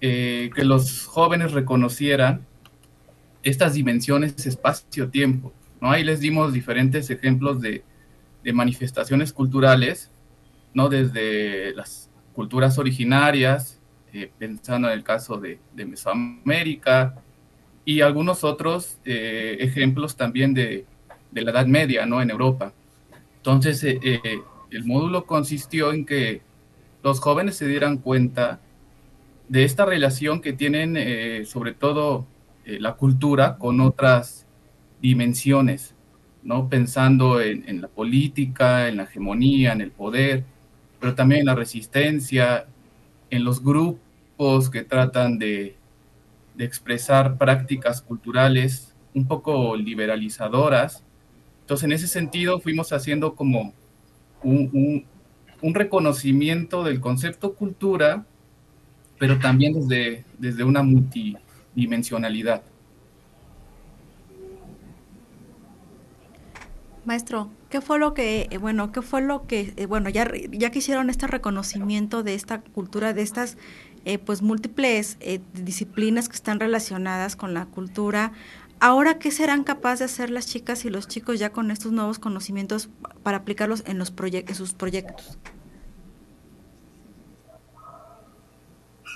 que 0.00 0.52
los 0.64 1.06
jóvenes 1.06 1.52
reconocieran 1.52 2.44
estas 3.44 3.74
dimensiones 3.74 4.46
espacio-tiempo. 4.46 5.52
¿no? 5.80 5.92
Ahí 5.92 6.02
les 6.02 6.20
dimos 6.20 6.52
diferentes 6.52 7.10
ejemplos 7.10 7.60
de, 7.60 7.84
manifestaciones 8.52 9.32
culturales, 9.32 10.10
¿no? 10.74 10.90
desde 10.90 11.72
las 11.74 12.10
culturas 12.34 12.78
originarias, 12.78 13.80
eh, 14.12 14.30
pensando 14.38 14.88
en 14.88 14.94
el 14.94 15.02
caso 15.02 15.38
de, 15.38 15.58
Mesoamérica, 15.74 17.14
y 17.86 18.00
algunos 18.00 18.44
otros 18.44 18.98
eh, 19.04 19.56
ejemplos 19.60 20.16
también 20.16 20.52
de, 20.52 20.84
la 21.32 21.50
Edad 21.50 21.66
Media, 21.66 22.06
¿no? 22.06 22.22
En 22.22 22.30
Europa. 22.30 22.72
Entonces, 23.38 23.82
eh, 23.82 24.20
el 24.70 24.84
módulo 24.84 25.26
consistió 25.26 25.92
en 25.92 26.06
que 26.06 26.42
los 27.02 27.18
jóvenes 27.18 27.56
se 27.56 27.66
dieran 27.66 27.98
cuenta 27.98 28.60
de 29.48 29.64
esta 29.64 29.84
relación 29.84 30.40
que 30.40 30.52
tienen, 30.52 31.44
sobre 31.44 31.72
todo 31.72 32.26
eh, 32.64 32.78
la 32.80 32.94
cultura 32.94 33.56
con 33.58 33.80
otras 33.80 34.46
dimensiones, 35.00 35.94
¿no? 36.42 36.68
Pensando 36.68 37.40
en, 37.40 37.80
la 37.80 37.88
política, 37.88 38.88
en 38.88 38.96
la 38.96 39.04
hegemonía, 39.04 39.72
en 39.72 39.80
el 39.80 39.90
poder, 39.90 40.44
pero 41.00 41.14
también 41.14 41.40
en 41.40 41.46
la 41.46 41.54
resistencia, 41.54 42.66
en 43.30 43.44
los 43.44 43.62
grupos 43.62 44.70
que 44.70 44.82
tratan 44.82 45.38
de, 45.38 45.76
expresar 46.56 47.36
prácticas 47.36 48.00
culturales 48.00 48.94
un 49.12 49.26
poco 49.26 49.74
liberalizadoras. 49.76 51.02
Entonces, 51.62 51.84
en 51.84 51.92
ese 51.92 52.06
sentido, 52.06 52.60
fuimos 52.60 52.92
haciendo 52.92 53.34
como 53.34 53.74
un, 54.44 55.04
un 55.64 55.74
reconocimiento 55.74 56.84
del 56.84 57.00
concepto 57.00 57.54
cultura, 57.54 58.24
pero 59.18 59.38
también 59.38 59.72
desde, 59.72 60.24
desde 60.38 60.62
una 60.62 60.82
multi, 60.82 61.36
dimensionalidad. 61.74 62.62
Maestro, 67.04 67.50
¿qué 67.68 67.80
fue 67.82 67.98
lo 67.98 68.14
que, 68.14 68.48
eh, 68.50 68.58
bueno, 68.58 68.90
qué 68.90 69.02
fue 69.02 69.20
lo 69.20 69.46
que, 69.46 69.74
eh, 69.76 69.86
bueno, 69.86 70.08
ya, 70.08 70.30
ya 70.50 70.70
que 70.70 70.78
hicieron 70.78 71.10
este 71.10 71.26
reconocimiento 71.26 72.22
de 72.22 72.34
esta 72.34 72.60
cultura, 72.62 73.12
de 73.12 73.20
estas, 73.22 73.58
eh, 74.06 74.18
pues, 74.18 74.40
múltiples 74.40 75.18
disciplinas 75.52 76.28
que 76.28 76.36
están 76.36 76.60
relacionadas 76.60 77.36
con 77.36 77.52
la 77.52 77.66
cultura, 77.66 78.32
ahora 78.80 79.18
qué 79.18 79.30
serán 79.30 79.64
capaces 79.64 79.98
de 79.98 80.04
hacer 80.06 80.30
las 80.30 80.46
chicas 80.46 80.84
y 80.86 80.90
los 80.90 81.06
chicos 81.06 81.38
ya 81.38 81.50
con 81.50 81.70
estos 81.70 81.92
nuevos 81.92 82.18
conocimientos 82.18 82.88
para 83.22 83.38
aplicarlos 83.38 83.84
en, 83.86 83.98
los 83.98 84.12
en 84.18 84.54
sus 84.54 84.72
proyectos? 84.72 85.38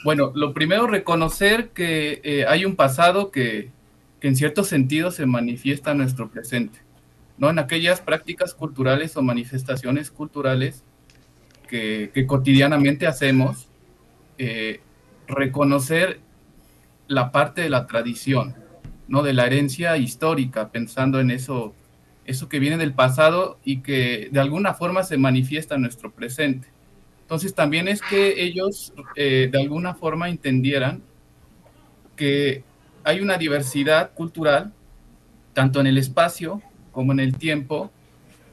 Bueno, 0.04 0.32
lo 0.34 0.54
primero, 0.54 0.86
reconocer 0.86 1.70
que 1.70 2.20
eh, 2.22 2.46
hay 2.46 2.64
un 2.64 2.76
pasado 2.76 3.30
que, 3.30 3.70
en 4.20 4.36
cierto 4.36 4.64
sentido 4.64 5.10
se 5.10 5.26
manifiesta 5.26 5.90
en 5.90 5.98
nuestro 5.98 6.28
presente, 6.30 6.78
¿no? 7.36 7.50
En 7.50 7.58
aquellas 7.58 8.00
prácticas 8.00 8.54
culturales 8.54 9.16
o 9.16 9.22
manifestaciones 9.22 10.10
culturales 10.10 10.84
que, 11.68 12.10
cotidianamente 12.26 13.06
hacemos, 13.06 13.68
eh, 14.38 14.80
reconocer 15.26 16.20
la 17.08 17.32
parte 17.32 17.62
de 17.62 17.70
la 17.70 17.86
tradición, 17.86 18.54
¿no? 19.08 19.22
De 19.22 19.32
la 19.32 19.46
herencia 19.46 19.96
histórica, 19.96 20.70
pensando 20.70 21.18
en 21.18 21.32
eso, 21.32 21.74
eso 22.24 22.48
que 22.48 22.60
viene 22.60 22.76
del 22.76 22.94
pasado 22.94 23.58
y 23.64 23.78
que 23.78 24.28
de 24.30 24.40
alguna 24.40 24.74
forma 24.74 25.02
se 25.02 25.18
manifiesta 25.18 25.74
en 25.74 25.82
nuestro 25.82 26.12
presente. 26.12 26.68
Entonces 27.28 27.54
también 27.54 27.88
es 27.88 28.00
que 28.00 28.42
ellos 28.42 28.94
eh, 29.14 29.50
de 29.52 29.60
alguna 29.60 29.92
forma 29.92 30.30
entendieran 30.30 31.02
que 32.16 32.64
hay 33.04 33.20
una 33.20 33.36
diversidad 33.36 34.14
cultural, 34.14 34.72
tanto 35.52 35.78
en 35.78 35.88
el 35.88 35.98
espacio 35.98 36.62
como 36.90 37.12
en 37.12 37.20
el 37.20 37.36
tiempo, 37.36 37.90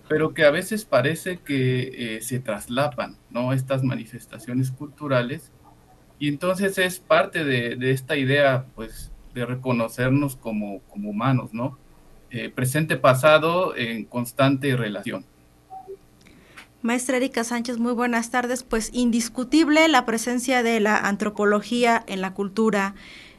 pero 0.10 0.34
que 0.34 0.44
a 0.44 0.52
veces 0.52 0.84
parece 0.84 1.38
que 1.38 2.18
eh, 2.18 2.22
se 2.22 2.42
traslapan, 2.42 3.16
¿no? 3.30 3.54
Estas 3.54 3.82
manifestaciones 3.82 4.72
culturales. 4.72 5.54
Y 6.20 6.28
entonces 6.28 6.78
es 6.78 7.00
parte 7.00 7.46
de, 7.46 7.92
esta 7.92 8.18
idea, 8.18 8.66
pues, 8.76 9.10
de 9.34 9.46
reconocernos 9.46 10.36
como, 10.36 10.82
humanos, 10.94 11.54
¿no? 11.54 11.78
Eh, 12.30 12.50
presente-pasado 12.50 13.74
en 13.78 14.04
constante 14.04 14.76
relación. 14.76 15.24
Maestra 16.86 17.18
Erika 17.18 17.44
Sánchez, 17.44 17.80
muy 17.80 17.94
buenas 17.94 18.30
tardes. 18.30 18.62
Pues 18.62 18.92
indiscutible 18.94 19.88
la 19.88 20.06
presencia 20.06 20.62
de 20.62 20.80
la 20.80 20.96
antropología 20.96 22.04
en 22.06 22.22
la 22.22 22.36
cultura. 22.36 22.94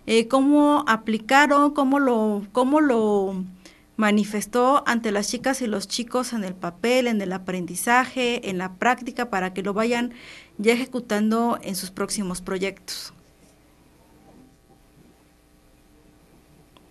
Eh, 0.06 0.26
¿Cómo 0.26 0.84
aplicaron, 0.88 1.72
cómo 1.72 2.00
lo, 2.00 2.44
cómo 2.50 2.80
lo 2.80 3.44
manifestó 3.96 4.82
ante 4.84 5.12
las 5.12 5.28
chicas 5.28 5.62
y 5.62 5.68
los 5.68 5.86
chicos 5.86 6.32
en 6.32 6.42
el 6.42 6.54
papel, 6.54 7.06
en 7.06 7.20
el 7.20 7.32
aprendizaje, 7.32 8.50
en 8.50 8.58
la 8.58 8.74
práctica, 8.74 9.30
para 9.30 9.54
que 9.54 9.62
lo 9.62 9.74
vayan 9.74 10.12
ya 10.58 10.72
ejecutando 10.72 11.60
en 11.62 11.76
sus 11.76 11.92
próximos 11.92 12.40
proyectos? 12.40 13.14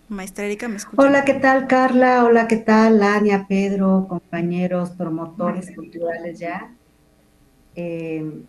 Maestra 0.08 0.44
Erika, 0.44 0.68
¿me 0.68 0.76
escucha? 0.76 1.02
Hola, 1.02 1.24
¿qué 1.24 1.34
tal 1.34 1.66
Carla? 1.66 2.24
Hola, 2.24 2.46
¿qué 2.46 2.56
tal 2.56 3.02
Ania, 3.02 3.46
Pedro, 3.48 4.06
compañeros, 4.08 4.90
promotores 4.90 5.74
culturales 5.74 6.38
ya? 6.38 6.76
Eh, 7.74 8.44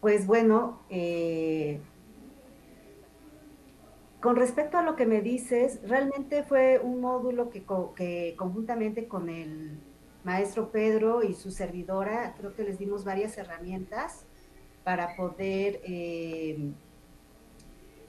pues 0.00 0.26
bueno, 0.26 0.80
eh, 0.90 1.80
con 4.20 4.36
respecto 4.36 4.78
a 4.78 4.82
lo 4.82 4.94
que 4.94 5.06
me 5.06 5.20
dices, 5.20 5.80
realmente 5.88 6.44
fue 6.44 6.78
un 6.78 7.00
módulo 7.00 7.50
que, 7.50 7.64
que, 7.96 8.34
conjuntamente 8.38 9.08
con 9.08 9.28
el 9.28 9.80
maestro 10.22 10.70
Pedro 10.70 11.24
y 11.24 11.34
su 11.34 11.50
servidora, 11.50 12.34
creo 12.38 12.54
que 12.54 12.62
les 12.62 12.78
dimos 12.78 13.04
varias 13.04 13.36
herramientas 13.38 14.24
para 14.84 15.16
poder 15.16 15.80
eh, 15.84 16.70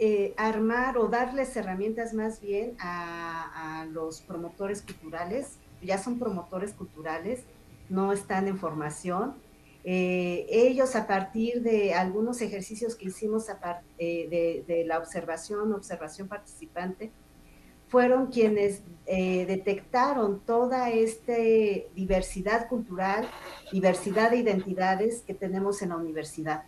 eh, 0.06 0.34
armar 0.36 0.98
o 0.98 1.08
darles 1.08 1.56
herramientas 1.56 2.14
más 2.14 2.42
bien 2.42 2.76
a, 2.78 3.88
los 3.90 4.20
promotores 4.20 4.82
culturales, 4.82 5.60
ya 5.82 5.98
son 5.98 6.20
promotores 6.20 6.74
culturales, 6.74 7.46
no 7.88 8.12
están 8.12 8.50
en 8.50 8.58
formación. 8.58 9.36
Eh, 9.86 10.46
ellos 10.50 10.98
a 10.98 11.08
partir 11.08 11.62
de 11.62 11.94
algunos 11.94 12.42
ejercicios 12.42 12.96
que 12.96 13.06
hicimos 13.06 13.48
de, 13.48 14.66
de, 14.68 14.84
la 14.86 14.98
observación, 14.98 15.72
observación 15.72 16.28
participante, 16.28 17.10
fueron 17.88 18.28
quienes 18.28 18.82
detectaron 19.06 20.42
toda 20.42 20.90
esta 20.90 21.38
diversidad 21.96 22.68
cultural, 22.68 23.26
diversidad 23.72 24.32
de 24.32 24.38
identidades 24.40 25.22
que 25.22 25.34
tenemos 25.34 25.82
en 25.82 25.90
la 25.90 25.96
universidad 25.96 26.64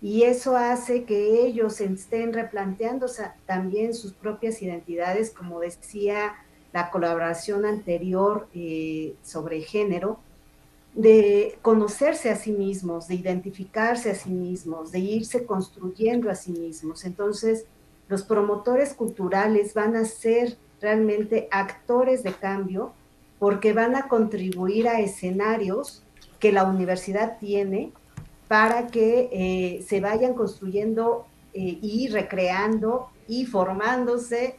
y 0.00 0.22
eso 0.22 0.56
hace 0.56 1.04
que 1.04 1.46
ellos 1.46 1.80
estén 1.80 2.32
replanteando 2.32 3.06
también 3.46 3.94
sus 3.94 4.12
propias 4.12 4.62
identidades, 4.62 5.30
como 5.30 5.58
decía 5.60 6.36
la 6.72 6.90
colaboración 6.90 7.64
anterior 7.64 8.46
eh, 8.54 9.14
sobre 9.22 9.62
género, 9.62 10.20
de 10.94 11.58
conocerse 11.62 12.30
a 12.30 12.36
sí 12.36 12.52
mismos, 12.52 13.08
de 13.08 13.16
identificarse 13.16 14.10
a 14.10 14.14
sí 14.14 14.30
mismos, 14.30 14.92
de 14.92 15.00
irse 15.00 15.44
construyendo 15.44 16.30
a 16.30 16.34
sí 16.34 16.52
mismos. 16.52 17.04
Entonces, 17.04 17.66
los 18.08 18.22
promotores 18.22 18.94
culturales 18.94 19.74
van 19.74 19.96
a 19.96 20.04
ser 20.04 20.56
realmente 20.80 21.48
actores 21.50 22.22
de 22.22 22.32
cambio 22.32 22.92
porque 23.38 23.72
van 23.72 23.96
a 23.96 24.08
contribuir 24.08 24.88
a 24.88 25.00
escenarios 25.00 26.02
que 26.38 26.52
la 26.52 26.64
universidad 26.64 27.38
tiene 27.38 27.92
para 28.48 28.86
que 28.86 29.28
eh, 29.30 29.84
se 29.86 30.00
vayan 30.00 30.34
construyendo 30.34 31.26
eh, 31.52 31.78
y 31.80 32.08
recreando 32.08 33.10
y 33.28 33.44
formándose 33.44 34.56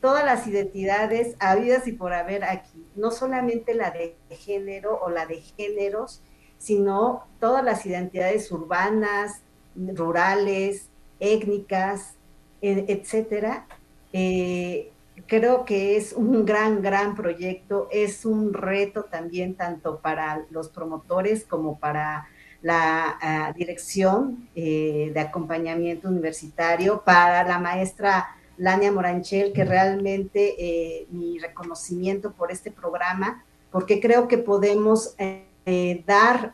todas 0.00 0.24
las 0.24 0.46
identidades 0.46 1.36
habidas 1.40 1.86
y 1.86 1.92
por 1.92 2.12
haber 2.12 2.44
aquí, 2.44 2.84
no 2.96 3.10
solamente 3.10 3.74
la 3.74 3.90
de 3.90 4.16
género 4.30 4.98
o 5.00 5.10
la 5.10 5.26
de 5.26 5.40
géneros, 5.56 6.20
sino 6.58 7.24
todas 7.40 7.64
las 7.64 7.86
identidades 7.86 8.50
urbanas, 8.50 9.42
rurales, 9.76 10.88
étnicas, 11.20 12.14
e, 12.60 12.84
etcétera. 12.88 13.66
Eh, 14.12 14.90
creo 15.26 15.64
que 15.64 15.96
es 15.96 16.12
un 16.12 16.44
gran, 16.44 16.82
gran 16.82 17.14
proyecto, 17.14 17.88
es 17.90 18.24
un 18.24 18.52
reto 18.52 19.04
también 19.04 19.54
tanto 19.54 19.98
para 20.00 20.44
los 20.50 20.68
promotores 20.68 21.44
como 21.44 21.78
para 21.78 22.28
la 22.62 23.18
ah, 23.20 23.52
dirección 23.56 24.48
eh, 24.54 25.10
de 25.14 25.20
acompañamiento 25.20 26.08
universitario, 26.08 27.02
para 27.04 27.44
la 27.44 27.58
maestra 27.58 28.34
Lania 28.56 28.90
Moranchel, 28.90 29.52
que 29.52 29.64
realmente 29.64 30.56
eh, 30.58 31.06
mi 31.10 31.38
reconocimiento 31.38 32.32
por 32.32 32.50
este 32.50 32.70
programa, 32.70 33.44
porque 33.70 34.00
creo 34.00 34.26
que 34.26 34.38
podemos 34.38 35.14
eh, 35.18 36.02
dar 36.06 36.50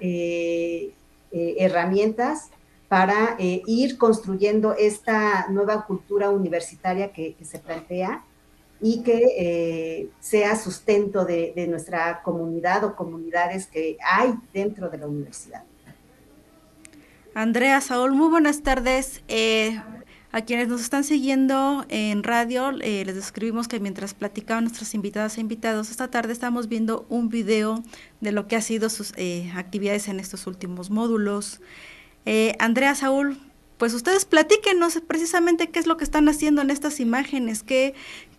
herramientas 1.30 2.50
para 2.88 3.36
ir 3.38 3.96
construyendo 3.96 4.74
esta 4.74 5.46
nueva 5.48 5.86
cultura 5.86 6.30
universitaria 6.30 7.12
que, 7.12 7.36
se 7.42 7.59
plantea 7.61 8.24
y 8.80 9.02
que 9.02 10.11
sea 10.18 10.57
sustento 10.57 11.24
de 11.24 11.66
nuestra 11.68 12.22
comunidad 12.22 12.84
o 12.84 12.96
comunidades 12.96 13.68
que 13.68 13.96
hay 14.05 14.34
dentro 14.52 14.90
de 14.90 14.98
la 14.98 15.07
universidad. 15.07 15.62
Andrea, 17.35 17.80
Saúl, 17.80 18.12
muy 18.12 18.28
buenas 18.28 18.62
tardes. 18.62 19.22
Eh, 19.26 19.82
a 20.30 20.43
quienes 20.43 20.68
nos 20.68 20.80
están 20.80 21.03
siguiendo 21.03 21.85
en 21.89 22.22
radio, 22.22 22.70
eh, 22.80 23.05
les 23.05 23.16
describimos 23.16 23.66
que 23.66 23.80
mientras 23.80 24.14
platicaban 24.14 24.64
nuestras 24.64 24.95
invitadas 24.95 25.37
e 25.37 25.41
invitados, 25.41 25.91
esta 25.91 26.09
tarde 26.09 26.32
estamos 26.32 26.68
viendo 26.68 27.07
un 27.09 27.28
video 27.28 27.82
de 28.20 28.30
lo 28.30 28.47
que 28.47 28.55
ha 28.55 28.61
sido 28.61 28.89
sus 28.89 29.12
eh, 29.16 29.53
actividades 29.57 30.07
en 30.07 30.20
estos 30.20 30.47
últimos 30.47 30.91
módulos. 30.91 31.61
Andrea, 32.59 32.95
Saúl, 32.95 33.39
pues 33.78 33.93
ustedes 33.95 34.24
platíquenos 34.24 35.01
precisamente 35.07 35.70
qué 35.70 35.80
es 35.80 35.87
lo 35.87 35.97
que 35.97 36.05
están 36.05 36.28
haciendo 36.28 36.62
en 36.62 36.70
estas 36.70 37.01
imágenes, 37.01 37.62
qué, 37.62 37.95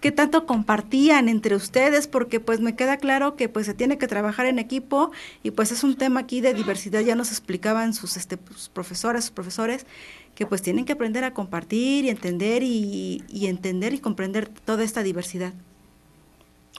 qué 0.05 0.11
tanto 0.11 0.45
compartían 0.45 1.29
entre 1.29 1.55
ustedes, 1.55 2.05
porque 2.05 2.39
pues 2.39 2.59
me 2.59 2.75
queda 2.75 2.97
claro 2.97 3.35
que 3.35 3.49
pues 3.49 3.65
se 3.65 3.73
tiene 3.73 3.97
que 3.97 4.05
trabajar 4.05 4.45
en 4.45 4.59
equipo 4.59 5.09
y 5.41 5.49
pues 5.49 5.71
es 5.71 5.83
un 5.83 5.97
tema 5.97 6.19
aquí 6.19 6.41
de 6.41 6.53
diversidad, 6.53 7.01
ya 7.01 7.15
nos 7.15 7.29
explicaban 7.29 7.95
sus 7.95 8.15
este, 8.15 8.37
pues, 8.37 8.69
profesoras, 8.69 9.23
sus 9.23 9.31
profesores, 9.31 9.87
que 10.35 10.45
pues 10.45 10.61
tienen 10.61 10.85
que 10.85 10.93
aprender 10.93 11.23
a 11.23 11.33
compartir 11.33 12.05
y 12.05 12.09
entender 12.09 12.61
y, 12.61 13.23
y 13.29 13.47
entender 13.47 13.95
y 13.95 13.97
comprender 13.97 14.47
toda 14.47 14.83
esta 14.83 15.01
diversidad. 15.01 15.53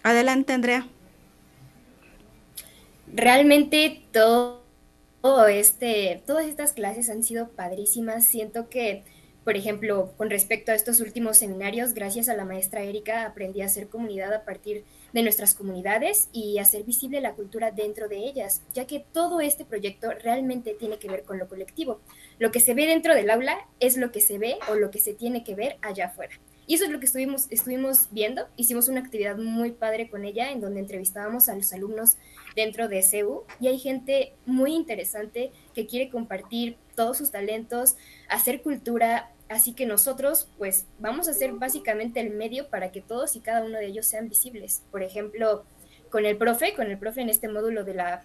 Adelante, 0.05 0.53
Andrea. 0.53 0.87
Realmente 3.13 4.05
todo 4.13 4.63
este, 5.49 6.23
todas 6.29 6.47
estas 6.47 6.75
clases 6.75 7.11
han 7.11 7.25
sido 7.25 7.49
padrísimas. 7.49 8.25
Siento 8.25 8.69
que, 8.69 9.03
por 9.47 9.57
ejemplo, 9.57 10.13
con 10.17 10.29
respecto 10.29 10.73
a 10.73 10.75
estos 10.75 10.99
últimos 10.99 11.39
seminarios, 11.39 11.95
gracias 11.95 12.29
a 12.29 12.35
la 12.35 12.45
maestra 12.45 12.83
Erika, 12.83 13.25
aprendí 13.25 13.63
a 13.63 13.67
hacer 13.67 13.89
comunidad 13.89 14.35
a 14.35 14.45
partir 14.45 14.83
de 15.13 15.23
nuestras 15.23 15.55
comunidades 15.55 16.29
y 16.33 16.59
hacer 16.59 16.83
visible 16.83 17.21
la 17.21 17.35
cultura 17.35 17.71
dentro 17.71 18.09
de 18.09 18.27
ellas, 18.27 18.63
ya 18.75 18.89
que 18.89 19.07
todo 19.13 19.39
este 19.41 19.65
proyecto 19.65 20.11
realmente 20.11 20.75
tiene 20.75 20.99
que 20.99 21.09
ver 21.09 21.23
con 21.23 21.39
lo 21.39 21.47
colectivo. 21.47 22.01
Lo 22.41 22.51
que 22.51 22.59
se 22.59 22.75
ve 22.75 22.87
dentro 22.87 23.15
del 23.15 23.31
aula 23.31 23.69
es 23.79 23.97
lo 23.97 24.11
que 24.11 24.21
se 24.21 24.37
ve 24.39 24.57
o 24.69 24.75
lo 24.75 24.91
que 24.91 24.99
se 24.99 25.15
tiene 25.15 25.45
que 25.45 25.55
ver 25.55 25.77
allá 25.81 26.07
afuera. 26.07 26.35
Y 26.67 26.75
eso 26.75 26.85
es 26.85 26.91
lo 26.91 26.99
que 26.99 27.07
estuvimos, 27.07 27.47
estuvimos 27.51 28.09
viendo. 28.11 28.49
Hicimos 28.57 28.89
una 28.89 28.99
actividad 28.99 29.37
muy 29.37 29.71
padre 29.71 30.11
con 30.11 30.25
ella 30.25 30.51
en 30.51 30.61
donde 30.61 30.81
entrevistábamos 30.81 31.49
a 31.49 31.55
los 31.55 31.73
alumnos 31.73 32.17
dentro 32.57 32.89
de 32.89 33.03
CEU 33.03 33.45
y 33.61 33.69
hay 33.69 33.79
gente 33.79 34.33
muy 34.45 34.75
interesante 34.75 35.53
que 35.73 35.87
quiere 35.87 36.11
compartir 36.11 36.77
todos 36.97 37.19
sus 37.19 37.31
talentos, 37.31 37.97
hacer 38.29 38.63
cultura. 38.63 39.31
Así 39.49 39.75
que 39.75 39.87
nosotros 39.87 40.49
pues 40.59 40.87
vamos 40.99 41.29
a 41.29 41.35
ser 41.35 41.53
básicamente 41.53 42.21
el 42.21 42.31
medio 42.31 42.69
para 42.69 42.91
que 42.91 43.01
todos 43.01 43.37
y 43.37 43.41
cada 43.41 43.65
uno 43.65 43.79
de 43.79 43.87
ellos 43.87 44.07
sean 44.07 44.29
visibles. 44.29 44.83
Por 44.91 45.03
ejemplo, 45.03 45.65
con 46.11 46.27
el 46.27 46.37
profe, 46.37 46.75
con 46.75 46.91
el 46.91 46.99
profe 46.99 47.21
en 47.21 47.29
este 47.29 47.49
módulo 47.49 47.85
de 47.85 47.95
la 47.95 48.25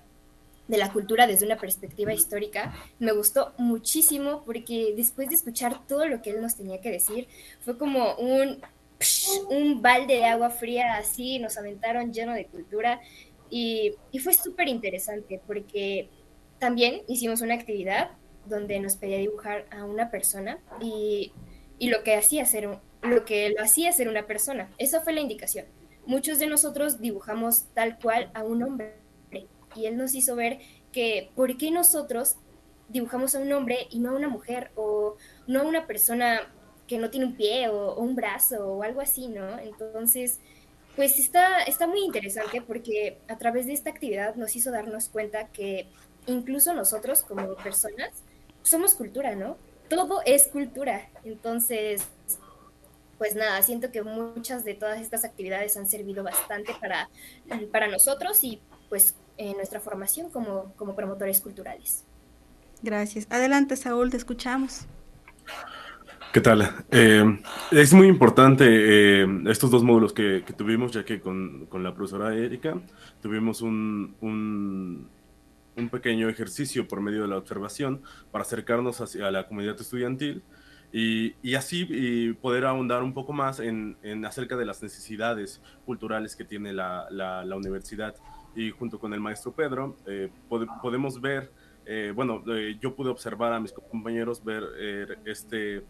de 0.68 0.78
la 0.78 0.94
cultura 0.94 1.28
desde 1.28 1.46
una 1.46 1.58
perspectiva 1.58 2.14
histórica, 2.14 2.74
me 2.98 3.12
gustó 3.12 3.54
muchísimo 3.58 4.44
porque 4.46 4.94
después 4.96 5.28
de 5.28 5.36
escuchar 5.36 5.86
todo 5.86 6.08
lo 6.08 6.22
que 6.22 6.30
él 6.30 6.42
nos 6.42 6.56
tenía 6.56 6.80
que 6.80 6.90
decir, 6.90 7.28
fue 7.60 7.78
como 7.78 8.16
un, 8.16 8.62
un 9.50 9.82
balde 9.82 10.16
de 10.16 10.26
agua 10.26 10.50
fría 10.50 10.96
así, 10.96 11.40
nos 11.40 11.58
aventaron 11.58 12.14
lleno 12.14 12.34
de 12.34 12.46
cultura 12.46 13.02
y, 13.50 13.96
y 14.14 14.20
fue 14.20 14.34
súper 14.34 14.70
interesante 14.70 15.42
porque 15.46 16.10
también 16.58 17.02
hicimos 17.08 17.42
una 17.42 17.56
actividad 17.56 18.12
donde 18.52 18.80
nos 18.80 18.98
pedía 18.98 19.18
dibujar 19.18 19.66
a 19.72 19.86
una 19.86 20.12
persona 20.12 20.60
y, 20.80 21.34
y 21.80 21.90
lo 21.90 22.04
que 22.04 22.14
hacía 22.14 22.46
ser 22.46 22.70
lo 23.02 23.26
que 23.26 23.50
lo 23.50 23.64
hacía 23.64 23.92
ser 23.92 24.08
una 24.08 24.28
persona. 24.28 24.70
Esa 24.78 25.02
fue 25.02 25.14
la 25.14 25.22
indicación. 25.22 25.66
Muchos 26.06 26.40
de 26.40 26.48
nosotros 26.48 27.02
dibujamos 27.02 27.66
tal 27.74 27.98
cual 28.00 28.30
a 28.34 28.44
un 28.44 28.64
hombre 28.64 28.96
y 29.76 29.86
él 29.86 29.98
nos 29.98 30.14
hizo 30.14 30.36
ver 30.36 30.60
que 30.92 31.32
por 31.36 31.58
qué 31.58 31.72
nosotros 31.72 32.36
dibujamos 32.90 33.36
a 33.36 33.40
un 33.40 33.52
hombre 33.54 33.88
y 33.90 34.00
no 34.00 34.12
a 34.12 34.16
una 34.16 34.28
mujer 34.28 34.72
o 34.76 35.16
no 35.48 35.62
a 35.62 35.64
una 35.64 35.88
persona 35.88 36.42
que 36.88 36.98
no 36.98 37.10
tiene 37.10 37.28
un 37.28 37.36
pie 37.36 37.70
o, 37.70 37.96
un 37.96 38.16
brazo 38.16 38.68
o 38.68 38.84
algo 38.84 39.00
así, 39.00 39.30
¿no? 39.30 39.60
Entonces, 39.60 40.40
pues 40.96 41.18
está, 41.20 41.64
está 41.64 41.88
muy 41.88 42.02
interesante 42.02 42.62
porque 42.62 43.20
a 43.30 43.38
través 43.38 43.66
de 43.66 43.74
esta 43.74 43.90
actividad 43.90 44.36
nos 44.36 44.56
hizo 44.56 44.72
darnos 44.72 45.08
cuenta 45.08 45.48
que 45.48 45.88
incluso 46.28 46.74
nosotros 46.74 47.22
como 47.22 47.56
personas 47.56 48.12
somos 48.64 48.94
cultura, 48.94 49.36
¿no? 49.36 49.58
Todo 49.90 50.22
es 50.26 50.48
cultura. 50.48 51.10
Entonces, 51.24 52.04
pues 53.18 53.36
nada, 53.36 53.62
siento 53.62 53.92
que 53.92 54.02
muchas 54.02 54.64
de 54.64 54.74
todas 54.74 55.00
estas 55.00 55.24
actividades 55.26 55.78
han 55.78 55.88
servido 55.88 56.24
bastante 56.24 56.74
para, 56.80 57.10
para 57.72 57.88
nosotros 57.88 58.44
y 58.44 58.62
pues 58.90 59.16
en 59.38 59.58
nuestra 59.58 59.80
formación 59.80 60.30
como, 60.30 60.74
como 60.76 60.96
promotores 60.96 61.42
culturales. 61.42 62.04
Gracias. 62.82 63.28
Adelante, 63.30 63.76
Saúl, 63.76 64.10
te 64.10 64.18
escuchamos. 64.18 64.88
¿Qué 66.34 66.40
tal? 66.40 66.86
Eh, 66.92 67.40
es 67.72 67.94
muy 67.94 68.08
importante 68.08 68.64
eh, 68.68 69.28
estos 69.48 69.70
dos 69.70 69.84
módulos 69.84 70.14
que, 70.14 70.44
tuvimos, 70.56 70.92
ya 70.92 71.04
que 71.04 71.20
con, 71.20 71.68
la 71.74 71.94
profesora 71.94 72.34
Erika 72.34 72.80
tuvimos 73.22 73.62
un, 73.62 74.16
un, 74.22 75.10
pequeño 75.90 76.30
ejercicio 76.30 76.88
por 76.88 77.02
medio 77.02 77.24
de 77.24 77.28
la 77.28 77.38
observación 77.38 78.02
para 78.32 78.44
acercarnos 78.44 79.02
hacia 79.02 79.32
la 79.32 79.48
comunidad 79.48 79.80
estudiantil 79.80 80.44
y, 80.92 81.36
y 81.42 81.56
así 81.56 81.88
y 81.90 82.34
poder 82.34 82.66
ahondar 82.66 83.04
un 83.04 83.14
poco 83.14 83.32
más 83.34 83.60
en, 83.60 83.98
en, 84.04 84.26
acerca 84.26 84.58
de 84.58 84.66
las 84.66 84.84
necesidades 84.84 85.62
culturales 85.86 86.36
que 86.36 86.44
tiene 86.44 86.74
la, 86.74 87.08
la, 87.10 87.56
universidad. 87.56 88.16
Y 88.56 88.72
junto 88.72 89.00
con 89.00 89.14
el 89.14 89.22
maestro 89.22 89.54
Pedro 89.54 89.96
eh, 90.06 90.30
podemos 90.82 91.22
ver, 91.22 91.52
bueno, 92.14 92.44
yo 92.80 92.96
pude 92.96 93.10
observar 93.10 93.54
a 93.54 93.60
mis 93.60 93.72
compañeros 93.72 94.44
ver 94.44 94.64
este 95.26 95.84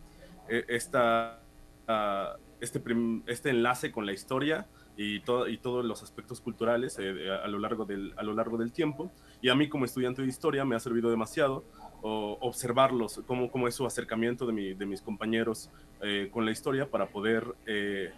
e, 0.51 0.65
esta, 0.67 1.39
ah, 1.87 2.35
este, 2.59 2.81
este 3.27 3.49
enlace 3.49 3.91
con 3.91 4.05
la 4.05 4.13
historia 4.13 4.67
y, 4.97 5.21
todo, 5.21 5.47
y 5.47 5.57
todos 5.57 5.85
los 5.85 6.03
aspectos 6.03 6.41
culturales 6.41 6.97
eh, 6.99 7.31
a, 7.31 7.47
lo 7.47 7.59
largo 7.59 7.85
del, 7.85 8.13
a 8.17 8.23
lo 8.23 8.33
largo 8.33 8.57
del 8.57 8.71
tiempo. 8.71 9.11
Y 9.41 9.49
a 9.49 9.55
mí 9.55 9.69
como 9.69 9.85
estudiante 9.85 10.21
de 10.21 10.27
historia 10.27 10.65
me 10.65 10.75
ha 10.75 10.79
servido 10.79 11.09
demasiado 11.09 11.63
observarlos, 12.03 13.21
cómo, 13.27 13.51
cómo, 13.51 13.67
es 13.67 13.75
su 13.75 13.85
acercamiento 13.85 14.47
de, 14.47 14.53
mi, 14.53 14.73
de 14.73 14.85
mis 14.87 15.03
compañeros 15.03 15.69
eh, 16.01 16.29
con 16.31 16.45
la 16.45 16.51
historia 16.51 16.89
para 16.89 17.05
poder 17.09 17.45
eh, 17.67 18.11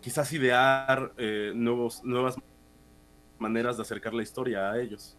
quizás 0.00 0.32
idear 0.32 1.12
nuevos, 1.54 2.02
nuevas 2.02 2.36
maneras 3.38 3.76
de 3.76 3.82
acercar 3.82 4.14
la 4.14 4.22
historia 4.22 4.70
a 4.70 4.80
ellos. 4.80 5.16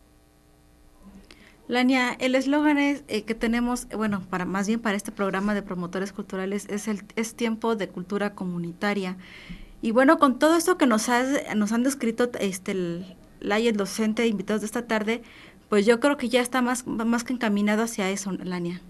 Lania, 1.67 2.13
el 2.13 2.35
eslogan 2.35 2.77
es 2.77 3.03
eh, 3.09 3.23
que 3.23 3.35
tenemos, 3.35 3.89
bueno, 3.89 4.23
para 4.29 4.45
más 4.45 4.67
bien 4.67 4.79
para 4.79 4.95
este 4.95 5.11
programa 5.11 5.53
de 5.53 5.61
promotores 5.61 6.13
culturales 6.13 6.65
es 6.69 6.87
el 6.87 7.01
es 7.15 7.35
tiempo 7.35 7.75
de 7.75 7.89
cultura 7.89 8.35
comunitaria. 8.35 9.17
Y 9.81 9.91
bueno, 9.91 10.17
con 10.17 10.39
todo 10.39 10.55
esto 10.55 10.77
que 10.77 10.87
nos 10.87 11.09
has, 11.09 11.27
nos 11.55 11.73
han 11.73 11.83
descrito 11.83 12.31
este 12.39 12.71
el, 12.71 13.16
el 13.41 13.77
docente 13.77 14.21
de 14.21 14.27
invitados 14.27 14.61
de 14.61 14.67
esta 14.67 14.87
tarde, 14.87 15.21
pues 15.69 15.85
yo 15.85 15.99
creo 15.99 16.17
que 16.17 16.29
ya 16.29 16.41
está 16.41 16.61
más 16.61 16.85
más 16.87 17.23
que 17.23 17.33
encaminado 17.33 17.83
hacia 17.83 18.09
eso, 18.09 18.31
Lania. 18.31 18.81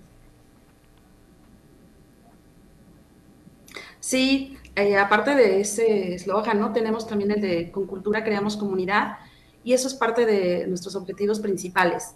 Sí, 4.00 4.58
eh, 4.76 4.98
aparte 4.98 5.36
de 5.36 5.60
ese 5.60 6.14
eslogan, 6.16 6.60
¿no? 6.60 6.72
Tenemos 6.72 7.08
también 7.08 7.32
el 7.32 7.42
de 7.42 7.72
con 7.72 7.88
cultura 7.88 8.24
creamos 8.24 8.56
comunidad 8.56 9.18
y 9.64 9.74
eso 9.74 9.88
es 9.88 9.96
parte 9.96 10.26
de 10.26 10.66
nuestros 10.68 10.96
objetivos 10.96 11.40
principales 11.40 12.16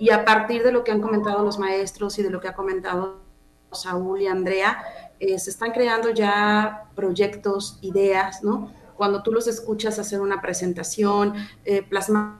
y 0.00 0.10
a 0.10 0.24
partir 0.24 0.64
de 0.64 0.72
lo 0.72 0.82
que 0.82 0.92
han 0.92 1.00
comentado 1.02 1.44
los 1.44 1.58
maestros 1.58 2.18
y 2.18 2.22
de 2.22 2.30
lo 2.30 2.40
que 2.40 2.48
ha 2.48 2.54
comentado 2.54 3.20
Saúl 3.70 4.22
y 4.22 4.26
Andrea, 4.26 4.82
eh, 5.20 5.38
se 5.38 5.50
están 5.50 5.72
creando 5.72 6.10
ya 6.10 6.90
proyectos, 6.96 7.78
ideas, 7.82 8.42
¿no? 8.42 8.72
Cuando 9.00 9.22
tú 9.22 9.32
los 9.32 9.46
escuchas 9.46 9.98
hacer 9.98 10.20
una 10.20 10.42
presentación, 10.42 11.32
eh, 11.64 11.80
plasmar 11.80 12.36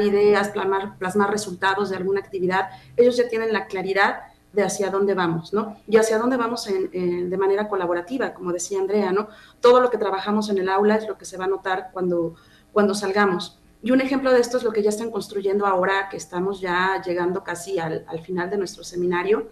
ideas, 0.00 0.50
plasmar, 0.50 0.96
plasmar 0.98 1.32
resultados 1.32 1.90
de 1.90 1.96
alguna 1.96 2.20
actividad, 2.20 2.68
ellos 2.96 3.16
ya 3.16 3.28
tienen 3.28 3.52
la 3.52 3.66
claridad 3.66 4.20
de 4.52 4.62
hacia 4.62 4.88
dónde 4.90 5.14
vamos, 5.14 5.52
¿no? 5.52 5.76
Y 5.88 5.96
hacia 5.96 6.18
dónde 6.18 6.36
vamos 6.36 6.66
de 6.66 7.36
manera 7.36 7.68
colaborativa, 7.68 8.34
como 8.34 8.52
decía 8.52 8.78
Andrea, 8.78 9.10
¿no? 9.10 9.26
Todo 9.58 9.80
lo 9.80 9.90
que 9.90 9.98
trabajamos 9.98 10.48
en 10.48 10.58
el 10.58 10.68
aula 10.68 10.94
es 10.94 11.08
lo 11.08 11.18
que 11.18 11.24
se 11.24 11.38
va 11.38 11.46
a 11.46 11.48
notar 11.48 11.90
cuando, 11.92 12.36
cuando 12.72 12.94
salgamos. 12.94 13.58
Y 13.82 13.90
un 13.90 14.00
ejemplo 14.00 14.30
de 14.30 14.38
esto 14.38 14.58
es 14.58 14.62
lo 14.62 14.70
que 14.70 14.80
ya 14.80 14.90
están 14.90 15.10
construyendo 15.10 15.66
ahora, 15.66 16.08
que 16.08 16.16
estamos 16.16 16.60
ya 16.60 17.02
llegando 17.04 17.42
casi 17.42 17.80
al, 17.80 18.04
final 18.24 18.48
de 18.48 18.58
nuestro 18.58 18.84
seminario, 18.84 19.48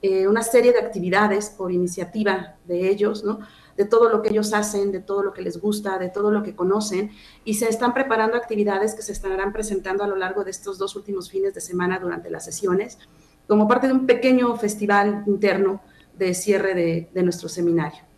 eh, 0.00 0.26
una 0.28 0.42
serie 0.42 0.72
de 0.72 0.78
actividades 0.78 1.50
por 1.50 1.72
iniciativa 1.72 2.54
de 2.64 2.88
ellos, 2.88 3.22
¿no? 3.22 3.40
De 3.78 3.84
todo 3.84 4.10
lo 4.10 4.20
que 4.20 4.30
ellos 4.30 4.52
hacen, 4.52 4.90
de 4.90 4.98
todo 4.98 5.22
lo 5.22 5.32
que 5.32 5.40
les 5.40 5.60
gusta, 5.60 5.98
de 5.98 6.08
todo 6.10 6.32
lo 6.32 6.42
que 6.42 6.56
conocen, 6.56 7.12
y 7.44 7.54
se 7.54 7.68
están 7.68 7.94
preparando 7.94 8.36
actividades 8.36 8.94
que 8.94 9.02
se 9.02 9.12
estarán 9.12 9.52
presentando 9.52 10.02
a 10.02 10.08
lo 10.08 10.16
largo 10.16 10.42
de 10.42 10.50
estos 10.50 10.78
dos 10.78 10.96
últimos 10.96 11.30
fines 11.30 11.54
de 11.54 11.60
semana 11.60 12.00
durante 12.00 12.28
las 12.28 12.44
sesiones, 12.44 12.98
como 13.46 13.68
parte 13.68 13.86
de 13.86 13.92
un 13.92 14.04
pequeño 14.04 14.54
festival 14.56 15.22
interno 15.26 15.80
de 16.18 16.34
cierre 16.34 17.08
de 17.14 17.22
nuestro 17.22 17.48
seminario. 17.48 18.08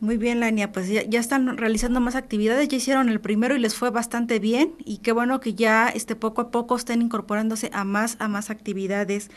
Muy 0.00 0.16
bien, 0.16 0.40
Lania, 0.40 0.72
pues 0.72 0.88
ya, 0.88 1.20
están 1.20 1.58
realizando 1.58 2.00
más 2.00 2.14
actividades, 2.14 2.68
ya 2.68 2.78
hicieron 2.78 3.10
el 3.10 3.20
primero 3.20 3.54
y 3.54 3.58
les 3.58 3.74
fue 3.74 3.90
bastante 3.90 4.38
bien 4.38 4.72
y 4.82 4.98
qué 4.98 5.12
bueno 5.12 5.40
que 5.40 5.52
ya 5.52 5.90
este 5.90 6.16
poco 6.16 6.40
a 6.40 6.50
poco 6.50 6.74
estén 6.74 7.02
incorporándose 7.02 7.68
a 7.74 7.84
más 7.84 8.16
a 8.18 8.26
más 8.26 8.48
actividades. 8.48 9.30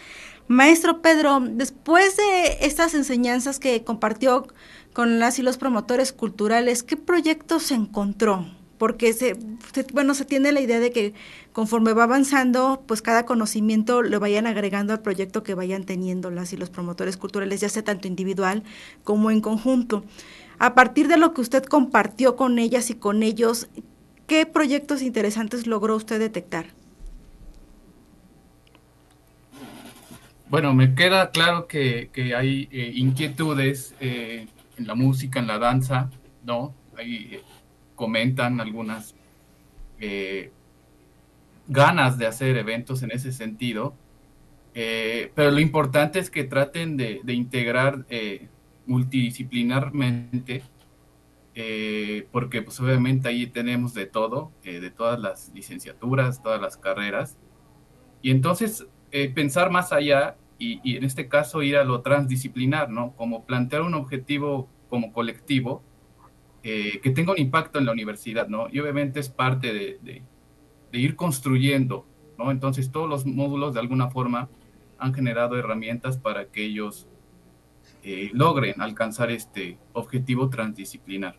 Maestro 0.47 1.01
Pedro, 1.01 1.39
después 1.39 2.17
de 2.17 2.57
estas 2.65 2.93
enseñanzas 2.93 3.59
que 3.59 3.83
compartió 3.83 4.47
con 4.91 5.17
las 5.19 5.39
y 5.39 5.41
los 5.41 5.57
promotores 5.57 6.11
culturales, 6.11 6.83
¿qué 6.83 6.97
proyectos 6.97 7.63
se 7.63 7.75
encontró? 7.75 8.45
Porque 8.77 9.13
se, 9.13 9.37
bueno, 9.93 10.13
se 10.13 10.25
tiene 10.25 10.51
la 10.51 10.59
idea 10.59 10.81
de 10.81 10.91
que 10.91 11.13
conforme 11.53 11.93
va 11.93 12.03
avanzando, 12.03 12.83
pues 12.85 13.01
cada 13.01 13.25
conocimiento 13.25 14.01
lo 14.01 14.19
vayan 14.19 14.45
agregando 14.45 14.91
al 14.91 15.01
proyecto 15.01 15.43
que 15.43 15.53
vayan 15.53 15.85
teniendo 15.85 16.29
las 16.29 16.51
y 16.51 16.57
los 16.57 16.69
promotores 16.69 17.15
culturales, 17.15 17.61
ya 17.61 17.69
sea 17.69 17.83
tanto 17.83 18.09
individual 18.09 18.63
como 19.05 19.31
en 19.31 19.39
conjunto. 19.39 20.03
A 20.59 20.75
partir 20.75 21.07
de 21.07 21.17
lo 21.17 21.33
que 21.33 21.41
usted 21.41 21.63
compartió 21.63 22.35
con 22.35 22.59
ellas 22.59 22.89
y 22.89 22.95
con 22.95 23.23
ellos, 23.23 23.69
¿qué 24.27 24.45
proyectos 24.45 25.01
interesantes 25.01 25.67
logró 25.67 25.95
usted 25.95 26.19
detectar? 26.19 26.82
Bueno, 30.53 30.75
me 30.75 30.93
queda 30.93 31.31
claro 31.31 31.65
que, 31.65 32.11
hay 32.37 32.69
eh, 32.71 32.91
inquietudes 32.93 33.95
eh, 33.99 34.45
en 34.77 34.85
la 34.85 34.93
música, 34.93 35.39
en 35.39 35.47
la 35.47 35.57
danza, 35.57 36.11
¿no? 36.43 36.75
Ahí 36.95 37.29
eh, 37.31 37.41
comentan 37.95 38.61
algunas 38.61 39.15
ganas 41.67 42.19
de 42.19 42.27
hacer 42.27 42.55
eventos 42.57 43.01
en 43.01 43.09
ese 43.09 43.31
sentido, 43.31 43.95
pero 44.73 45.49
lo 45.49 45.59
importante 45.59 46.19
es 46.19 46.29
que 46.29 46.43
traten 46.43 46.97
de, 46.97 47.21
de 47.23 47.33
integrar 47.33 48.05
multidisciplinarmente, 48.85 50.61
eh, 51.55 52.27
porque 52.31 52.61
pues 52.61 52.79
obviamente 52.79 53.27
ahí 53.27 53.47
tenemos 53.47 53.95
de 53.95 54.05
todo, 54.05 54.51
eh, 54.63 54.79
de 54.79 54.91
todas 54.91 55.19
las 55.19 55.51
licenciaturas, 55.55 56.43
todas 56.43 56.61
las 56.61 56.77
carreras, 56.77 57.39
y 58.21 58.29
entonces 58.29 58.85
eh, 59.11 59.29
pensar 59.29 59.71
más 59.71 59.91
allá 59.93 60.35
y, 60.83 60.97
en 60.97 61.03
este 61.03 61.27
caso 61.27 61.61
ir 61.61 61.77
a 61.77 61.83
lo 61.83 62.01
transdisciplinar, 62.01 62.89
¿no? 62.89 63.15
Como 63.15 63.45
plantear 63.45 63.81
un 63.81 63.93
objetivo 63.93 64.69
como 64.89 65.11
colectivo 65.11 65.83
que 66.61 67.11
tenga 67.13 67.33
un 67.33 67.39
impacto 67.39 67.77
en 67.77 67.85
la 67.85 67.91
universidad, 67.91 68.47
¿no? 68.47 68.67
Y 68.71 68.79
obviamente 68.79 69.19
es 69.19 69.27
parte 69.27 69.73
de, 69.73 69.99
de, 70.01 70.21
de 70.93 70.99
ir 70.99 71.17
construyendo, 71.17 72.05
¿no? 72.37 72.51
Entonces 72.51 72.89
todos 72.89 73.09
los 73.09 73.25
módulos 73.25 73.73
de 73.73 73.81
alguna 73.81 74.09
forma 74.09 74.47
han 74.97 75.13
generado 75.13 75.57
herramientas 75.57 76.17
para 76.17 76.45
que 76.45 76.63
ellos 76.63 77.07
eh, 78.03 78.31
logren 78.33 78.81
alcanzar 78.81 79.31
este 79.31 79.77
objetivo 79.93 80.49
transdisciplinar. 80.49 81.37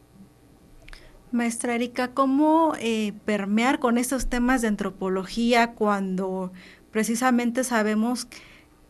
Maestra 1.31 1.75
Erika, 1.75 2.13
¿cómo 2.15 2.75
eh, 2.79 3.13
permear 3.25 3.81
con 3.81 3.99
estos 3.99 4.29
temas 4.29 4.63
de 4.63 4.69
antropología 4.69 5.73
cuando 5.73 6.53
precisamente 6.91 7.65
sabemos 7.65 8.29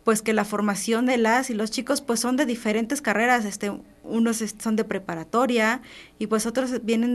pues 0.05 0.21
que 0.21 0.35
la 0.35 0.45
formación 0.45 1.07
de 1.07 1.17
las 1.17 1.49
y 1.49 1.55
los 1.55 1.71
chicos 1.71 2.03
pues 2.03 2.21
son 2.21 2.37
de 2.37 2.45
diferentes 2.45 3.01
carreras, 3.01 3.47
este, 3.47 3.73
unos 4.03 4.45
son 4.63 4.77
de 4.77 4.85
preparatoria 4.85 5.81
y 6.19 6.27
pues 6.27 6.45
otros 6.45 6.85
vienen 6.85 7.15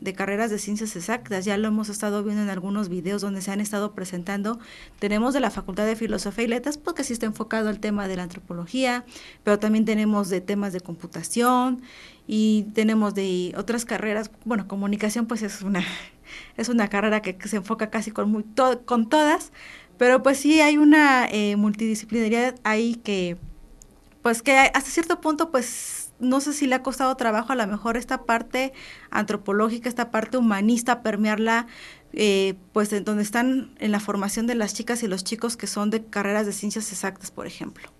de, 0.00 0.12
carreras 0.12 0.50
de 0.50 0.58
ciencias 0.58 0.94
exactas, 0.96 1.46
ya 1.46 1.56
lo 1.56 1.66
hemos 1.66 1.88
estado 1.88 2.22
viendo 2.22 2.42
en 2.42 2.50
algunos 2.50 2.90
videos 2.90 3.22
donde 3.22 3.40
se 3.40 3.50
han 3.50 3.60
estado 3.62 3.92
presentando, 3.92 4.58
tenemos 4.98 5.32
de 5.32 5.40
la 5.40 5.50
Facultad 5.50 5.86
de 5.86 5.96
Filosofía 5.96 6.44
y 6.44 6.48
Letras 6.48 6.76
porque 6.76 7.04
sí 7.04 7.14
está 7.14 7.24
enfocado 7.24 7.70
al 7.70 7.80
tema 7.80 8.06
de 8.06 8.16
la 8.16 8.24
antropología, 8.24 9.06
pero 9.42 9.58
también 9.58 9.86
tenemos 9.86 10.28
de 10.28 10.42
temas 10.42 10.74
de 10.74 10.80
computación 10.80 11.80
y 12.26 12.64
tenemos 12.74 13.14
de 13.14 13.54
otras 13.56 13.86
carreras, 13.86 14.30
bueno, 14.44 14.68
comunicación 14.68 15.24
pues 15.24 15.42
es 15.42 15.62
una, 15.62 15.82
es 16.58 16.68
una 16.68 16.88
carrera 16.88 17.22
que, 17.22 17.36
se 17.48 17.56
enfoca 17.56 17.88
casi 17.88 18.10
con, 18.10 18.30
muy 18.30 18.44
con 18.84 19.08
todas, 19.08 19.52
pero 19.98 20.22
pues 20.22 20.38
sí 20.38 20.60
hay 20.60 20.78
una 20.78 21.26
eh, 21.30 21.56
multidisciplinaridad 21.56 22.56
ahí 22.64 22.96
que, 22.96 23.36
pues 24.22 24.42
que 24.42 24.56
hasta 24.56 24.90
cierto 24.90 25.20
punto, 25.20 25.50
pues 25.50 26.12
no 26.18 26.40
sé 26.40 26.52
si 26.52 26.66
le 26.66 26.74
ha 26.74 26.82
costado 26.82 27.16
trabajo 27.16 27.52
a 27.52 27.56
lo 27.56 27.66
mejor 27.66 27.96
esta 27.96 28.24
parte 28.24 28.72
antropológica, 29.10 29.88
esta 29.88 30.10
parte 30.10 30.38
humanista, 30.38 31.02
permearla, 31.02 31.66
eh, 32.12 32.54
pues 32.72 32.92
en 32.92 33.04
donde 33.04 33.22
están 33.22 33.74
en 33.78 33.92
la 33.92 34.00
formación 34.00 34.46
de 34.46 34.54
las 34.54 34.74
chicas 34.74 35.02
y 35.02 35.08
los 35.08 35.24
chicos 35.24 35.56
que 35.56 35.66
son 35.66 35.90
de 35.90 36.04
carreras 36.04 36.46
de 36.46 36.52
ciencias 36.52 36.90
exactas, 36.92 37.30
por 37.30 37.46
ejemplo. 37.46 37.90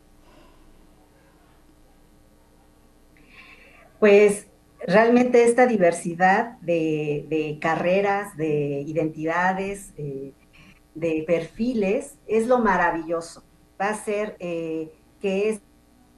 Pues 3.99 4.47
realmente 4.87 5.45
esta 5.45 5.67
diversidad 5.67 6.59
de, 6.61 7.59
carreras, 7.61 8.37
de 8.37 8.85
identidades, 8.87 9.93
eh, 9.97 10.33
de 10.97 11.25
perfiles 11.27 12.17
es 12.27 12.49
lo 12.49 12.59
maravilloso. 12.59 13.45
va 13.81 13.91
a 13.91 13.95
ser 13.95 14.37
eh, 14.39 14.91
que 15.21 15.61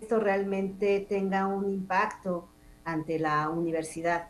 esto 0.00 0.20
realmente 0.20 1.04
tenga 1.08 1.48
un 1.48 1.68
impacto 1.68 2.48
ante 2.84 3.18
la 3.18 3.50
universidad. 3.50 4.28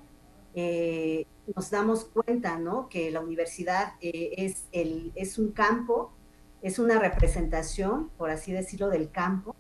Eh, 0.55 1.27
nos 1.55 1.71
damos 1.71 2.07
cuenta, 2.07 2.59
¿no? 2.59 2.89
Que 2.89 3.11
la 3.11 3.21
universidad 3.21 3.93
eh, 4.01 4.35
es, 4.39 4.67
el, 4.73 5.13
es 5.15 5.39
un 5.39 5.53
campo, 5.53 6.13
es 6.63 6.79
una 6.79 6.99
representación, 6.99 8.11
por 8.17 8.31
así 8.31 8.51
decirlo, 8.51 8.89
del 8.89 9.11
campo, 9.11 9.55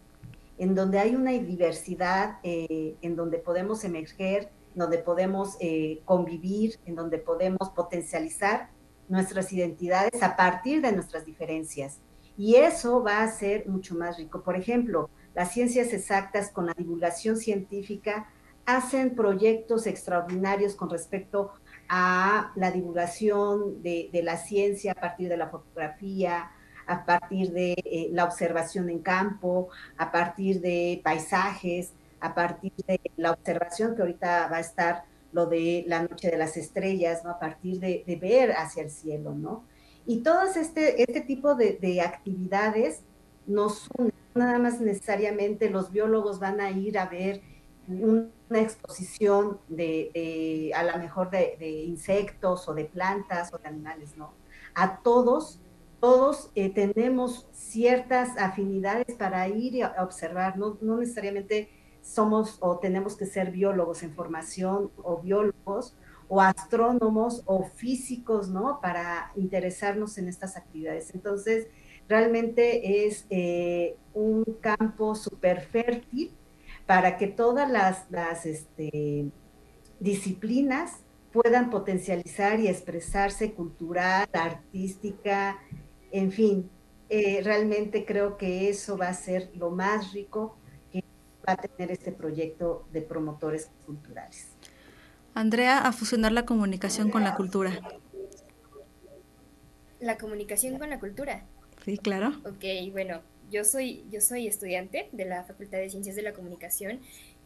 en 0.57 0.75
donde 0.75 0.99
hay 0.99 1.15
una 1.15 1.33
diversidad, 1.33 2.39
en 2.43 3.15
donde 3.15 3.39
podemos 3.39 3.85
emerger, 3.85 4.51
donde 4.75 4.99
podemos 4.99 5.57
convivir, 6.05 6.81
en 6.85 6.97
donde 6.97 7.19
podemos 7.19 7.69
potencializar 7.71 8.69
nuestras 9.09 9.53
identidades 9.53 10.23
a 10.23 10.37
partir 10.37 10.83
de 10.83 10.93
nuestras 10.93 11.25
diferencias. 11.25 11.99
Y 12.37 12.57
eso 12.57 13.03
va 13.03 13.23
a 13.23 13.29
ser 13.29 13.69
mucho 13.69 13.95
más 13.95 14.17
rico. 14.17 14.43
Por 14.43 14.57
ejemplo, 14.57 15.11
las 15.35 15.53
ciencias 15.53 15.93
exactas 15.93 16.51
con 16.51 16.67
la 16.67 16.75
divulgación 16.75 17.37
científica 17.37 18.29
hacen 18.67 19.15
proyectos 19.15 19.87
extraordinarios 19.87 20.75
con 20.75 20.91
respecto 20.91 21.53
a 21.89 22.53
la 22.55 22.71
divulgación 22.71 23.83
de, 23.83 24.11
la 24.23 24.37
ciencia 24.37 24.93
a 24.93 24.95
partir 24.95 25.29
de 25.31 25.39
la 25.39 25.49
fotografía, 25.49 26.51
a 26.87 27.05
partir 27.05 27.53
de 27.53 27.73
eh, 27.73 28.09
la 28.13 28.25
observación 28.25 28.91
en 28.91 28.99
campo, 28.99 29.69
a 29.97 30.13
partir 30.13 30.61
de 30.61 31.01
paisajes, 31.03 31.93
a 32.21 32.35
partir 32.35 32.73
de 32.87 33.01
la 33.17 33.33
observación 33.33 33.97
que 33.97 34.03
ahorita 34.03 34.49
va 34.49 34.59
a 34.59 34.61
estar 34.61 35.05
lo 35.33 35.47
de 35.47 35.85
la 35.87 36.03
noche 36.03 36.31
de 36.31 36.39
las 36.39 36.57
estrellas, 36.57 37.25
¿no? 37.25 37.31
A 37.31 37.39
partir 37.39 37.81
de, 37.81 38.19
ver 38.21 38.53
hacia 38.53 38.83
el 38.83 38.91
cielo, 38.91 39.35
¿no? 39.35 39.65
Y 40.07 40.23
todas 40.23 40.57
este, 40.57 41.03
este 41.03 41.21
tipo 41.21 41.55
de, 41.55 42.01
actividades 42.01 43.03
nos 43.47 43.89
unen, 43.97 44.13
nada 44.35 44.59
más 44.59 44.81
necesariamente 44.81 45.71
los 45.71 45.91
biólogos 45.91 46.39
van 46.39 46.61
a 46.61 46.71
ir 46.71 46.99
a 46.99 47.07
ver 47.07 47.43
una 47.89 48.29
exposición 48.51 49.59
de, 49.69 50.73
a 50.75 50.83
lo 50.85 50.99
mejor 50.99 51.31
de, 51.31 51.85
insectos 51.87 52.69
o 52.69 52.75
de 52.75 52.85
plantas 52.85 53.53
o 53.53 53.59
de 53.59 53.69
animales, 53.69 54.17
¿no? 54.17 54.33
A 54.75 54.99
todos, 54.99 55.61
todos 56.01 56.51
eh, 56.55 56.71
tenemos 56.71 57.49
ciertas 57.53 58.37
afinidades 58.39 59.17
para 59.17 59.49
ir 59.49 59.85
a 59.85 60.03
observar, 60.03 60.57
no, 60.57 60.79
no 60.81 60.99
necesariamente 60.99 61.69
somos 62.09 62.57
o 62.61 62.79
tenemos 62.79 63.17
que 63.17 63.27
ser 63.27 63.51
biólogos 63.51 64.03
en 64.03 64.15
formación 64.15 64.91
o 64.97 65.19
biólogos 65.19 65.95
o 66.29 66.41
astrónomos 66.41 67.43
o 67.47 67.65
físicos, 67.65 68.49
¿no? 68.49 68.81
Para 68.81 69.33
interesarnos 69.37 70.19
en 70.19 70.29
estas 70.29 70.57
actividades. 70.57 71.15
Entonces, 71.15 71.69
realmente 72.09 73.07
es 73.07 73.27
eh, 73.31 73.97
un 74.15 74.45
campo 74.61 75.15
súper 75.15 75.61
fértil 75.61 76.33
para 76.87 77.17
que 77.19 77.29
todas 77.29 77.71
las, 77.71 78.11
las 78.11 78.47
este, 78.47 79.27
disciplinas 80.01 81.01
puedan 81.33 81.71
potencializar 81.71 82.59
y 82.61 82.69
expresarse 82.69 83.53
cultural, 83.53 84.29
artística, 84.33 85.59
en 86.11 86.33
fin. 86.33 86.71
Eh, 87.11 87.41
realmente 87.43 88.05
creo 88.05 88.37
que 88.37 88.69
eso 88.69 88.99
va 88.99 89.09
a 89.09 89.15
ser 89.15 89.51
lo 89.55 89.71
más 89.71 90.13
rico 90.13 90.59
a 91.53 91.57
tener 91.57 91.91
este 91.91 92.13
proyecto 92.13 92.87
de 92.93 93.03
promotores 93.03 93.71
culturales. 93.87 94.49
Andrea, 95.35 95.79
a 95.79 95.93
fusionar 95.93 96.33
la 96.33 96.45
comunicación 96.45 97.11
con 97.11 97.23
la 97.25 97.35
cultura. 97.35 97.79
La 100.01 100.19
comunicación 100.19 100.79
con 100.79 100.91
la 100.91 100.99
cultura. 100.99 101.45
Sí, 101.85 101.97
claro. 101.99 102.33
Ok, 102.45 102.93
bueno, 102.93 103.23
yo 103.51 103.65
soy, 103.65 104.05
yo 104.11 104.21
soy 104.21 104.47
estudiante 104.47 105.09
de 105.13 105.25
la 105.25 105.45
Facultad 105.45 105.79
de 105.79 105.91
Ciencias 105.91 106.17
de 106.17 106.23
la 106.23 106.33
Comunicación 106.33 107.01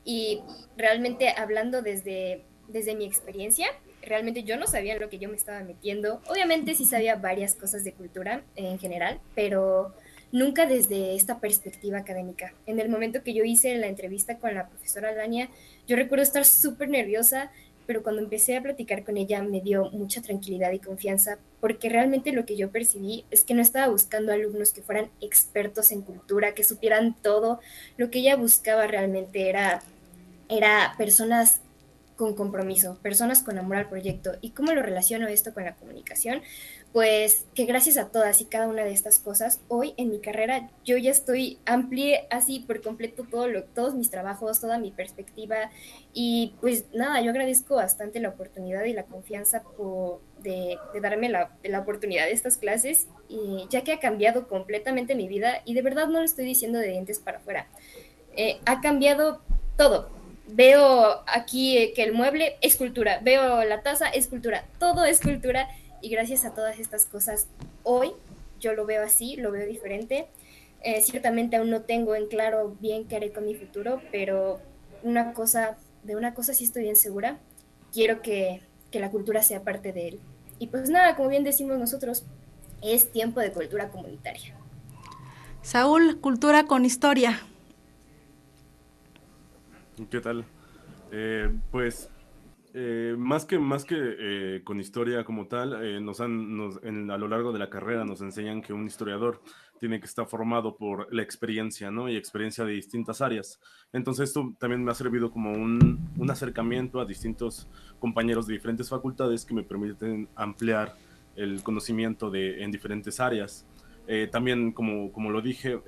y 0.04 0.42
realmente 0.76 1.28
hablando 1.36 1.82
desde, 1.82 2.44
desde 2.68 2.94
mi 2.94 3.04
experiencia, 3.04 3.68
realmente 4.02 4.42
yo 4.42 4.56
no 4.56 4.66
sabía 4.66 4.98
lo 4.98 5.08
que 5.08 5.18
yo 5.18 5.28
me 5.28 5.36
estaba 5.36 5.62
metiendo. 5.62 6.20
Obviamente 6.28 6.74
sí 6.74 6.84
sabía 6.84 7.16
varias 7.16 7.54
cosas 7.54 7.84
de 7.84 7.92
cultura 7.92 8.42
en 8.56 8.78
general, 8.78 9.20
pero 9.34 9.94
nunca 10.32 10.66
desde 10.66 11.14
esta 11.14 11.38
perspectiva 11.38 11.98
académica. 11.98 12.54
En 12.66 12.80
el 12.80 12.88
momento 12.88 13.22
que 13.22 13.34
yo 13.34 13.44
hice 13.44 13.76
la 13.76 13.86
entrevista 13.86 14.38
con 14.38 14.54
la 14.54 14.68
profesora 14.68 15.12
Lania, 15.12 15.48
yo 15.86 15.94
recuerdo 15.94 16.22
estar 16.22 16.44
súper 16.44 16.88
nerviosa, 16.88 17.50
pero 17.86 18.02
cuando 18.02 18.22
empecé 18.22 18.56
a 18.56 18.62
platicar 18.62 19.04
con 19.04 19.16
ella 19.16 19.42
me 19.42 19.60
dio 19.60 19.90
mucha 19.90 20.22
tranquilidad 20.22 20.72
y 20.72 20.78
confianza, 20.78 21.38
porque 21.60 21.88
realmente 21.88 22.32
lo 22.32 22.46
que 22.46 22.56
yo 22.56 22.70
percibí 22.70 23.24
es 23.30 23.44
que 23.44 23.54
no 23.54 23.60
estaba 23.60 23.88
buscando 23.88 24.32
alumnos 24.32 24.72
que 24.72 24.82
fueran 24.82 25.10
expertos 25.20 25.92
en 25.92 26.02
cultura, 26.02 26.54
que 26.54 26.64
supieran 26.64 27.14
todo, 27.20 27.60
lo 27.96 28.10
que 28.10 28.20
ella 28.20 28.36
buscaba 28.36 28.86
realmente 28.86 29.48
era, 29.48 29.82
era 30.48 30.94
personas 30.96 31.60
con 32.16 32.34
compromiso, 32.34 32.98
personas 33.02 33.42
con 33.42 33.58
amor 33.58 33.76
al 33.76 33.88
proyecto. 33.88 34.32
¿Y 34.40 34.50
cómo 34.50 34.72
lo 34.72 34.82
relaciono 34.82 35.26
esto 35.26 35.52
con 35.52 35.64
la 35.64 35.74
comunicación? 35.74 36.42
Pues 36.92 37.46
que 37.54 37.64
gracias 37.64 37.96
a 37.96 38.08
todas 38.08 38.40
y 38.42 38.44
cada 38.44 38.68
una 38.68 38.84
de 38.84 38.92
estas 38.92 39.18
cosas, 39.18 39.60
hoy 39.68 39.94
en 39.96 40.10
mi 40.10 40.20
carrera 40.20 40.68
yo 40.84 40.98
ya 40.98 41.10
estoy 41.10 41.58
amplié 41.64 42.26
así 42.30 42.60
por 42.60 42.82
completo 42.82 43.24
todo 43.30 43.48
lo, 43.48 43.64
todos 43.64 43.94
mis 43.94 44.10
trabajos, 44.10 44.60
toda 44.60 44.78
mi 44.78 44.90
perspectiva 44.90 45.70
y 46.12 46.54
pues 46.60 46.84
nada, 46.92 47.20
yo 47.22 47.30
agradezco 47.30 47.76
bastante 47.76 48.20
la 48.20 48.28
oportunidad 48.28 48.84
y 48.84 48.92
la 48.92 49.04
confianza 49.04 49.62
de, 50.42 50.78
darme 51.00 51.30
la, 51.30 51.50
oportunidad 51.80 52.26
de 52.26 52.32
estas 52.32 52.58
clases, 52.58 53.06
y, 53.28 53.66
ya 53.70 53.82
que 53.82 53.92
ha 53.92 54.00
cambiado 54.00 54.48
completamente 54.48 55.14
mi 55.14 55.28
vida 55.28 55.62
y 55.64 55.74
de 55.74 55.82
verdad 55.82 56.08
no 56.08 56.18
lo 56.18 56.24
estoy 56.24 56.44
diciendo 56.44 56.78
de 56.78 56.88
dientes 56.88 57.18
para 57.18 57.38
afuera, 57.38 57.68
eh, 58.36 58.58
ha 58.66 58.80
cambiado 58.80 59.40
todo. 59.78 60.10
Veo 60.48 61.22
aquí 61.26 61.92
que 61.94 62.02
el 62.02 62.12
mueble 62.12 62.56
es 62.60 62.76
cultura, 62.76 63.20
veo 63.22 63.64
la 63.64 63.82
taza 63.82 64.08
es 64.08 64.26
cultura, 64.26 64.66
todo 64.78 65.06
es 65.06 65.20
cultura 65.20 65.68
y 66.02 66.10
gracias 66.10 66.44
a 66.44 66.52
todas 66.52 66.78
estas 66.78 67.06
cosas, 67.06 67.46
hoy 67.84 68.12
yo 68.60 68.74
lo 68.74 68.84
veo 68.84 69.02
así, 69.02 69.36
lo 69.36 69.50
veo 69.52 69.66
diferente. 69.66 70.26
Eh, 70.82 71.00
ciertamente 71.00 71.56
aún 71.56 71.70
no 71.70 71.82
tengo 71.82 72.16
en 72.16 72.26
claro 72.26 72.76
bien 72.80 73.06
qué 73.06 73.16
haré 73.16 73.32
con 73.32 73.46
mi 73.46 73.54
futuro, 73.54 74.02
pero 74.10 74.60
una 75.02 75.32
cosa, 75.32 75.78
de 76.02 76.16
una 76.16 76.34
cosa 76.34 76.54
sí 76.54 76.64
estoy 76.64 76.82
bien 76.82 76.96
segura, 76.96 77.38
quiero 77.92 78.20
que, 78.20 78.60
que 78.90 78.98
la 78.98 79.10
cultura 79.10 79.42
sea 79.42 79.62
parte 79.62 79.92
de 79.92 80.08
él. 80.08 80.20
Y 80.58 80.66
pues 80.66 80.90
nada, 80.90 81.16
como 81.16 81.28
bien 81.28 81.44
decimos 81.44 81.78
nosotros, 81.78 82.24
es 82.82 83.12
tiempo 83.12 83.40
de 83.40 83.52
cultura 83.52 83.88
comunitaria. 83.88 84.56
Saúl, 85.62 86.20
cultura 86.20 86.64
con 86.64 86.84
historia. 86.84 87.40
¿Qué 90.10 90.20
tal? 90.20 90.44
Eh, 91.12 91.48
pues 91.70 92.08
eh, 92.74 93.14
más 93.18 93.44
que, 93.44 93.58
más 93.58 93.84
que 93.84 93.96
eh, 93.98 94.60
con 94.64 94.80
historia 94.80 95.24
como 95.24 95.46
tal, 95.46 95.84
eh, 95.84 96.00
nos 96.00 96.20
han, 96.20 97.10
a 97.10 97.18
lo 97.18 97.28
largo 97.28 97.52
de 97.52 97.58
la 97.58 97.68
carrera 97.68 98.04
nos 98.04 98.22
enseñan 98.22 98.62
que 98.62 98.72
un 98.72 98.86
historiador 98.86 99.42
tiene 99.78 100.00
que 100.00 100.06
estar 100.06 100.26
formado 100.26 100.76
por 100.76 101.12
la 101.12 101.22
experiencia, 101.22 101.90
¿no? 101.90 102.08
Y 102.08 102.16
experiencia 102.16 102.64
de 102.64 102.72
distintas 102.72 103.20
áreas. 103.20 103.60
Entonces 103.92 104.30
esto 104.30 104.54
también 104.58 104.82
me 104.82 104.90
ha 104.90 104.94
servido 104.94 105.30
como 105.30 105.52
un, 105.52 106.08
un 106.16 106.30
acercamiento 106.30 106.98
a 107.00 107.04
distintos 107.04 107.68
compañeros 107.98 108.46
de 108.46 108.54
diferentes 108.54 108.88
facultades 108.88 109.44
que 109.44 109.54
me 109.54 109.64
permiten 109.64 110.28
ampliar 110.34 110.96
el 111.36 111.62
conocimiento 111.62 112.30
de, 112.30 112.62
en 112.62 112.70
diferentes 112.70 113.20
áreas. 113.20 113.66
también, 114.30 114.72
como, 114.72 115.12
como 115.12 115.30
lo 115.30 115.40
dije, 115.40 115.78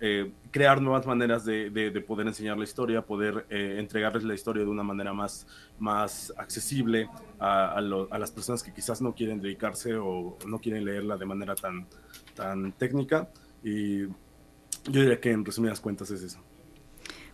eh, 0.00 0.32
crear 0.50 0.80
nuevas 0.80 1.06
maneras 1.06 1.44
de, 1.44 2.04
poder 2.06 2.26
enseñar 2.26 2.56
la 2.56 2.64
historia, 2.64 3.02
poder 3.02 3.46
eh, 3.50 3.76
entregarles 3.78 4.24
la 4.24 4.34
historia 4.34 4.62
de 4.62 4.68
una 4.68 4.82
manera 4.82 5.12
más, 5.12 5.46
más 5.78 6.32
accesible 6.36 7.08
a, 7.38 7.80
las 7.80 8.30
personas 8.30 8.62
que 8.62 8.72
quizás 8.72 9.00
no 9.02 9.14
quieren 9.14 9.40
dedicarse 9.40 9.96
o 9.96 10.38
no 10.46 10.58
quieren 10.58 10.84
leerla 10.84 11.16
de 11.16 11.26
manera 11.26 11.54
tan, 11.54 11.86
tan 12.34 12.72
técnica. 12.72 13.28
Y 13.62 14.06
yo 14.06 14.12
diría 14.84 15.20
que 15.20 15.32
en 15.32 15.44
resumidas 15.44 15.80
cuentas 15.80 16.10
es 16.10 16.22
eso. 16.22 16.47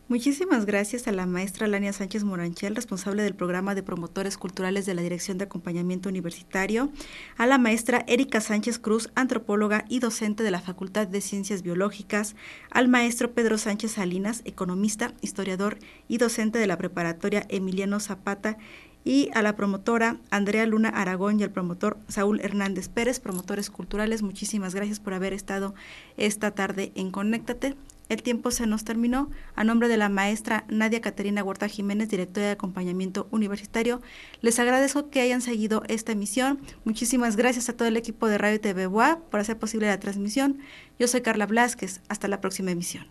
Muchísimas 0.07 0.67
gracias 0.67 1.09
a 1.09 1.13
la 1.13 1.25
maestra 1.25 1.67
Lania 1.67 1.95
Sánchez 1.95 2.25
Moranchel, 2.25 2.77
responsable 2.77 3.23
del 3.23 3.35
programa 3.35 3.75
de 3.75 3.83
promotores 3.83 4.37
culturales 4.37 4.85
de 4.85 4.93
la 4.93 5.01
Dirección 5.01 5.39
de 5.39 5.45
Acompañamiento 5.45 6.11
Universitario, 6.11 6.91
a 7.39 7.47
la 7.47 7.57
maestra 7.57 8.05
Erika 8.07 8.43
Sánchez 8.43 8.79
Cruz, 8.79 9.09
antropóloga 9.15 9.87
y 9.89 10.01
docente 10.01 10.43
de 10.43 10.51
la 10.51 10.61
Facultad 10.61 11.09
de 11.09 11.23
Ciencias 11.23 11.63
Biológicas, 11.63 12.37
al 12.71 12.89
maestro 12.89 13.33
Pedro 13.33 13.57
Sánchez 13.57 13.93
Salinas, 13.93 14.43
economista, 14.45 15.15
historiador 15.23 15.79
y 16.07 16.19
docente 16.19 16.59
de 16.59 16.67
la 16.67 16.77
preparatoria 16.77 17.47
Emiliano 17.49 17.99
Zapata, 17.99 18.59
y 19.05 19.31
a 19.35 19.41
la 19.41 19.57
promotora 19.57 20.19
Andrea 20.31 20.67
Luna 20.67 20.91
Aragón 20.91 21.41
y 21.41 21.45
al 21.45 21.51
promotor 21.51 21.97
Saúl 22.09 22.41
Hernández 22.41 22.89
Pérez, 22.89 23.21
promotores 23.21 23.71
culturales. 23.71 24.23
Muchísimas 24.23 24.75
gracias 24.75 25.01
por 25.01 25.15
haber 25.15 25.33
estado 25.33 25.75
esta 26.17 26.51
tarde 26.51 26.93
en 26.95 27.11
Conéctate. 27.11 27.75
El 28.09 28.23
tiempo 28.23 28.51
se 28.51 28.67
nos 28.67 28.85
terminó. 28.85 29.31
A 29.55 29.65
nombre 29.65 29.89
de 29.89 29.97
la 29.97 30.09
maestra 30.09 30.65
Nadia 30.69 31.01
Caterina 31.01 31.43
Huerta 31.43 31.69
Jiménez, 31.69 32.09
directora 32.09 32.47
de 32.47 32.53
acompañamiento 32.53 33.29
universitario, 33.31 34.01
les 34.41 34.59
agradezco 34.59 35.11
que 35.11 35.21
hayan 35.21 35.41
seguido 35.41 35.83
esta 35.89 36.13
emisión. 36.13 36.61
Muchísimas 36.85 37.37
gracias 37.37 37.69
a 37.69 37.77
todo 37.77 37.89
el 37.89 37.97
equipo 37.97 38.29
de 38.29 38.39
Radio 38.39 38.61
TV 38.61 38.87
BOA 38.87 39.21
por 39.31 39.41
hacer 39.41 39.59
posible 39.59 39.87
la 39.87 40.01
transmisión. 40.01 40.59
Yo 40.99 41.09
soy 41.09 41.23
Carla 41.23 41.47
Blasquez. 41.47 42.01
Hasta 42.09 42.29
la 42.29 42.41
próxima 42.41 42.71
emisión. 42.71 43.07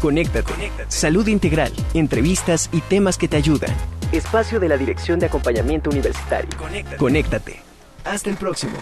Conéctate. 0.00 0.52
Salud 0.88 1.28
integral, 1.28 1.72
entrevistas 1.94 2.68
y 2.72 2.80
temas 2.80 3.16
que 3.18 3.28
te 3.28 3.36
ayudan. 3.36 3.70
Espacio 4.10 4.58
de 4.58 4.68
la 4.68 4.76
Dirección 4.76 5.20
de 5.20 5.26
Acompañamiento 5.26 5.90
Universitario. 5.90 6.50
Conéctate. 6.98 7.60
Hasta 8.04 8.28
el 8.28 8.36
próximo. 8.36 8.72